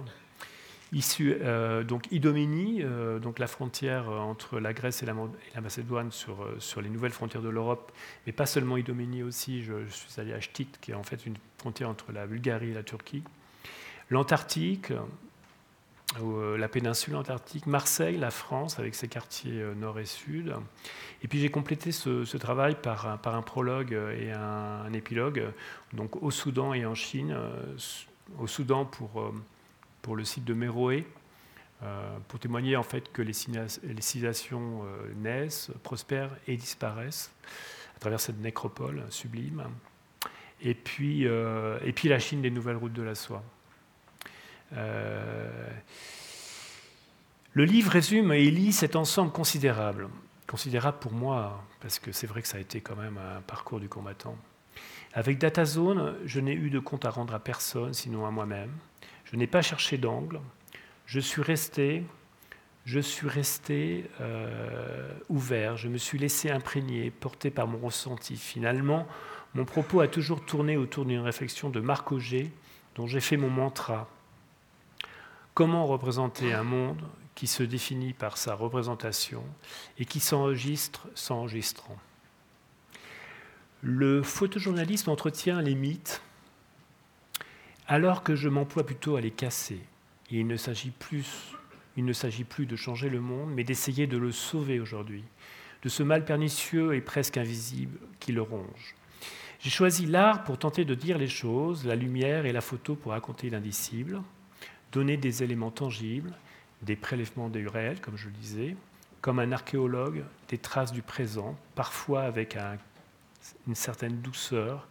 [0.94, 5.14] Issu, euh, donc Idomeni, euh, donc la frontière entre la Grèce et la,
[5.60, 7.90] Macédoine sur, euh, sur, les nouvelles frontières de l'Europe,
[8.26, 11.34] mais pas seulement Idomeni aussi, je, suis allé à Stit, qui est en fait une
[11.58, 13.24] frontière entre la Bulgarie et la Turquie.
[14.08, 14.92] L'Antarctique,
[16.58, 20.54] la péninsule antarctique, Marseille, la France, avec ses quartiers nord et sud.
[21.22, 25.44] Et puis j'ai complété ce, travail par un, un, prologue et un, épilogue,
[25.92, 27.36] donc au Soudan et en Chine.
[28.38, 29.32] Au Soudan pour
[30.04, 31.06] pour le site de Méroé,
[31.82, 37.32] euh, pour témoigner en fait que les, civilisations euh, naissent, prospèrent et disparaissent
[37.96, 39.64] à travers cette nécropole sublime.
[40.60, 43.42] Et puis, euh, et puis la Chine des nouvelles routes de la soie.
[47.52, 50.08] Le livre résume et lit cet ensemble considérable,
[50.46, 53.80] considérable pour moi, parce que c'est vrai que ça a été quand même un parcours
[53.80, 54.36] du combattant.
[55.12, 58.72] Avec DataZone, je n'ai eu de compte à rendre à personne, sinon à moi-même.
[59.24, 60.40] Je n'ai pas cherché d'angle.
[61.06, 62.04] Je suis resté,
[62.84, 65.76] je suis resté euh, ouvert.
[65.76, 68.36] Je me suis laissé imprégner, porté par mon ressenti.
[68.36, 69.06] Finalement,
[69.54, 72.50] mon propos a toujours tourné autour d'une réflexion de Marc Auger,
[72.96, 74.08] dont j'ai fait mon mantra.
[75.54, 77.00] Comment représenter un monde
[77.36, 79.44] qui se définit par sa représentation
[79.98, 81.96] et qui s'enregistre s'enregistrant
[83.80, 86.22] Le photojournalisme entretient les mythes
[87.86, 89.78] alors que je m'emploie plutôt à les casser.
[90.28, 91.52] il ne s'agit plus,
[91.96, 95.22] il ne s'agit plus de changer le monde, mais d'essayer de le sauver aujourd'hui,
[95.84, 98.96] de ce mal pernicieux et presque invisible qui le ronge.
[99.60, 103.12] J'ai choisi l'art pour tenter de dire les choses, la lumière et la photo pour
[103.12, 104.20] raconter l'indicible,
[104.94, 106.32] donner des éléments tangibles,
[106.82, 108.76] des prélèvements réels, comme je le disais,
[109.20, 112.56] comme un archéologue, des traces du présent, parfois avec
[113.66, 114.86] une certaine douceur,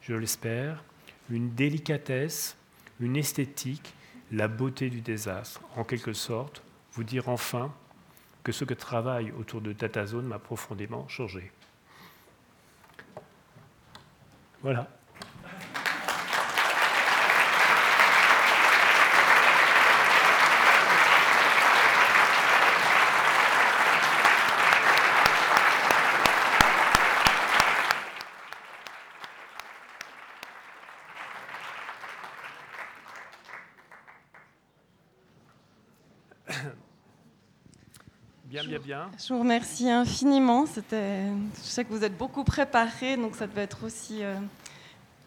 [0.00, 0.82] je l'espère,
[1.28, 2.56] une délicatesse,
[2.98, 3.92] une esthétique,
[4.30, 6.62] la beauté du désastre, en quelque sorte,
[6.94, 7.74] vous dire enfin
[8.44, 11.52] que ce que travaille autour de DataZone m'a profondément changé.
[14.62, 14.88] Voilà.
[38.86, 40.66] Je vous remercie infiniment.
[40.66, 41.24] C'était,
[41.56, 44.34] je sais que vous êtes beaucoup préparé, donc ça devait être aussi euh,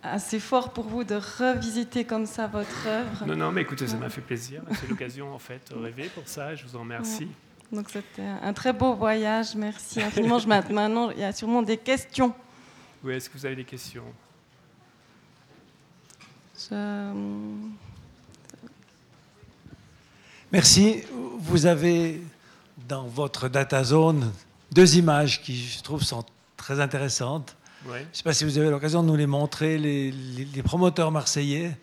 [0.04, 3.26] assez fort pour vous de revisiter comme ça votre œuvre.
[3.26, 4.62] Non, non, mais écoutez, ça m'a fait plaisir.
[4.80, 6.56] C'est l'occasion en fait de rêver pour ça.
[6.56, 7.28] Je vous en remercie.
[7.72, 9.56] Donc c'était un très beau voyage.
[9.56, 10.40] Merci infiniment.
[10.40, 12.34] je maintenant, il y a sûrement des questions.
[13.04, 14.04] Oui, est-ce que vous avez des questions?
[20.52, 21.04] Merci.
[21.40, 22.22] Vous avez
[22.88, 24.32] dans votre data zone
[24.72, 26.26] deux images qui, je trouve, sont
[26.58, 27.56] très intéressantes.
[27.88, 28.00] Ouais.
[28.00, 30.64] Je ne sais pas si vous avez l'occasion de nous les montrer, les, les- les
[30.64, 31.78] promoteurs marseillais.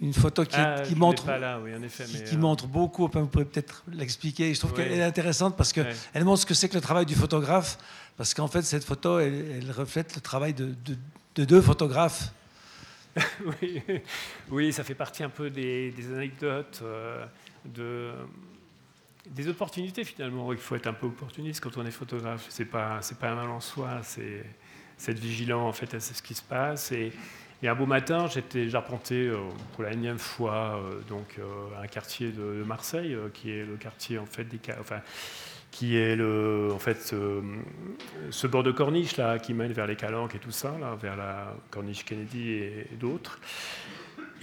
[0.00, 2.04] Une photo qui, Ah, montre, pas là, oui, en effet.
[2.04, 3.04] qui, mais, qui euh, montre beaucoup.
[3.06, 4.52] Enfin, vous pouvez peut-être l'expliquer.
[4.52, 4.84] Je trouve Ouais.
[4.88, 6.24] qu'elle est intéressante parce qu'elle ouais.
[6.24, 7.78] montre ce que c'est que le travail du photographe.
[8.18, 10.96] Parce qu'en fait, cette photo, elle, elle reflète le travail de, de-
[11.36, 12.30] de deux photographes.
[13.62, 13.82] oui,
[14.50, 17.24] oui, ça fait partie un peu des, des anecdotes, euh,
[17.64, 18.12] de,
[19.30, 20.52] des opportunités finalement.
[20.52, 22.46] Il faut être un peu opportuniste quand on est photographe.
[22.48, 24.00] C'est pas, pas un mal en soi.
[24.02, 24.44] C'est
[25.08, 26.92] être vigilant en fait à ce qui se passe.
[26.92, 27.12] Et,
[27.64, 29.38] un beau matin, j'étais, j'arpentais euh,
[29.72, 34.18] pour la énième fois euh, donc euh, un quartier de, Marseille, qui est le quartier
[34.18, 35.00] en fait des, enfin,
[35.72, 40.36] qui est le, en fait, ce, bord de corniche là, qui mène vers les Calanques
[40.36, 43.40] et tout ça, là, vers la corniche Kennedy et d'autres.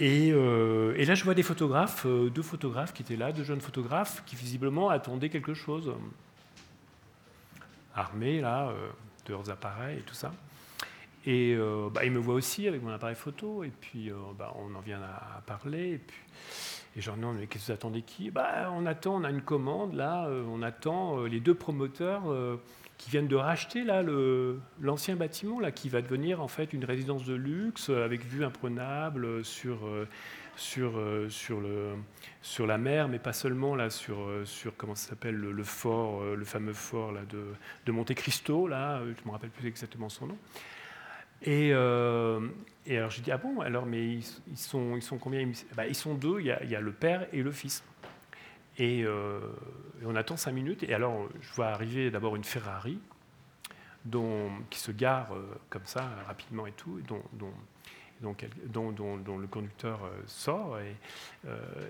[0.00, 3.44] Et, euh, et là, je vois des photographes, euh, deux photographes qui étaient là, deux
[3.44, 5.94] jeunes photographes, qui visiblement attendaient quelque chose,
[7.94, 8.88] armés là, euh,
[9.26, 10.32] de leurs appareils et tout ça.
[11.26, 11.56] Et
[11.94, 15.00] bah, ils me voient aussi avec mon appareil photo, et puis bah, on en vient
[15.00, 15.98] à, parler.
[16.96, 18.30] Et genre, non, mais qu'est-ce que vous attendez qui?
[18.30, 22.30] Bah, On attend, on a une commande, là, euh, on attend euh, les deux promoteurs
[22.30, 22.56] euh,
[22.98, 24.04] qui viennent de racheter là
[24.80, 29.44] l'ancien bâtiment, là, qui va devenir en fait une résidence de luxe avec vue imprenable
[29.44, 29.80] sur,
[30.54, 30.92] sur,
[31.28, 31.94] sur, le,
[32.40, 36.44] sur la mer, mais pas seulement, là, sur, sur comment ça s'appelle, le, fort, le
[36.44, 37.44] fameux fort là, de,
[37.84, 40.38] de Monte Cristo, là, je ne me rappelle plus exactement son nom.
[41.42, 42.40] Et, euh,
[42.86, 45.40] et alors j'ai dit, ah bon, alors, mais ils, sont, ils sont combien?
[45.40, 47.84] Ils Bah, sont deux, il y, a, le père et le fils.
[48.78, 49.40] Et, euh,
[50.02, 52.98] et on attend cinq minutes, et alors je vois arriver d'abord une Ferrari
[54.04, 57.52] dont, qui se gare euh, comme ça, rapidement et tout, dont, dont,
[58.66, 60.78] dont, dont- le conducteur sort.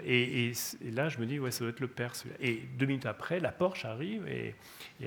[0.05, 0.53] Et, et,
[0.91, 2.13] là, je me dis, ouais, ça doit être le père.
[2.41, 4.55] Et deux minutes après, la Porsche arrive, et,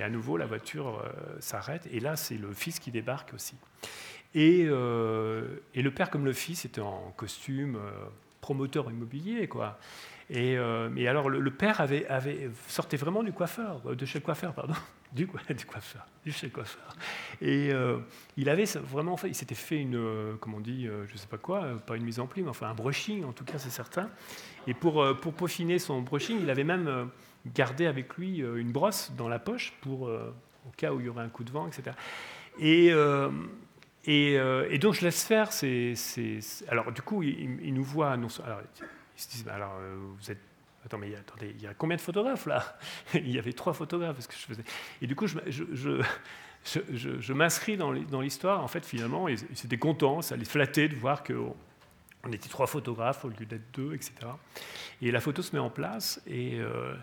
[0.02, 1.04] à nouveau, la voiture
[1.40, 3.56] s'arrête, et là, c'est le fils qui débarque aussi.
[4.36, 7.92] Et, euh, et le père comme le fils était en costume, euh,
[8.42, 9.80] promoteur immobilier, quoi.
[10.30, 14.06] Et, euh, et alors le, le père avait, avait, sortait vraiment du coiffeur, euh, de
[14.06, 14.74] chez le coiffeur, pardon,
[15.14, 16.96] du, du coiffeur, du chez le coiffeur.
[17.42, 18.00] Et euh,
[18.36, 21.38] il avait vraiment fait, il s'était fait une, euh, comment on dit, je sais pas
[21.38, 24.10] quoi, pas une mise en pli, mais enfin un brushing en tout cas, c'est certain.
[24.66, 27.10] Et pour, pour peaufiner son brushing, il avait même
[27.54, 31.24] gardé avec lui une brosse dans la poche pour, au cas où il y aurait
[31.24, 31.96] un coup de vent, etc.
[32.60, 32.92] Et,
[34.08, 35.52] et, euh, et donc je laisse faire.
[35.54, 35.94] ces-
[36.70, 38.18] alors du coup, il, il nous voit.
[38.18, 38.62] Non, alors,
[39.18, 40.40] ils se disent, alors euh, vous êtes.
[40.86, 42.78] Attends, mais attendez, il y a combien de photographes là
[43.14, 44.16] Il y avait trois photographes.
[44.16, 44.64] Parce que je faisais.
[45.02, 45.28] Et du coup,
[46.64, 48.64] je, m'inscris dans l'hi- dans l'histoire.
[48.64, 51.34] En fait, finalement, ils, ils étaient contents, ça les flattait de voir que
[52.24, 54.14] on était trois photographes au lieu d'être deux, etc.
[55.02, 56.96] Et la photo se met en place et, euh,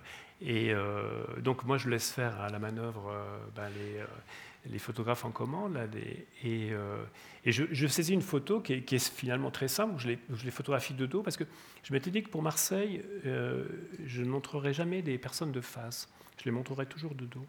[1.38, 3.14] donc moi je laisse faire à la manœuvre
[3.56, 4.00] ben, les,
[4.70, 5.78] les photographes en commande
[6.42, 7.04] et, euh,
[7.44, 11.22] je, saisis une photo qui est, finalement très simple où je les, photographie de dos
[11.22, 11.44] parce que
[11.82, 13.66] je m'étais dit que pour Marseille euh,
[14.06, 16.08] je ne montrerai jamais des personnes de face,
[16.38, 17.46] je les montrerai toujours de dos.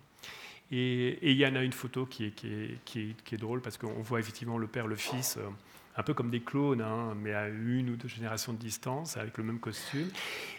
[0.72, 4.66] Et il y en a une photo qui est, drôle parce qu'on voit effectivement le
[4.66, 5.48] père, le fils, euh,
[5.96, 9.38] un peu comme des clones, hein, mais à une ou deux générations de distance, avec
[9.38, 10.10] le même costume.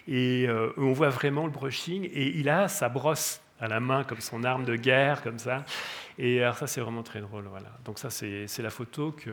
[0.07, 0.47] Et
[0.77, 4.43] on voit vraiment le brushing, et il a sa brosse à la main comme son
[4.43, 5.65] arme de guerre, comme ça.
[6.17, 7.45] Et alors ça, c'est vraiment très drôle.
[7.49, 7.69] Voilà.
[7.85, 9.31] Donc ça, c'est la photo que,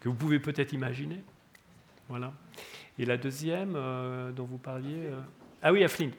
[0.00, 1.22] que vous pouvez peut-être imaginer.
[2.08, 2.32] Voilà.
[2.98, 5.06] Et la deuxième euh, dont vous parliez...
[5.06, 5.20] euh,
[5.62, 6.10] Ah oui, à Flint.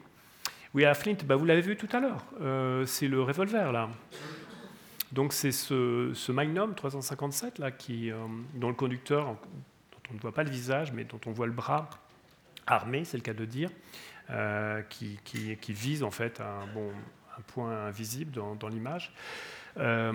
[0.73, 2.25] Oui, à Flint, bah, vous l'avez vu tout à l'heure.
[2.41, 3.89] Euh, c'est le revolver, là.
[5.11, 8.17] Donc c'est ce, ce Magnum 357 là, qui, euh,
[8.55, 9.38] dont le conducteur, dont
[10.09, 11.88] on ne voit pas le visage, mais dont on voit le bras
[12.65, 13.69] armé, c'est le cas de dire,
[14.31, 16.91] euh, qui, qui- qui vise en fait un, bon,
[17.38, 19.14] un point invisible dans, l'image.
[19.77, 20.14] Euh,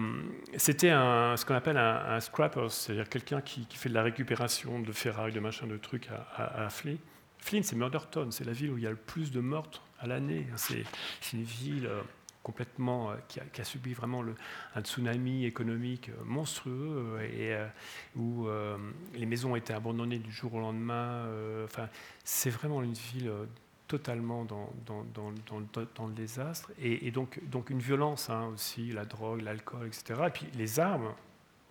[0.57, 5.32] C'était ce qu'on appelle un, scrapper, c'est-à-dire quelqu'un qui, fait de la récupération de ferraille,
[5.32, 6.97] de machin, de trucs à, à, à Flint.
[7.40, 10.47] C'est Murderton, c'est la ville où il y a le plus de meurtres à l'année.
[10.57, 10.85] C'est
[11.20, 12.03] c'est une ville euh,
[12.43, 14.24] complètement euh, qui, a, subi vraiment
[14.74, 17.57] un tsunami économique monstrueux et
[18.16, 18.49] où
[19.15, 21.27] les maisons ont été abandonnées du jour au lendemain.
[21.65, 21.89] Enfin,
[22.24, 23.31] c'est vraiment une ville
[23.89, 24.70] totalement dans,
[26.06, 27.40] le, désastre et, donc,
[27.70, 30.20] une violence hein, aussi, la drogue, l'alcool, etc.
[30.27, 31.12] Et puis les armes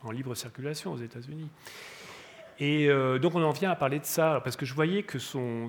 [0.03, 1.49] en libre circulation aux États-Unis.
[2.59, 5.19] Et euh, donc on en vient à parler de ça, parce que je voyais que
[5.19, 5.67] son,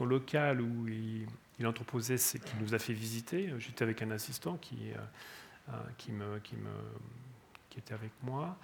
[0.00, 3.52] local où il, entreposait, c'est qu'il nous a fait visiter.
[3.58, 5.72] J'étais avec un assistant qui, euh,
[6.10, 6.38] euh,
[7.78, 8.56] était avec moi,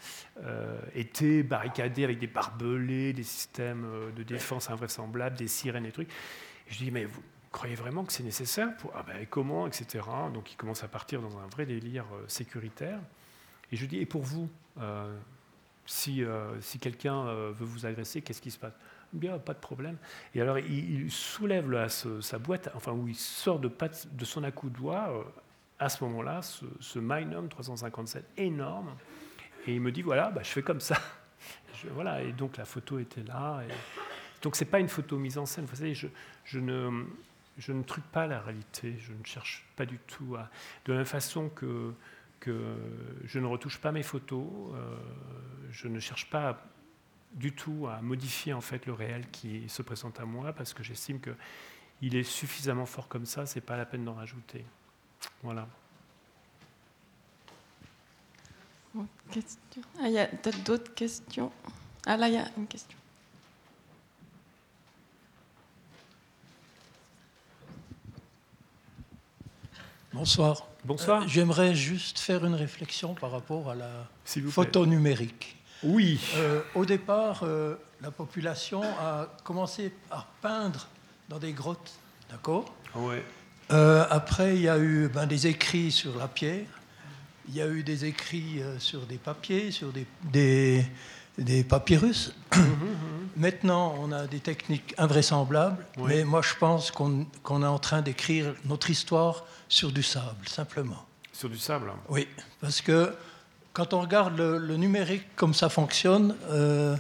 [0.95, 3.87] était barricadé avec des barbelés, des systèmes
[4.17, 6.09] de défense invraisemblables, des sirènes et trucs.
[6.69, 10.05] Je dis, mais vous, croyez vraiment que c'est nécessaire pour ah ben, comment etc.
[10.33, 12.99] Donc il commence à partir dans un vrai délire euh, sécuritaire.
[13.71, 14.49] Et je dis et pour vous,
[14.81, 15.17] euh,
[15.87, 16.23] si,
[16.61, 18.75] si quelqu'un veut vous agresser, qu'est-ce qui se passe?
[19.13, 19.97] Bien, pas de problème.
[20.35, 23.71] Et alors il, soulève sa boîte, enfin où il sort de,
[24.25, 25.11] son accoudoir
[25.79, 26.99] à ce moment-là ce, ce
[27.49, 28.95] 357 énorme.
[29.67, 30.97] Et il me dit voilà, bah, je fais comme ça.
[31.91, 33.63] voilà, et donc la photo était là.
[34.43, 35.65] Donc c'est pas une photo mise en scène.
[35.67, 36.09] Vous savez, je,
[36.45, 37.05] je, ne,
[37.59, 38.97] je truque pas la réalité.
[38.99, 40.51] Je ne cherche pas du tout à.
[40.85, 41.95] De la même façon que,
[42.41, 42.77] que
[43.25, 44.97] je ne retouche pas mes photos, euh,
[45.71, 46.65] je ne cherche pas
[47.35, 50.83] du tout à modifier en fait le réel qui se présente à moi parce que
[50.83, 51.35] j'estime que
[52.03, 53.47] il est suffisamment fort comme ça.
[53.47, 54.65] C'est pas la peine d'en rajouter.
[55.43, 55.69] Voilà.
[58.99, 61.51] Ah, il y a peut-être d'autres questions?
[62.05, 62.99] Ah là, il y a une question.
[70.13, 70.67] Bonsoir.
[70.85, 71.23] Bonsoir.
[71.23, 74.07] Euh, j'aimerais juste faire une réflexion par rapport à la
[74.51, 75.57] photo numérique.
[75.83, 76.21] Oui.
[76.37, 80.87] Euh, au départ, euh, la population a commencé à peindre
[81.31, 81.93] dans des grottes,
[82.31, 83.25] d'accord Ouais.
[83.71, 86.67] après, il y a eu ben, des écrits sur la pierre,
[87.49, 90.85] il y a eu des écrits sur des papiers, sur des, des,
[91.39, 92.35] des papyrus.
[93.37, 98.55] Maintenant, on a des techniques invraisemblables, mais moi je pense qu'on est en train d'écrire
[98.67, 101.07] notre histoire sur du sable, simplement.
[101.33, 102.29] Sur du sable Oui,
[102.61, 103.15] parce que
[103.73, 106.95] quand on regarde le, numérique comme ça fonctionne, euh,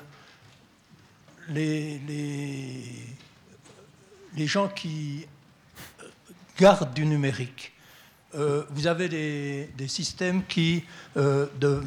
[1.50, 2.84] les, les,
[4.34, 5.26] les, gens qui
[6.58, 7.72] gardent du numérique,
[8.34, 10.84] euh, vous avez des, des systèmes qui,
[11.18, 11.82] euh, de,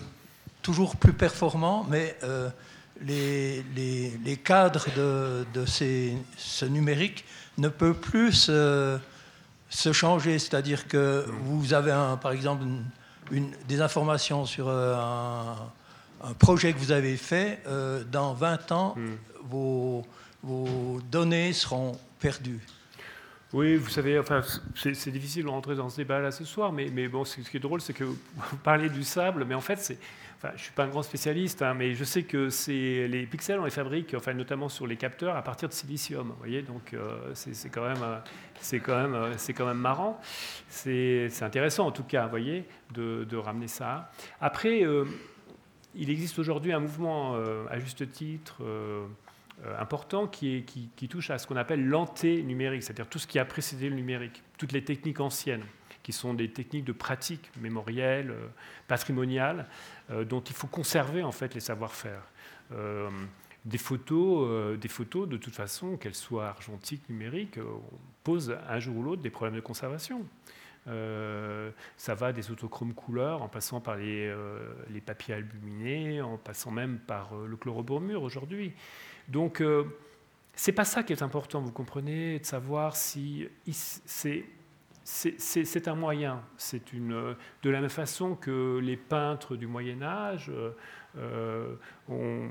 [0.65, 2.17] toujours plus performants, mais
[3.01, 7.23] les, les, les, cadres de, de ces, ce numérique
[7.57, 8.99] ne peuvent plus se
[9.75, 12.63] se changer, c'est-à-dire que vous avez un, par exemple
[13.31, 14.95] une, des informations sur euh,
[16.23, 19.15] un, projet que vous avez fait, euh, dans 20 ans, hmm.
[19.49, 20.05] vos,
[20.43, 22.61] vos, données seront perdues.
[23.53, 24.41] Oui, vous savez, enfin,
[24.75, 27.59] c'est difficile de rentrer dans ce débat-là ce soir, mais, mais bon, ce qui est
[27.59, 28.17] drôle, c'est que vous
[28.63, 29.97] parlez du sable, mais en fait,
[30.49, 32.49] je ne suis pas un grand spécialiste, hein, mais je sais que
[33.07, 36.29] les pixels, on les fabrique, enfin, notamment sur les capteurs, à partir de silicium.
[36.29, 38.21] Vous voyez, donc euh, c'est quand même,
[38.59, 40.19] c'est quand euh, quand même marrant.
[40.67, 44.11] C'est intéressant en tout cas, vous voyez, de, ramener ça.
[44.41, 45.05] Après, euh,
[45.95, 47.35] il existe aujourd'hui un mouvement
[47.69, 48.61] à juste titre.
[49.79, 53.89] important qui, qui, touche à ce qu'on appelle l'anté-numérique, c'est-à-dire tout ce qui a précédé
[53.89, 55.63] le numérique, toutes les techniques anciennes
[56.05, 58.47] qui sont des techniques de pratique mémorielle, euh,
[58.87, 59.65] patrimoniale,
[60.11, 62.21] euh, dont il faut conserver en fait les savoir-faire.
[62.73, 63.09] Euh,
[63.65, 67.57] des photos, des photos, de toute façon, qu'elles soient argentiques, numériques,
[68.23, 70.23] posent un jour ou l'autre des problèmes de conservation.
[70.85, 74.31] ça va des autochromes couleurs, en passant par les,
[74.91, 78.71] les papiers albuminés, en passant même par le chlorobromure aujourd'hui.
[79.27, 79.63] Donc,
[80.53, 84.45] c'est pas ça qui est important, vous comprenez, de savoir si c'est
[85.05, 86.41] c'est un moyen.
[86.57, 90.51] C'est une de la même façon que les peintres du Moyen Âge
[91.17, 91.75] euh,
[92.09, 92.49] ont,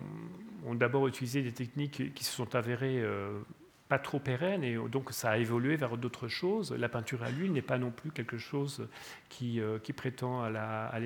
[0.74, 3.40] d'abord utilisé des techniques qui se sont avérées euh,
[3.88, 6.72] pas trop pérennes et donc ça a évolué vers d'autres choses.
[6.72, 8.88] La peinture à l'huile n'est pas non plus quelque chose
[9.28, 11.00] qui, euh, prétend à la, à,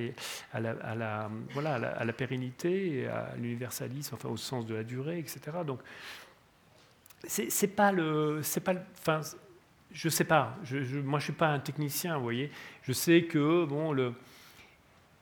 [0.60, 5.18] la, à, la, voilà, à la, pérennité, à l'universalisme, enfin au sens de la durée,
[5.18, 5.40] etc.
[5.66, 5.80] Donc
[7.26, 9.20] c'est pas le, c'est pas, enfin,
[9.92, 10.56] je ne sais pas.
[10.58, 12.50] Moi, je ne suis pas un technicien, vous voyez.
[12.82, 13.94] Je sais que, bon,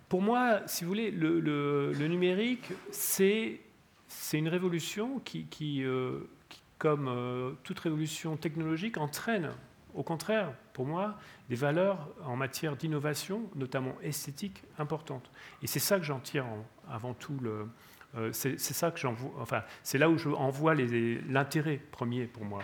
[0.09, 3.60] pour moi, si vous voulez, le, numérique, c'est
[4.32, 6.20] une révolution qui, euh,
[6.78, 9.51] comme euh, toute révolution technologique, entraîne,
[9.94, 11.18] au contraire, pour moi,
[11.48, 15.30] des valeurs en matière d'innovation, notamment esthétique, importantes.
[15.62, 16.44] Et c'est ça que j'en tire
[16.90, 17.38] avant tout.
[18.16, 22.62] Euh, c'est ça que j'en enfin, c'est là où je envoie l'intérêt premier pour moi.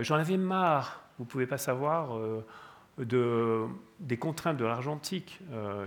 [0.00, 2.44] J'en avais marre vous ne pouvez pas savoir euh,
[2.98, 3.66] de,
[4.00, 5.40] des contraintes de l'argentique.
[5.52, 5.86] Euh,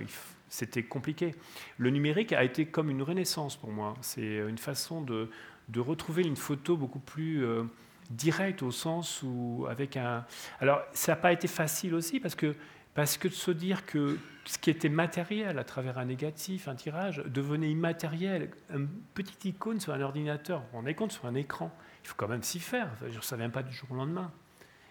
[0.50, 1.36] c'était compliqué.
[1.78, 3.94] Le numérique a été comme une renaissance pour moi.
[4.02, 5.30] C'est une façon de,
[5.70, 7.64] de, retrouver une photo beaucoup plus euh,
[8.10, 10.26] directe au sens où avec un...
[10.60, 12.56] Alors ça n'a pas été facile aussi parce que,
[12.96, 16.74] parce que de se dire que ce qui était matériel à travers un négatif, un
[16.74, 18.50] tirage, devenait immatériel.
[18.74, 21.72] Une petite icône sur un ordinateur, on est compte sur un écran,
[22.04, 22.90] il faut quand même s'y faire.
[23.22, 24.32] ça ne vient pas du jour au lendemain.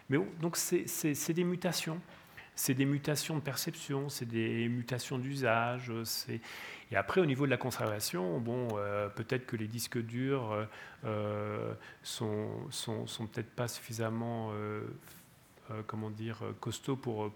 [0.08, 2.00] Mais donc c'est des mutations.
[2.54, 5.92] C'est des mutations de perception, c'est des mutations d'usage.
[6.90, 10.66] Et après, au niveau de la conservation, bon, euh, peut-être que les disques durs
[11.04, 11.72] euh,
[12.02, 14.50] sont, sont, peut-être pas suffisamment
[15.86, 17.30] comment dire, costaud pour,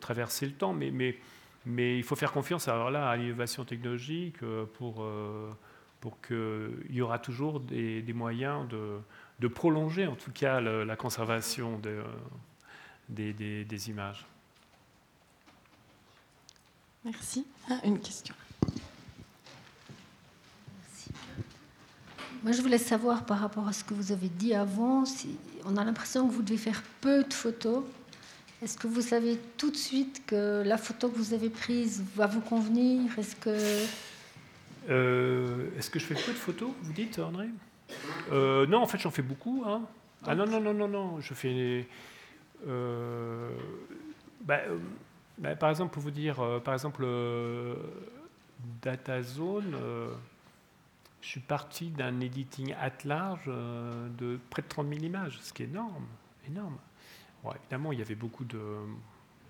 [0.00, 1.18] traverser le temps, mais,
[1.66, 4.38] il faut faire confiance alors là, à l'innovation technologique
[4.78, 5.04] pour,
[6.26, 8.98] qu'il y aura toujours des moyens de,
[9.38, 12.02] de, prolonger en tout cas la conservation de,
[13.08, 14.26] des, des, des images.
[17.04, 17.46] Merci.
[17.70, 18.34] Ah, une question.
[22.42, 25.76] Moi, je voulais savoir par rapport à ce que vous avez dit avant, si on
[25.76, 27.82] a l'impression que vous devez faire peu de photos.
[28.62, 32.26] Est-ce que vous savez tout de suite que la photo que vous avez prise va
[32.26, 33.16] vous convenir?
[33.18, 33.56] Est-ce que
[34.88, 37.48] euh, est-ce que je fais peu de photos Vous dites, André?
[38.32, 39.64] Euh, Non, en fait, j'en fais beaucoup.
[39.66, 39.82] Hein.
[40.26, 41.20] Ah non, non, non, non, non.
[41.20, 41.86] Je fais.
[42.66, 43.50] Euh,
[44.42, 44.60] bah,
[45.38, 47.06] bah, par exemple, pour vous dire, par exemple,
[48.82, 49.76] DataZone
[51.20, 55.52] je suis parti d'un editing at large euh, de près de 30 000 images, ce
[55.52, 56.06] qui est énorme.
[56.46, 56.78] énorme.
[57.60, 58.58] évidemment, il y avait beaucoup de,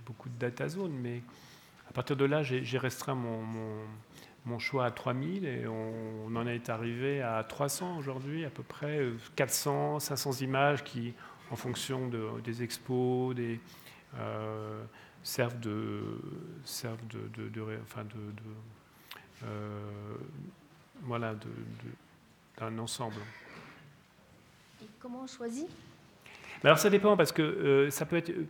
[0.07, 1.23] beaucoup de data zones, mais
[1.89, 3.43] à partir de là, j'ai restreint mon,
[4.59, 9.01] choix à 3000 et on, en est arrivé à 300 aujourd'hui, à peu près
[9.37, 11.15] 400, 500 images qui,
[11.51, 13.61] en fonction de, des expos, des,
[14.17, 14.83] euh,
[15.23, 16.03] servent de,
[16.65, 18.43] servent de, de, enfin de,
[19.45, 20.17] euh,
[21.03, 21.35] voilà,
[22.59, 23.21] d'un ensemble.
[24.83, 25.69] Et comment on choisit?
[26.65, 28.47] Alors ça dépend parce que euh, ça peut être, euh,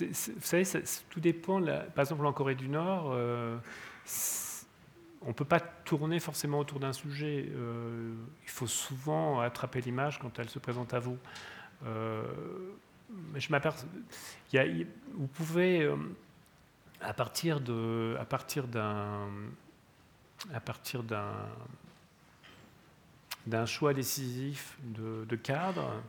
[0.00, 0.64] vous savez,
[1.10, 1.60] tout dépend.
[1.60, 3.58] par exemple, en Corée du Nord, euh,
[5.22, 7.50] on ne peut pas tourner forcément autour d'un sujet.
[7.50, 11.18] il faut souvent attraper l'image quand elle se présente à vous.
[11.84, 13.48] mais je
[15.12, 15.90] vous pouvez,
[17.00, 19.28] à partir de, à partir d'un,
[20.52, 21.02] à partir
[23.46, 26.02] d'un choix décisif de, cadre,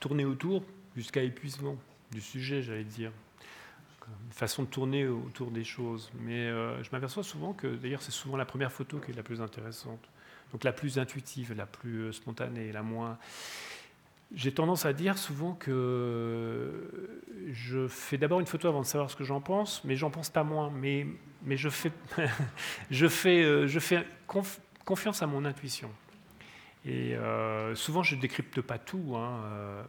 [0.00, 0.64] tourner autour
[0.96, 1.76] jusqu'à épuisement
[2.10, 3.12] du sujet, j'allais dire.
[4.26, 6.10] Une façon de tourner autour des choses.
[6.20, 9.22] Mais euh, je m'aperçois souvent que, d'ailleurs, c'est souvent la première photo qui est la
[9.22, 10.08] plus intéressante.
[10.52, 13.18] Donc la plus intuitive, la plus euh, spontanée, la moins.
[14.34, 17.20] J'ai tendance à dire souvent que
[17.50, 20.28] je fais d'abord une photo avant de savoir ce que j'en pense, mais j'en pense
[20.28, 20.70] pas moins.
[20.70, 21.06] Mais,
[21.42, 21.92] mais je fais,
[22.90, 24.06] je fais, euh, je fais
[24.84, 25.90] confiance à mon intuition.
[26.84, 27.16] Et
[27.74, 29.42] souvent, je ne décrypte pas tout, hein,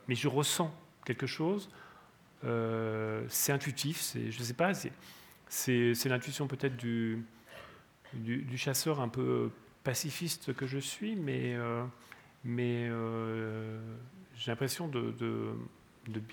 [0.10, 0.74] mais je ressens
[1.06, 1.70] quelque chose.
[2.46, 4.72] Euh, c'est intuitif, je ne sais pas,
[5.50, 7.26] c'est l'intuition peut-être du,
[8.56, 9.52] chasseur un peu
[9.84, 11.56] pacifiste que je suis, mais,
[12.44, 12.90] mais
[14.36, 15.14] j'ai l'impression de,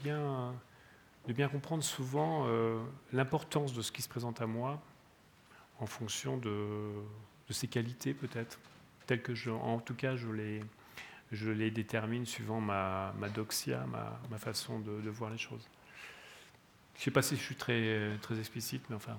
[0.05, 2.47] bien, comprendre souvent
[3.13, 4.81] l'importance de ce qui se présente à moi
[5.81, 6.93] en fonction de,
[7.51, 8.59] ses qualités peut-être
[9.07, 13.87] tel que je, en tout cas, je les, détermine suivant ma, doxia,
[14.31, 15.67] ma, façon de, voir les choses.
[16.97, 19.17] Je ne sais pas si je suis très, très explicite, mais enfin.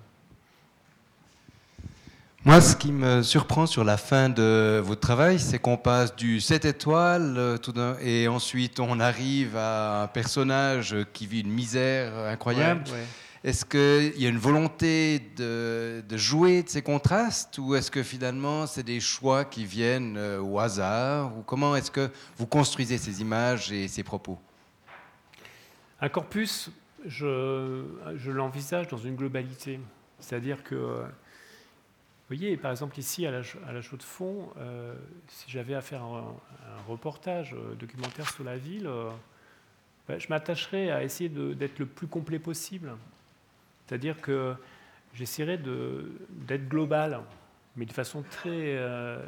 [2.45, 6.39] Moi, ce qui me surprend sur la fin de votre travail, c'est qu'on passe du
[6.39, 12.15] 7 étoiles euh, tout et ensuite on arrive à un personnage qui vit une misère
[12.17, 12.85] incroyable.
[13.43, 18.65] Est-ce qu'il y a une volonté de, jouer de ces contrastes ou est-ce que finalement
[18.65, 23.21] c'est des choix qui viennent euh, au hasard ou comment est-ce que vous construisez ces
[23.21, 24.39] images et ces propos?
[25.99, 26.69] Un corpus,
[27.07, 29.79] je, l'envisage dans une globalité.
[30.19, 34.93] C'est-à-dire que, vous voyez, par exemple ici à la, à chaux de fond, euh,
[35.27, 36.35] si j'avais à faire un,
[36.87, 38.89] reportage euh, documentaire sur la ville,
[40.07, 42.95] ben, je m'attacherais à essayer d'être le plus complet possible.
[43.85, 44.55] C'est-à-dire que
[45.13, 47.21] j'essaierai d'être global,
[47.75, 49.21] mais de façon très, euh,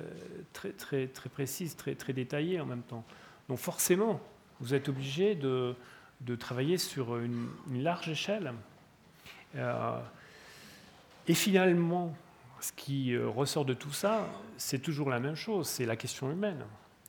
[0.53, 3.03] très, très, très précise, très, très détaillée en même temps.
[3.47, 4.19] Donc forcément,
[4.59, 5.75] vous êtes obligé de,
[6.21, 8.53] de travailler sur une, large échelle.
[9.55, 9.99] Euh,
[11.27, 12.15] et finalement,
[12.59, 14.27] ce qui euh, ressort de tout ça,
[14.57, 16.63] c'est toujours la même chose, c'est la question humaine.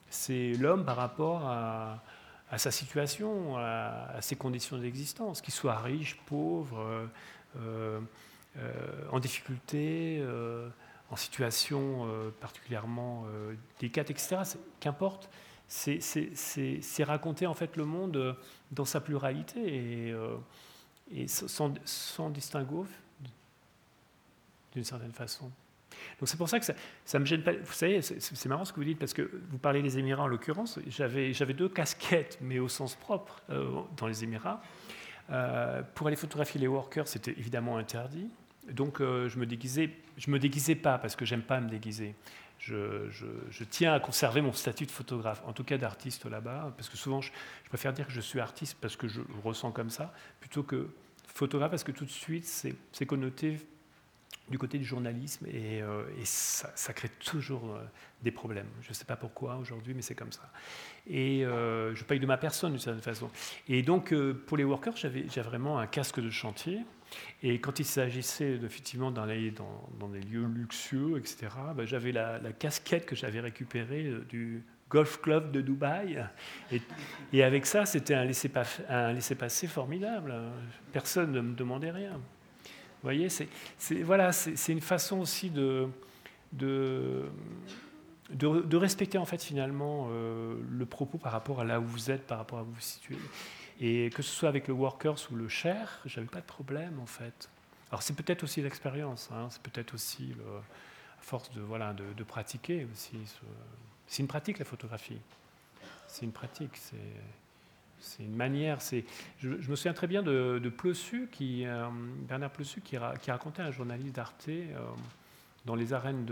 [0.09, 2.01] C'est l'homme par rapport à,
[2.57, 7.07] sa situation, à, ses conditions d'existence, qu'il soit riche, pauvre,
[7.57, 7.99] euh,
[9.09, 10.21] en difficulté,
[11.09, 12.05] en situation
[12.41, 13.25] particulièrement
[13.79, 14.39] délicate, etc.
[14.81, 15.29] Qu'importe,
[15.73, 18.35] c'est raconter en fait le monde
[18.71, 20.13] dans sa pluralité et,
[21.13, 22.85] et sans, sans distinguo
[24.73, 25.49] d'une certaine façon.
[26.19, 26.73] Donc c'est pour ça que ça,
[27.05, 27.53] ça me gêne pas.
[27.53, 30.27] Vous savez, c'est marrant ce que vous dites parce que vous parlez des Émirats en
[30.27, 30.77] l'occurrence.
[30.87, 33.41] J'avais deux casquettes, mais au sens propre,
[33.95, 34.61] dans les Émirats.
[35.31, 38.27] Euh, pour aller photographier les workers, c'était évidemment interdit.
[38.69, 42.15] Donc euh, je me déguisais, je me déguisais pas parce que j'aime pas me déguiser.
[42.61, 46.97] Je, tiens à conserver mon statut de photographe, en tout cas d'artiste là-bas, parce que
[46.97, 47.31] souvent, je,
[47.69, 50.89] préfère dire que je suis artiste parce que je ressens comme ça, plutôt que
[51.27, 53.57] photographe, parce que tout de suite, c'est connoté
[54.49, 57.83] du côté du journalisme et, euh, ça, crée toujours euh,
[58.21, 58.67] des problèmes.
[58.81, 60.51] Je ne sais pas pourquoi aujourd'hui, mais c'est comme ça.
[61.07, 63.29] Et euh, je paye de ma personne d'une certaine façon.
[63.69, 64.13] Et donc,
[64.45, 66.79] pour les workers, j'avais vraiment un casque de chantier
[67.43, 72.39] et quand il s'agissait effectivement d'aller dans, dans, des lieux luxueux, etc., ben, j'avais la,
[72.57, 76.23] casquette que j'avais récupérée euh, du Golf Club de Dubaï.
[77.33, 80.33] Et, avec ça, c'était un laissez-passer formidable.
[80.91, 82.13] Personne ne me demandait rien.
[82.13, 83.47] Vous voyez, c'est
[84.03, 84.31] voilà,
[84.67, 85.87] une façon aussi de,
[86.51, 87.29] de,
[88.29, 92.27] de, respecter en fait finalement euh, le propos par rapport à là où vous êtes,
[92.27, 93.17] par rapport à où vous vous situez.
[93.83, 97.07] Et que ce soit avec le Workers ou le Cher, j'avais pas de problème en
[97.07, 97.49] fait.
[97.89, 102.23] Alors c'est peut-être aussi l'expérience, hein, c'est peut-être aussi le, à force de, voilà, de,
[102.23, 103.17] pratiquer aussi.
[104.07, 105.19] C'est une pratique la photographie.
[106.07, 108.77] C'est une pratique, c'est une manière.
[108.81, 109.01] Je,
[109.39, 111.87] je, me souviens très bien de, de qui, euh,
[112.27, 114.77] Bernard Plessu, qui, qui, racontait à un journaliste d'Arte euh,
[115.65, 116.25] dans les arènes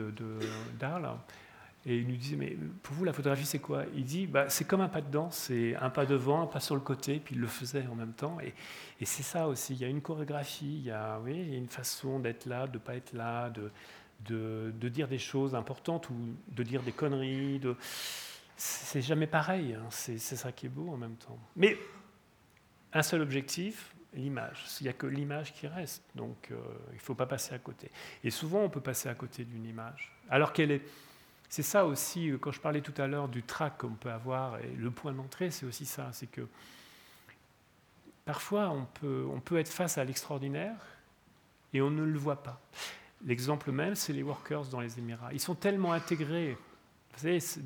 [0.79, 1.09] d'Arles
[1.85, 3.85] et il nous disait, mais pour vous, la photographie, c'est quoi?
[3.95, 6.59] Il dit, bah, c'est comme un pas de danse, c'est un pas devant, un pas
[6.59, 8.37] sur le côté, puis il le faisait en même temps.
[8.41, 8.53] Et,
[9.05, 12.67] c'est ça aussi, il y a une chorégraphie, il y a, une façon d'être là,
[12.67, 16.15] de ne pas être là, de, dire des choses importantes ou
[16.49, 17.61] de dire des conneries.
[18.57, 19.87] C'est jamais pareil, hein.
[19.89, 21.39] c'est ça qui est beau en même temps.
[21.55, 21.77] Mais
[22.91, 24.65] un seul objectif, l'image.
[24.81, 26.57] Il n'y a que l'image qui reste, donc euh,
[26.91, 27.89] il ne faut pas passer à côté.
[28.23, 30.81] Et souvent, on peut passer à côté d'une image, alors qu'elle est
[31.49, 34.59] c'est ça aussi, euh, quand je parlais tout à l'heure du trac qu'on peut avoir,
[34.59, 36.47] et le point d'entrée, c'est aussi ça, c'est que
[38.23, 40.75] parfois on peut, on peut être face à l'extraordinaire
[41.73, 42.61] et on ne le voit pas.
[43.25, 45.33] L'exemple même, c'est les workers dans les Émirats.
[45.33, 46.55] Ils sont tellement intégrés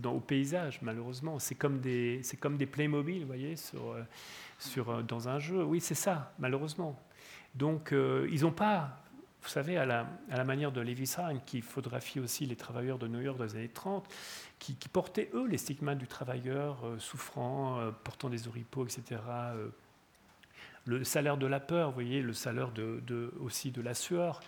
[0.05, 1.37] au paysage, malheureusement.
[1.37, 4.01] C'est comme des, c'est comme des Playmobil, voyez, sur, euh,
[4.57, 5.63] sur, euh, dans un jeu.
[5.63, 6.99] Oui, c'est ça, malheureusement.
[7.53, 9.02] Donc, ils n'ont pas
[9.43, 13.19] vous savez, à la, manière de Levi Sain, qui photographie aussi les travailleurs de New
[13.19, 14.07] York dans les années 30,
[14.57, 19.21] qui, portaient, eux, les stigmates du travailleur euh, souffrant, euh, portant des oripeaux, etc.
[19.27, 19.67] Euh,
[20.85, 22.71] le salaire de la peur, vous voyez, le salaire
[23.41, 24.39] aussi de la sueur.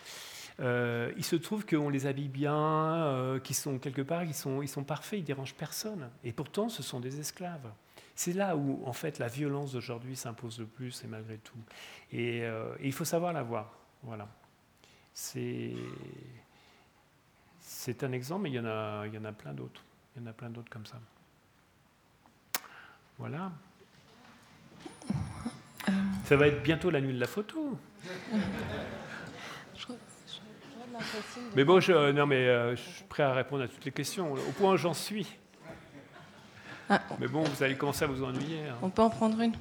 [0.58, 4.84] il se trouve qu'on les habille bien, qu'ils sont quelque part, ils sont, ils sont
[4.84, 6.10] parfaits, ils dérangent personne.
[6.24, 7.70] Et pourtant, ce sont des esclaves.
[8.14, 11.58] C'est là où, en fait, la violence d'aujourd'hui s'impose le plus, et malgré tout.
[12.12, 13.72] Et, et il faut savoir la voir.
[14.02, 14.28] Voilà.
[15.18, 15.72] C'est
[18.02, 19.82] un exemple, mais il y en a, il y en a plein d'autres.
[20.14, 21.00] Il y en a plein d'autres comme ça.
[23.18, 23.50] Voilà.
[26.24, 27.78] Ça va être bientôt la nuit de la photo.
[31.54, 34.34] Mais bon, je, non, mais euh, je suis prêt à répondre à toutes les questions,
[34.34, 35.26] au point où j'en suis.
[36.90, 37.00] Ah.
[37.18, 38.68] Mais bon, vous allez commencer à vous ennuyer.
[38.68, 38.76] Hein.
[38.82, 39.54] On peut en prendre une?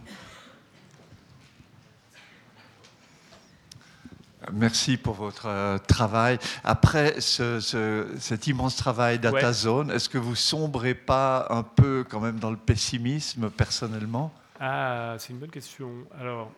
[4.53, 6.38] Merci pour votre euh, travail.
[6.63, 12.51] Après cet immense travail d'AtaZone, est-ce que vous sombrez pas un peu quand même dans
[12.51, 14.34] le pessimisme personnellement?
[14.59, 15.91] Ah, c'est une bonne question.
[16.19, 16.51] Alors,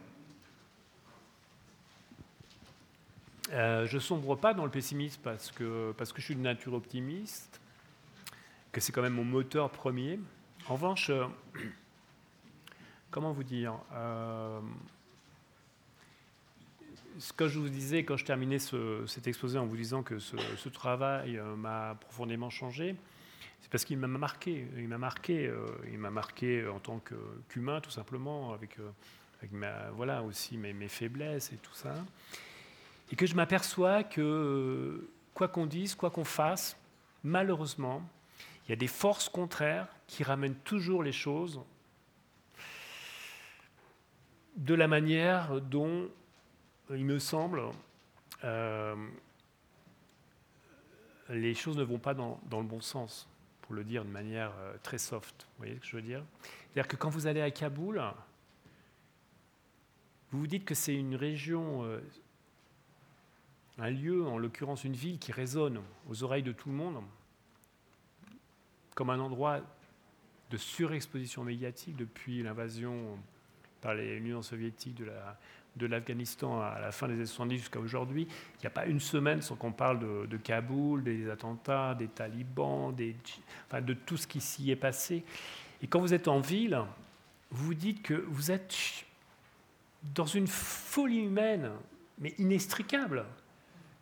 [3.53, 6.73] euh, je sombre pas dans le pessimisme parce que, parce que je suis de nature
[6.73, 7.61] optimiste,
[8.71, 10.19] que c'est quand même mon moteur premier.
[10.67, 11.25] En revanche, euh,
[13.11, 14.59] comment vous dire euh,
[17.19, 20.69] ce que je vous disais quand je terminais cet exposé en vous disant que ce,
[20.69, 22.95] travail euh, m'a profondément changé,
[23.61, 24.67] c'est parce qu'il m'a marqué.
[24.77, 27.01] Il m'a marqué, euh, il m'a marqué en tant
[27.49, 28.89] qu'humain, tout simplement, avec, euh,
[29.39, 29.51] avec
[29.95, 31.93] voilà, aussi mes, faiblesses et tout ça.
[33.11, 36.77] Et que je m'aperçois que, quoi qu'on dise, quoi qu'on fasse,
[37.23, 38.07] malheureusement,
[38.65, 41.61] il y a des forces contraires qui ramènent toujours les choses
[44.57, 46.09] de la manière dont
[46.91, 47.61] il me semble,
[48.43, 48.95] euh,
[51.29, 53.27] les choses ne vont pas dans, le bon sens,
[53.61, 55.43] pour le dire de manière euh, très soft.
[55.43, 56.23] Vous voyez ce que je veux dire?
[56.41, 58.01] C'est-à-dire que quand vous allez à Kaboul,
[60.31, 61.99] vous vous dites que c'est une région, euh,
[63.77, 67.03] un lieu, en l'occurrence une ville, qui résonne aux oreilles de tout le monde,
[68.95, 69.61] comme un endroit
[70.49, 73.19] de surexposition médiatique depuis l'invasion
[73.81, 75.37] par l'Union soviétique de la,
[75.77, 78.99] de l'Afghanistan à la fin des années 70 jusqu'à aujourd'hui, il n'y a pas une
[78.99, 82.93] semaine sans qu'on parle de, Kaboul, des attentats, des talibans,
[83.67, 85.23] enfin, de tout ce qui s'y est passé.
[85.81, 86.79] Et quand vous êtes en ville,
[87.51, 88.75] vous vous dites que vous êtes
[90.15, 91.71] dans une folie humaine,
[92.19, 93.25] mais inextricable.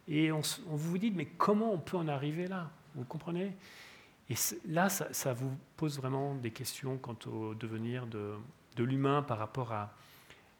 [0.08, 2.70] Et on, vous vous dit, mais comment on peut en arriver là?
[2.96, 3.56] Vous comprenez?
[4.30, 4.36] Et
[4.68, 8.36] là, ça, vous pose vraiment des questions quant au devenir de,
[8.76, 9.94] de l'humain par rapport à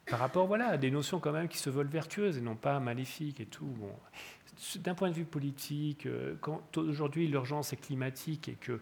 [0.08, 2.80] par rapport voilà, à des notions quand même qui se veulent vertueuses et non pas
[2.80, 3.66] maléfiques et tout.
[3.66, 3.92] Bon.
[4.78, 8.80] D'un point de vue politique, euh, quand aujourd'hui l'urgence est climatique et que,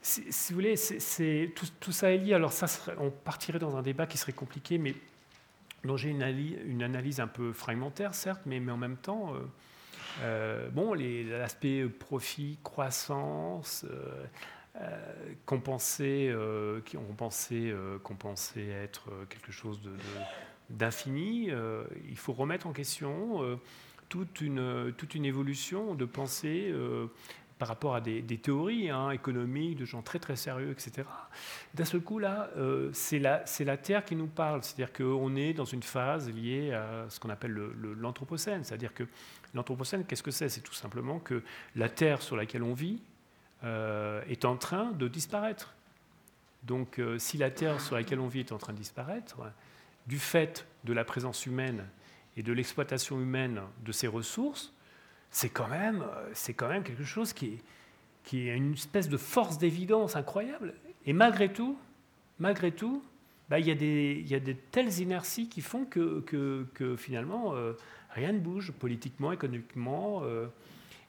[0.00, 2.34] si, vous voulez, c'est, tout, ça est lié.
[2.34, 2.66] Alors ça,
[2.98, 4.94] on partirait dans un débat qui serait compliqué, mais
[5.84, 9.38] dont j'ai une, analyse un peu fragmentaire, certes, mais, en même temps, euh,
[10.22, 14.55] euh, bon, l'aspect profit, croissance, qu'on
[15.64, 16.34] pensait,
[16.84, 19.80] qui ont pensé qu'on pensait être quelque chose
[20.70, 21.50] d'infini,
[22.08, 23.58] il faut remettre en question
[24.08, 26.72] toute une, évolution de pensée
[27.58, 31.06] par rapport à des, théories hein, économiques, de gens très très sérieux, etc.
[31.74, 35.64] D'un seul coup, là, euh, c'est la, Terre qui nous parle, c'est-à-dire qu'on est dans
[35.64, 37.52] une phase liée à ce qu'on appelle
[37.98, 39.04] l'Anthropocène, c'est-à-dire que
[39.54, 40.48] l'Anthropocène, qu'est-ce que c'est?
[40.48, 41.42] C'est tout simplement que
[41.74, 43.00] la Terre sur laquelle on vit
[43.64, 45.74] euh, est en train de disparaître.
[46.64, 49.38] Donc euh, si la Terre sur laquelle on vit est en train de disparaître,
[50.06, 51.84] du fait de la présence humaine
[52.36, 54.72] et de l'exploitation humaine de ses ressources,
[55.30, 57.58] c'est quand même, c'est quand même quelque chose qui
[58.32, 60.74] est, une espèce de force d'évidence incroyable.
[61.04, 61.78] Et malgré tout,
[62.38, 63.02] malgré tout,
[63.48, 67.54] bah, il, y des, il y a des telles inerties qui font que, que, finalement,
[67.54, 67.74] euh,
[68.10, 70.22] rien ne bouge politiquement, économiquement.
[70.24, 70.46] Euh,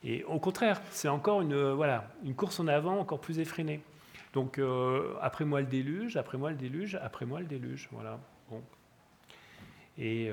[0.03, 3.81] et au contraire, c'est encore une, euh, voilà, une course en avant encore plus effrénée.
[4.33, 4.61] Donc,
[5.19, 7.89] après moi le déluge, après moi le déluge, après moi le déluge.
[7.91, 8.19] Voilà.
[8.51, 8.61] Bon.
[9.97, 10.29] Et,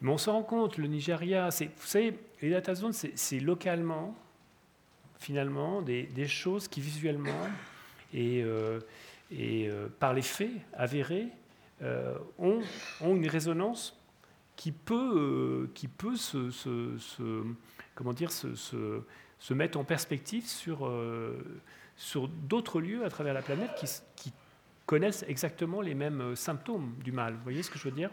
[0.00, 4.16] mais on se rend compte, le Nigeria, vous savez, les data zones, c'est localement,
[5.18, 7.48] finalement, des, choses qui visuellement
[8.12, 8.80] et, euh,
[9.30, 11.28] et euh, par les faits avérés
[11.82, 12.60] euh, ont,
[13.00, 13.98] ont, une résonance
[14.56, 16.50] qui peut, qui peut se,
[17.96, 20.88] comment dire, se, se, mettre en perspective sur,
[21.96, 23.70] sur d'autres lieux à travers la planète
[24.16, 24.32] qui,
[24.86, 27.34] connaissent exactement les mêmes symptômes du mal.
[27.34, 28.08] Vous voyez ce que je veux dire?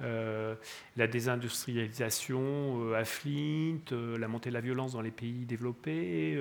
[0.00, 0.54] Euh,
[0.96, 6.40] la désindustrialisation euh, à Flint, euh, la montée de la violence dans les pays développés.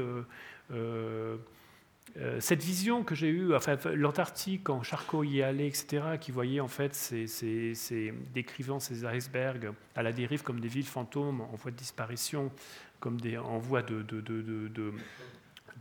[2.40, 6.60] Cette vision que j'ai eue, enfin, l'Antarctique, quand Charcot y est allé, etc., qui voyait
[6.60, 11.72] en fait ces, décrivant ces icebergs à la dérive comme des villes fantômes en voie
[11.72, 12.52] de disparition,
[13.00, 14.04] comme en voie de,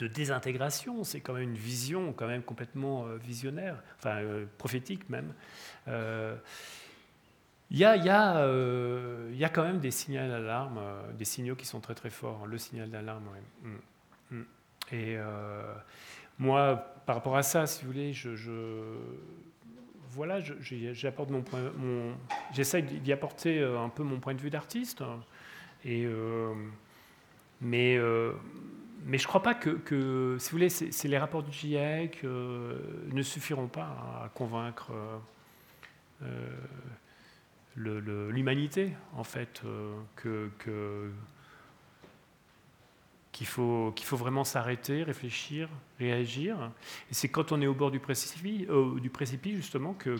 [0.09, 4.21] désintégration, c'est quand même une vision quand même complètement visionnaire, enfin
[4.59, 5.33] prophétique même.
[7.71, 11.57] Il y, a, il, y a, euh, quand même des signaux d'alarme, euh, des signaux
[11.57, 12.47] qui sont très très forts.
[12.47, 13.71] Le signal d'alarme, oui.
[14.93, 15.75] Et euh,
[16.39, 16.77] moi,
[17.07, 18.31] par rapport à ça, si vous voulez, je,
[20.11, 21.45] voilà, j'apporte mon,
[21.77, 22.15] mon
[22.53, 25.03] j'essaie d'y apporter un peu mon point de vue d'artiste.
[25.85, 26.07] Et
[27.61, 27.99] mais
[29.05, 33.23] mais je ne crois pas que, si vous voulez, c'est les rapports du GIEC ne
[33.23, 34.93] suffiront pas à convaincre
[37.77, 41.11] l'humanité, en fait, euh, que,
[43.37, 45.69] qu'il faut, qu'il faut vraiment s'arrêter, réfléchir,
[45.99, 46.57] réagir.
[47.11, 50.17] Et c'est quand on est au bord du précipice, euh, du précipice justement, que,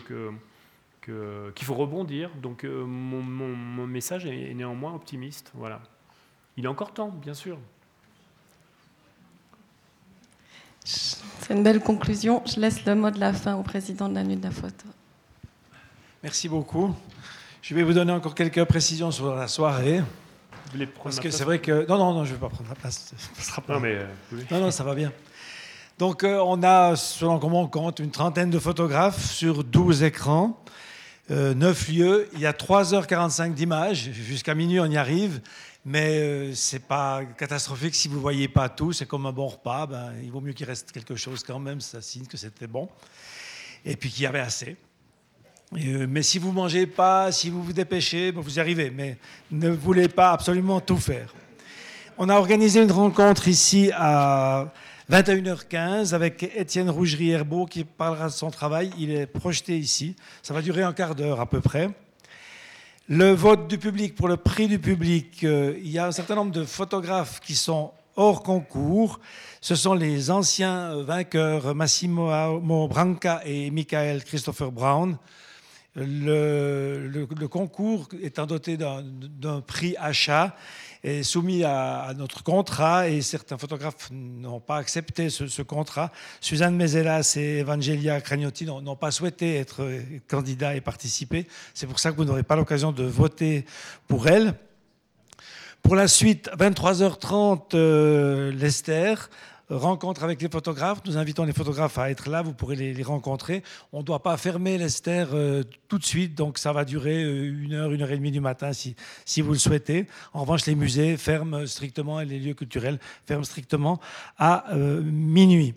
[1.01, 2.29] que, qu'il faut rebondir.
[2.39, 5.51] Donc euh, mon, mon, message est néanmoins optimiste.
[5.55, 5.81] Voilà.
[6.57, 7.57] Il est encore temps, bien sûr.
[10.83, 12.43] C'est une belle conclusion.
[12.45, 14.85] Je laisse le mot de la fin au président de la Nuit de la Photo.
[16.21, 16.93] Merci beaucoup.
[17.63, 20.03] Je vais vous donner encore quelques précisions sur la soirée.
[20.71, 21.87] Voulez prendre Parce que c'est vrai que.
[21.87, 23.13] Non, non, non, je ne vais pas prendre la place.
[23.39, 23.73] Ça pas...
[23.73, 23.95] Non, mais.
[23.95, 25.11] Euh, non, non, ça va bien.
[25.97, 30.63] Donc, euh, on a, selon comment on compte, une trentaine de photographes sur 12 écrans,
[31.31, 32.29] euh, 9 lieux.
[32.33, 34.11] Il y a 3h45 d'images.
[34.11, 35.41] Jusqu'à minuit, on y arrive.
[35.85, 38.93] Mais euh, ce n'est pas catastrophique si vous ne voyez pas tout.
[38.93, 39.87] C'est comme un bon repas.
[39.87, 41.81] Ben, il vaut mieux qu'il reste quelque chose quand même.
[41.81, 42.89] Ça signe que c'était bon.
[43.85, 44.77] Et puis qu'il y avait assez.
[45.73, 48.89] Euh, mais si vous mangez pas, si vous vous dépêchez, vous y arrivez.
[48.89, 49.17] Mais
[49.51, 51.33] ne voulez pas absolument tout faire.
[52.17, 54.71] On a organisé une rencontre ici à
[55.11, 58.91] 21h15 avec Étienne Rougerie-Herbeau qui parlera de son travail.
[58.97, 60.15] Il est projeté ici.
[60.41, 61.89] Ça va durer un quart d'heure à peu près.
[63.09, 66.35] Le vote du public pour le prix du public, euh, il y a un certain
[66.35, 69.19] nombre de photographes qui sont hors concours.
[69.61, 75.17] Ce sont les anciens vainqueurs Massimo Branca et Michael Christopher Brown.
[75.99, 80.55] Le, concours étant doté d'un prix achat
[81.03, 86.11] est soumis à, notre contrat et certains photographes n'ont pas accepté ce, contrat.
[86.39, 89.89] Suzanne Mezelas et Evangelia Cragnotti n'ont pas souhaité être
[90.27, 91.47] candidats et participer.
[91.73, 93.65] C'est pour ça que vous n'aurez pas l'occasion de voter
[94.07, 94.53] pour elles.
[95.81, 99.15] Pour la suite, 23h30, euh, Lester
[99.69, 101.01] rencontre avec les photographes.
[101.05, 103.63] Nous invitons les photographes à être là, vous pourrez les, rencontrer.
[103.93, 107.63] On ne doit pas fermer l'Esther euh, tout de suite, donc ça va durer euh,
[107.63, 108.95] une heure, une heure et demie du matin si,
[109.25, 110.07] si vous le souhaitez.
[110.33, 113.99] En revanche, les musées ferment strictement et les lieux culturels ferment strictement
[114.37, 115.75] à minuit.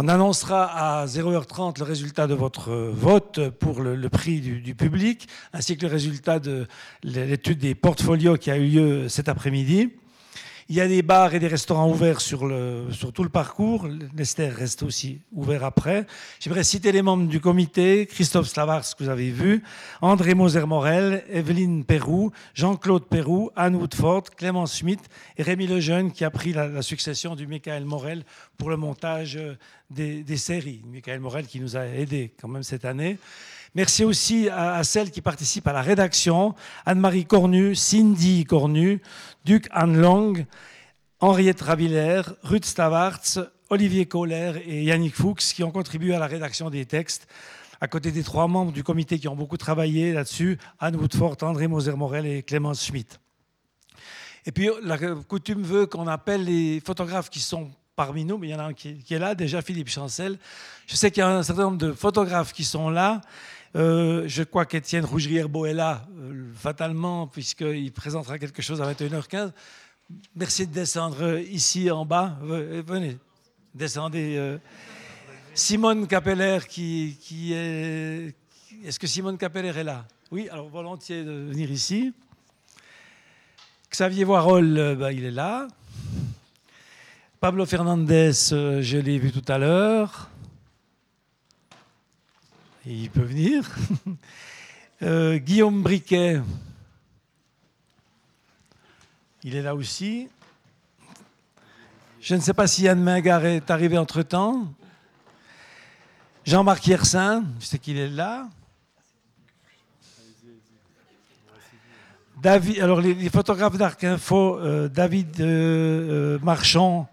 [0.00, 5.26] On annoncera à 0h30 le résultat de votre vote pour le, prix du, du, public,
[5.52, 6.68] ainsi que le résultat de
[7.02, 9.90] l'étude des portfolios qui a eu lieu cet après-midi.
[10.70, 13.88] Il y a des bars et des restaurants ouverts sur, tout le parcours.
[14.14, 16.06] L'Esther reste aussi ouvert après.
[16.40, 19.62] J'aimerais citer les membres du comité Christophe Slavars, que vous avez vu,
[20.02, 25.00] André Moser-Morel, Evelyne Perrou, Jean-Claude Perrou, Anne Woodford, Clément Schmitt
[25.38, 28.24] et Rémi Lejeune, qui a pris la, succession du Michael Morel
[28.58, 29.38] pour le montage
[29.88, 30.82] des, des séries.
[30.86, 33.16] Michael Morel qui nous a aidés quand même cette année.
[33.78, 39.00] Merci aussi à, celles qui participent à la rédaction, Anne-Marie Cornu, Cindy Cornu,
[39.44, 40.32] Duc Anne Long,
[41.20, 43.38] Henriette Raviller, Ruth Stavartz,
[43.70, 47.28] Olivier Kohler et Yannick Fuchs qui ont contribué à la rédaction des textes,
[47.80, 51.68] à côté des trois membres du comité qui ont beaucoup travaillé là-dessus, Anne Woodford, André
[51.68, 53.20] Moser-Morel et Clémence Schmitt.
[54.44, 58.50] Et puis la coutume veut qu'on appelle les photographes qui sont parmi nous, mais il
[58.50, 60.38] y en a un qui, est là, déjà Philippe Chancel.
[60.86, 63.20] Je sais qu'il y a un certain nombre de photographes qui sont là.
[63.76, 69.52] Euh, je crois qu'Étienne Rougerierbeau est là, euh, fatalement, puisqu'il présentera quelque chose à 21h15.
[70.34, 72.38] Merci de descendre ici en bas.
[72.40, 73.18] Venez,
[73.74, 74.36] descendez.
[74.36, 74.58] Euh.
[75.54, 78.34] Simone Capeller, qui, qui est.
[78.84, 80.06] Est-ce que Simone Capeller est là?
[80.30, 82.14] Oui, alors volontiers de venir ici.
[83.90, 85.68] Xavier Voirol, bah, il est là.
[87.40, 90.30] Pablo Fernandez, je l'ai vu tout à l'heure.
[92.90, 93.68] Il peut venir.
[95.00, 96.40] Euh, Guillaume Briquet,
[99.44, 100.28] il est là aussi.
[102.20, 104.66] Je ne sais pas si Yann Mingar est arrivé entre-temps.
[106.44, 108.48] Jean-Marc Yersin, je sais qu'il est là.
[112.42, 117.08] David, alors les, photographes d'Arc Info, euh, David euh, Marchand,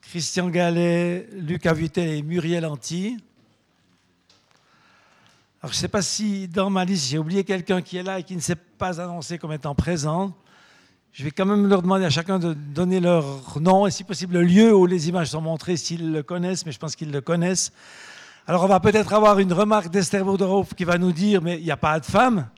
[0.00, 3.18] Christian Gallet, Luc Avutel et Muriel Anti
[5.62, 8.22] je ne sais pas si dans ma liste, j'ai oublié quelqu'un qui est là et
[8.22, 10.32] qui ne s'est pas annoncé comme étant présent.
[11.12, 13.24] Je vais quand même leur demander à chacun de donner leur
[13.58, 16.72] nom et si possible le lieu où les images sont montrées, s'ils le connaissent, mais
[16.72, 17.72] je pense qu'ils le connaissent.
[18.46, 21.64] Alors on va peut-être avoir une remarque d'Esther Bourderhoff qui va nous dire, mais il
[21.64, 22.48] n'y a pas de femmes.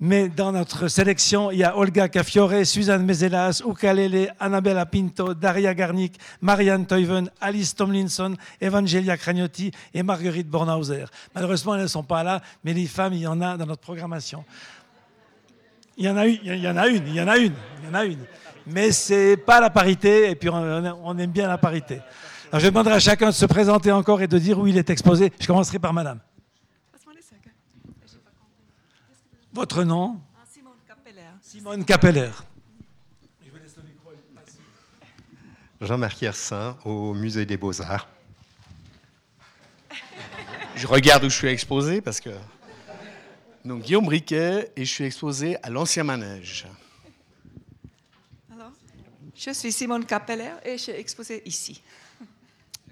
[0.00, 5.74] Mais dans notre sélection, il y a Olga Cafiore, Suzanne Mezelas, Ukalele, Annabella Pinto, Daria
[5.74, 11.06] Garnick, Marianne Teuven, Alice Tomlinson, Evangelia Cragnotti et Marguerite Bornhauser.
[11.34, 13.82] Malheureusement, elles ne sont pas là, mais les femmes, il y en a dans notre
[13.82, 14.44] programmation.
[15.96, 17.54] Il y en a une, il y en a une, il y en a une,
[17.82, 18.24] il y en a une.
[18.68, 22.00] Mais c'est pas la parité, et puis on aime bien la parité.
[22.52, 24.90] Alors je demanderai à chacun de se présenter encore et de dire où il est
[24.90, 25.32] exposé.
[25.40, 26.20] Je commencerai par madame.
[29.58, 31.30] Votre nom Simone Capeller.
[31.42, 32.30] Simone Capeller.
[35.80, 38.06] Jean-Marc Yersin, au Musée des Beaux-Arts.
[40.76, 42.30] je regarde où je suis exposé parce que.
[43.64, 46.68] Donc, Guillaume Briquet, et je suis exposé à l'Ancien Manège.
[48.54, 48.70] Alors,
[49.34, 51.82] je suis Simone Capeller et je suis exposé ici.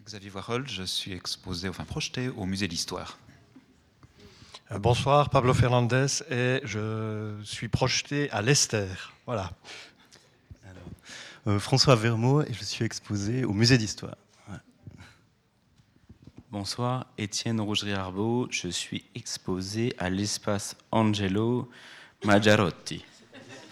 [0.04, 3.18] Xavier Voirol, je suis exposé, enfin projeté au Musée d'Histoire.
[4.72, 9.12] Euh, bonsoir, Pablo Fernandez, et je suis projeté à l'Esther.
[9.24, 9.52] Voilà.
[11.46, 14.16] Euh, François Vermeau, et je suis exposé au Musée d'Histoire.
[16.50, 21.70] Bonsoir, Étienne Rougerie-Arbeau, je suis exposé à l'espace Angelo
[22.24, 23.04] Maggiarotti,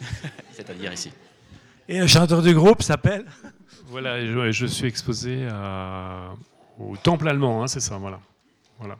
[0.52, 1.10] c'est-à-dire ici.
[1.88, 3.24] Et le chanteur du groupe s'appelle
[3.86, 5.48] Voilà, je, suis exposé
[6.78, 8.20] au Temple allemand, hein, c'est ça, voilà.
[8.78, 8.96] voilà.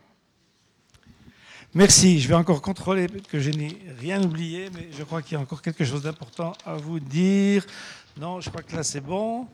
[1.77, 2.21] Merci.
[2.21, 5.41] Je vais encore contrôler que je n'ai rien oublié, mais je crois qu'il y a
[5.41, 7.67] encore quelque chose d'important à vous dire.
[8.17, 9.49] Non, je crois que là c'est bon.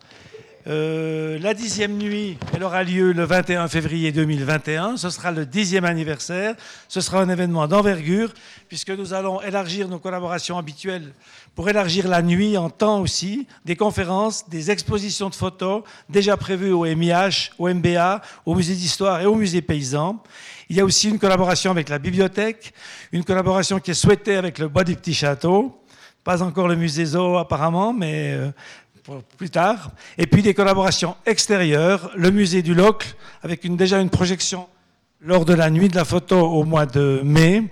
[0.67, 4.99] Euh, la dixième nuit, elle aura lieu le 21 février 2021.
[4.99, 6.55] Ce sera le dixième anniversaire.
[6.87, 8.35] Ce sera un événement d'envergure,
[8.69, 11.15] puisque nous allons élargir nos collaborations habituelles
[11.55, 16.73] pour élargir la nuit en temps aussi, des conférences, des expositions de photos déjà prévues
[16.73, 20.23] au MIH, au MBA, au Musée d'Histoire et au Musée Paysan.
[20.69, 22.75] Il y a aussi une collaboration avec la bibliothèque,
[23.13, 25.81] une collaboration qui est souhaitée avec le Bois du Petit Château.
[26.23, 28.51] Pas encore le musée Zoo apparemment, mais euh,
[29.37, 29.91] plus tard.
[30.19, 34.69] Et puis des collaborations extérieures, le musée du Locle, avec déjà une projection
[35.21, 37.65] lors de la nuit de la photo au mois de mai.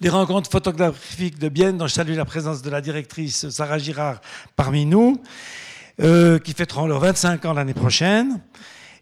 [0.00, 4.20] Les rencontres photographiques de Bienne, dont je salue la présence de la directrice Sarah Girard
[4.56, 5.20] parmi nous.
[6.02, 8.40] euh, qui fêteront leurs 25 ans l'année prochaine.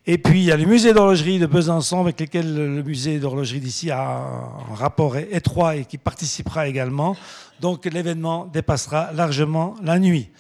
[0.07, 3.61] Et puis il y a le musée d'horlogerie de Besançon avec lequel le musée d'horlogerie
[3.61, 7.17] d'ici a un rapport étroit et qui participera également.
[7.61, 10.31] Donc l'événement dépassera largement la nuit.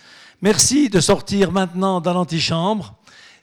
[0.40, 2.94] Merci de sortir maintenant dans l'antichambre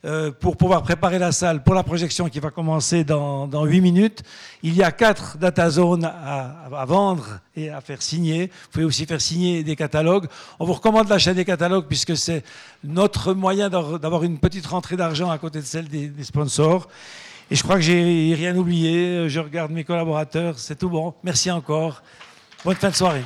[0.06, 3.82] euh, pour pouvoir préparer la salle pour la projection qui va commencer dans, dans 8
[3.82, 4.24] minutes.
[4.64, 8.48] Il y a quatre data zones à, à, vendre et à faire signer.
[8.48, 10.28] Vous pouvez aussi faire signer des catalogues.
[10.58, 12.44] On vous recommande l'achat des catalogues puisque c'est
[12.86, 16.88] notre moyen d'avoir une petite rentrée d'argent à côté de celle des, des sponsors.
[17.52, 19.28] Et je crois que j'ai rien oublié.
[19.28, 20.60] Je regarde mes collaborateurs.
[20.60, 21.14] C'est tout bon.
[21.26, 22.04] Merci encore.
[22.64, 23.24] Bonne fin de soirée.